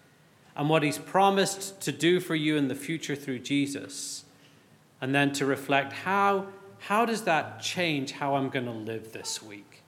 and 0.57 0.69
what 0.69 0.83
He's 0.83 0.99
promised 0.99 1.81
to 1.83 1.93
do 1.93 2.21
for 2.21 2.35
you 2.35 2.57
in 2.57 2.69
the 2.69 2.75
future 2.75 3.15
through 3.15 3.41
Jesus? 3.41 4.25
And 5.01 5.15
then 5.15 5.33
to 5.35 5.47
reflect 5.47 5.93
how 5.93 6.47
how 6.79 7.05
does 7.05 7.23
that 7.23 7.61
change 7.61 8.13
how 8.13 8.37
I'm 8.37 8.49
going 8.49 8.67
to 8.67 8.73
live 8.73 9.13
this 9.13 9.43
week? 9.43 9.83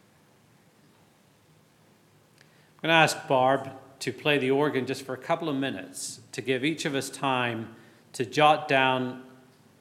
I'm 2.83 2.89
going 2.89 2.93
to 2.93 2.95
ask 2.95 3.29
Barb 3.29 3.71
to 4.01 4.13
play 4.13 4.39
the 4.39 4.51
organ 4.51 4.87
just 4.87 5.03
for 5.03 5.15
a 5.15 5.19
couple 5.19 5.49
of 5.49 5.57
minutes 5.57 6.21
to 6.33 6.41
give 6.41 6.65
each 6.65 6.85
of 6.85 6.95
us 6.95 7.11
time 7.11 7.75
to 8.15 8.25
jot 8.25 8.67
down 8.67 9.23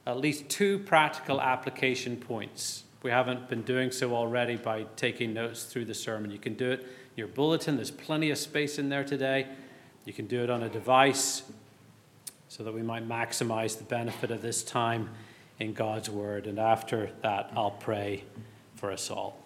at 0.05 0.20
least 0.20 0.49
two 0.49 0.80
practical 0.80 1.39
application 1.39 2.18
points. 2.18 2.84
We 3.01 3.12
haven't 3.12 3.49
been 3.49 3.62
doing 3.62 3.91
so 3.91 4.14
already 4.14 4.57
by 4.57 4.84
taking 4.97 5.34
notes 5.34 5.64
through 5.64 5.86
the 5.86 5.93
sermon. 5.93 6.32
You 6.32 6.39
can 6.39 6.55
do 6.55 6.72
it 6.72 6.82
in 6.82 6.88
your 7.16 7.28
bulletin, 7.28 7.78
there's 7.78 7.91
plenty 7.91 8.30
of 8.30 8.38
space 8.38 8.78
in 8.78 8.89
there 8.89 9.03
today. 9.03 9.47
You 10.05 10.14
can 10.14 10.28
do 10.28 10.43
it 10.43 10.49
on 10.49 10.64
a 10.64 10.70
device 10.70 11.43
so 12.49 12.64
that 12.64 12.74
we 12.74 12.82
might 12.82 13.07
maximize 13.07 13.78
the 13.78 13.84
benefit 13.84 14.32
of 14.32 14.41
this 14.41 14.64
time 14.64 15.10
in 15.60 15.74
God's 15.74 16.10
word. 16.10 16.47
And 16.47 16.57
after 16.57 17.12
that, 17.22 17.51
I'll 17.55 17.72
pray 17.72 18.24
for 18.76 18.91
us 18.91 19.12
all. 19.12 19.38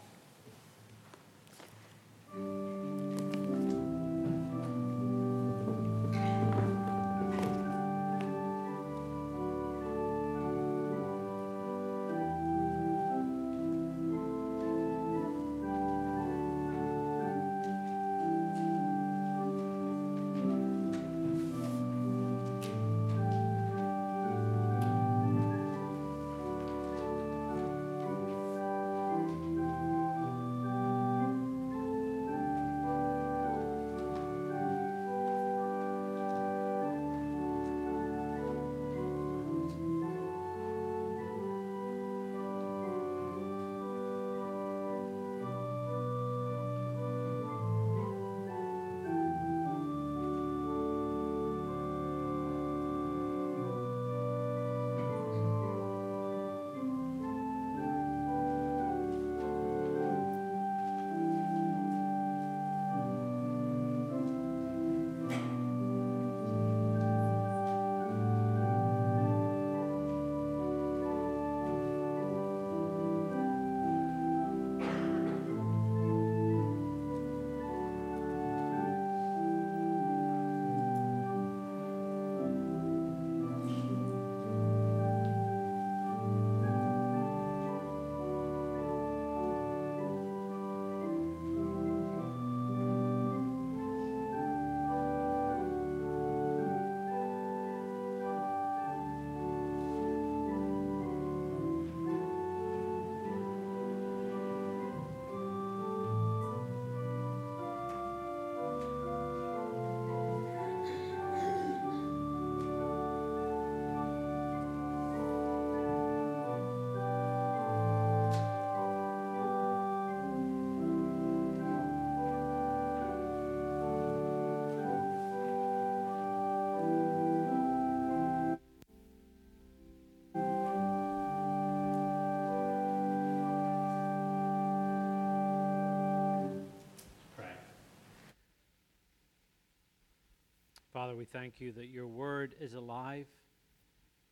Father, 141.14 141.20
we 141.20 141.26
thank 141.26 141.61
you 141.61 141.72
that 141.74 141.89
your 141.89 142.07
word 142.07 142.55
is 142.59 142.74
alive. 142.74 143.28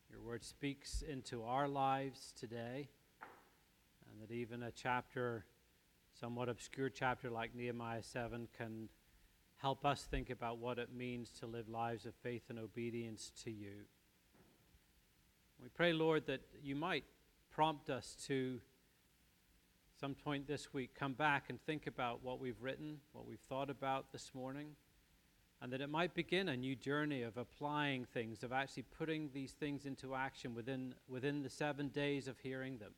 Your 0.09 0.19
word 0.19 0.43
speaks 0.43 1.03
into 1.03 1.43
our 1.43 1.67
lives 1.67 2.33
today, 2.35 2.89
and 4.09 4.19
that 4.19 4.33
even 4.33 4.63
a 4.63 4.71
chapter, 4.71 5.45
somewhat 6.19 6.49
obscure 6.49 6.89
chapter 6.89 7.29
like 7.29 7.53
Nehemiah 7.53 8.01
7, 8.01 8.47
can 8.57 8.89
help 9.57 9.85
us 9.85 10.07
think 10.09 10.31
about 10.31 10.57
what 10.57 10.79
it 10.79 10.91
means 10.91 11.29
to 11.41 11.45
live 11.45 11.69
lives 11.69 12.07
of 12.07 12.15
faith 12.23 12.45
and 12.49 12.57
obedience 12.57 13.31
to 13.43 13.51
you. 13.51 13.85
We 15.61 15.69
pray, 15.69 15.93
Lord, 15.93 16.25
that 16.25 16.41
you 16.63 16.75
might 16.75 17.03
prompt 17.51 17.91
us 17.91 18.17
to, 18.25 18.59
some 19.99 20.15
point 20.15 20.47
this 20.47 20.73
week, 20.73 20.95
come 20.95 21.13
back 21.13 21.51
and 21.51 21.61
think 21.61 21.85
about 21.85 22.23
what 22.23 22.39
we've 22.39 22.59
written, 22.59 23.01
what 23.13 23.27
we've 23.27 23.43
thought 23.47 23.69
about 23.69 24.11
this 24.11 24.31
morning 24.33 24.69
and 25.61 25.71
that 25.71 25.81
it 25.81 25.89
might 25.89 26.15
begin 26.15 26.49
a 26.49 26.57
new 26.57 26.75
journey 26.75 27.21
of 27.21 27.37
applying 27.37 28.05
things, 28.05 28.41
of 28.43 28.51
actually 28.51 28.83
putting 28.97 29.29
these 29.31 29.51
things 29.51 29.85
into 29.85 30.15
action 30.15 30.55
within, 30.55 30.95
within 31.07 31.43
the 31.43 31.49
seven 31.49 31.89
days 31.89 32.27
of 32.27 32.39
hearing 32.39 32.79
them. 32.79 32.93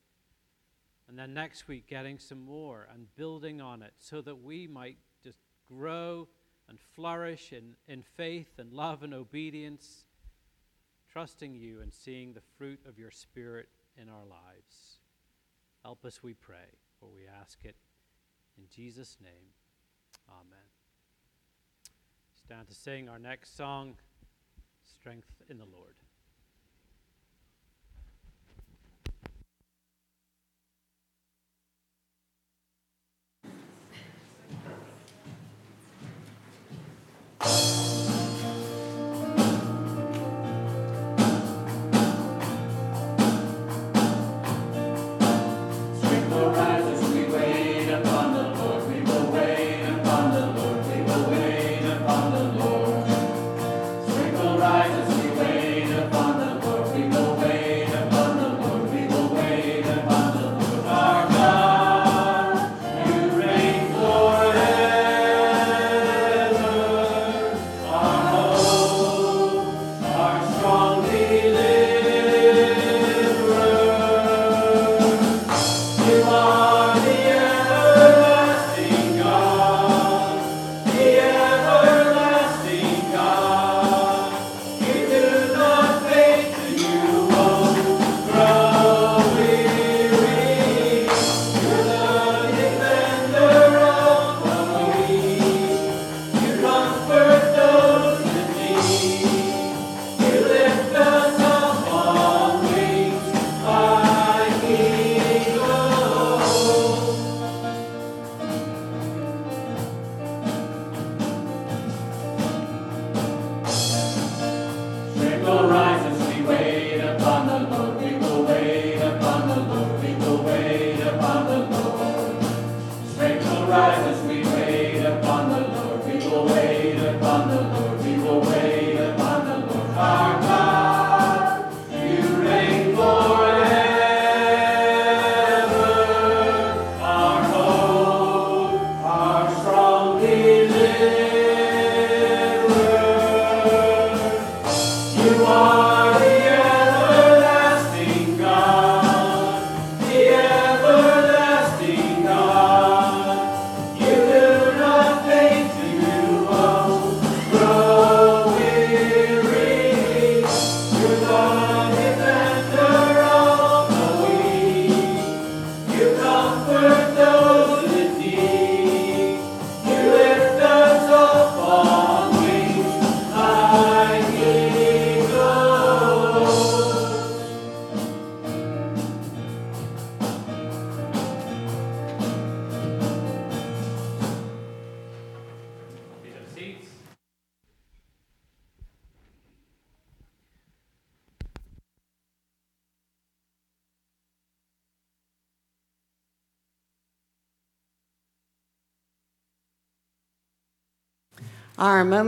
And 1.06 1.18
then 1.18 1.34
next 1.34 1.68
week, 1.68 1.86
getting 1.86 2.18
some 2.18 2.42
more 2.42 2.88
and 2.92 3.14
building 3.16 3.60
on 3.60 3.82
it 3.82 3.92
so 3.98 4.22
that 4.22 4.42
we 4.42 4.66
might 4.66 4.96
just 5.22 5.40
grow 5.68 6.26
and 6.66 6.78
flourish 6.94 7.52
in, 7.52 7.74
in 7.86 8.02
faith 8.02 8.58
and 8.58 8.72
love 8.72 9.02
and 9.02 9.12
obedience, 9.12 10.04
trusting 11.12 11.54
you 11.54 11.82
and 11.82 11.92
seeing 11.92 12.32
the 12.32 12.40
fruit 12.56 12.80
of 12.88 12.98
your 12.98 13.10
Spirit 13.10 13.68
in 14.00 14.08
our 14.08 14.24
lives. 14.24 14.98
Help 15.82 16.06
us, 16.06 16.22
we 16.22 16.32
pray, 16.32 16.78
for 16.98 17.10
we 17.14 17.22
ask 17.40 17.58
it 17.64 17.76
in 18.56 18.64
Jesus' 18.74 19.18
name. 19.20 19.52
Amen 20.30 20.73
stand 22.44 22.68
to 22.68 22.74
sing 22.74 23.08
our 23.08 23.18
next 23.18 23.56
song, 23.56 23.96
Strength 24.84 25.40
in 25.48 25.56
the 25.56 25.64
Lord. 25.64 25.94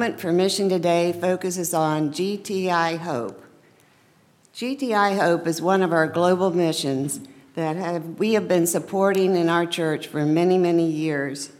Moment 0.06 0.20
for 0.20 0.30
mission 0.30 0.68
today 0.68 1.12
focuses 1.12 1.74
on 1.74 2.12
GTI 2.12 2.98
Hope. 2.98 3.44
GTI 4.54 5.18
Hope 5.18 5.48
is 5.48 5.60
one 5.60 5.82
of 5.82 5.92
our 5.92 6.06
global 6.06 6.52
missions 6.52 7.18
that 7.56 7.74
have, 7.74 8.04
we 8.16 8.34
have 8.34 8.46
been 8.46 8.68
supporting 8.68 9.34
in 9.34 9.48
our 9.48 9.66
church 9.66 10.06
for 10.06 10.24
many, 10.24 10.58
many 10.58 10.88
years. 10.88 11.50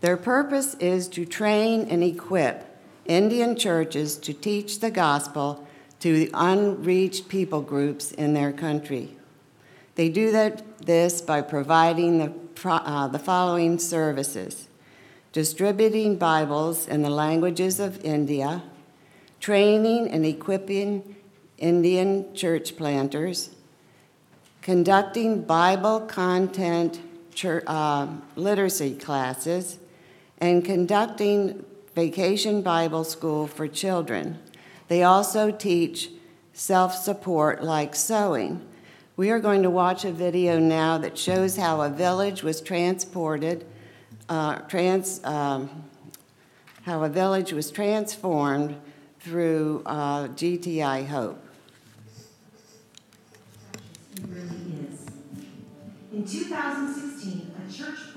Their 0.00 0.16
purpose 0.16 0.76
is 0.76 1.08
to 1.08 1.26
train 1.26 1.86
and 1.90 2.02
equip 2.02 2.64
Indian 3.04 3.54
churches 3.54 4.16
to 4.16 4.32
teach 4.32 4.80
the 4.80 4.90
gospel 4.90 5.68
to 6.00 6.14
the 6.14 6.30
unreached 6.32 7.28
people 7.28 7.60
groups 7.60 8.12
in 8.12 8.32
their 8.32 8.50
country. 8.50 9.18
They 9.94 10.08
do 10.08 10.32
that, 10.32 10.86
this 10.86 11.20
by 11.20 11.42
providing 11.42 12.16
the, 12.16 12.32
uh, 12.64 13.08
the 13.08 13.18
following 13.18 13.78
services 13.78 14.67
distributing 15.32 16.16
Bibles 16.16 16.86
in 16.88 17.02
the 17.02 17.10
languages 17.10 17.78
of 17.80 18.04
India, 18.04 18.62
training 19.40 20.08
and 20.08 20.24
equipping 20.24 21.16
Indian 21.58 22.34
church 22.34 22.76
planters, 22.76 23.50
conducting 24.62 25.42
Bible 25.42 26.00
content 26.00 27.00
church, 27.34 27.64
uh, 27.66 28.06
literacy 28.36 28.94
classes, 28.94 29.78
and 30.38 30.64
conducting 30.64 31.64
vacation 31.94 32.62
Bible 32.62 33.04
school 33.04 33.46
for 33.46 33.68
children. 33.68 34.38
They 34.88 35.02
also 35.02 35.50
teach 35.50 36.10
self 36.52 36.94
support 36.94 37.62
like 37.62 37.94
sewing. 37.94 38.66
We 39.16 39.30
are 39.30 39.40
going 39.40 39.62
to 39.62 39.70
watch 39.70 40.04
a 40.04 40.12
video 40.12 40.58
now 40.58 40.96
that 40.98 41.18
shows 41.18 41.56
how 41.56 41.80
a 41.80 41.90
village 41.90 42.42
was 42.42 42.60
transported 42.60 43.66
uh, 44.28 44.56
trans, 44.60 45.22
um, 45.24 45.84
how 46.82 47.02
a 47.02 47.08
village 47.08 47.52
was 47.52 47.70
transformed 47.70 48.76
through 49.20 49.82
uh, 49.86 50.28
GTI 50.28 51.06
Hope. 51.06 51.42
It 54.16 54.22
really 54.28 54.86
is. 54.90 55.06
In 56.12 56.24
2016, 56.26 57.52
a 57.56 57.72
church 57.72 58.07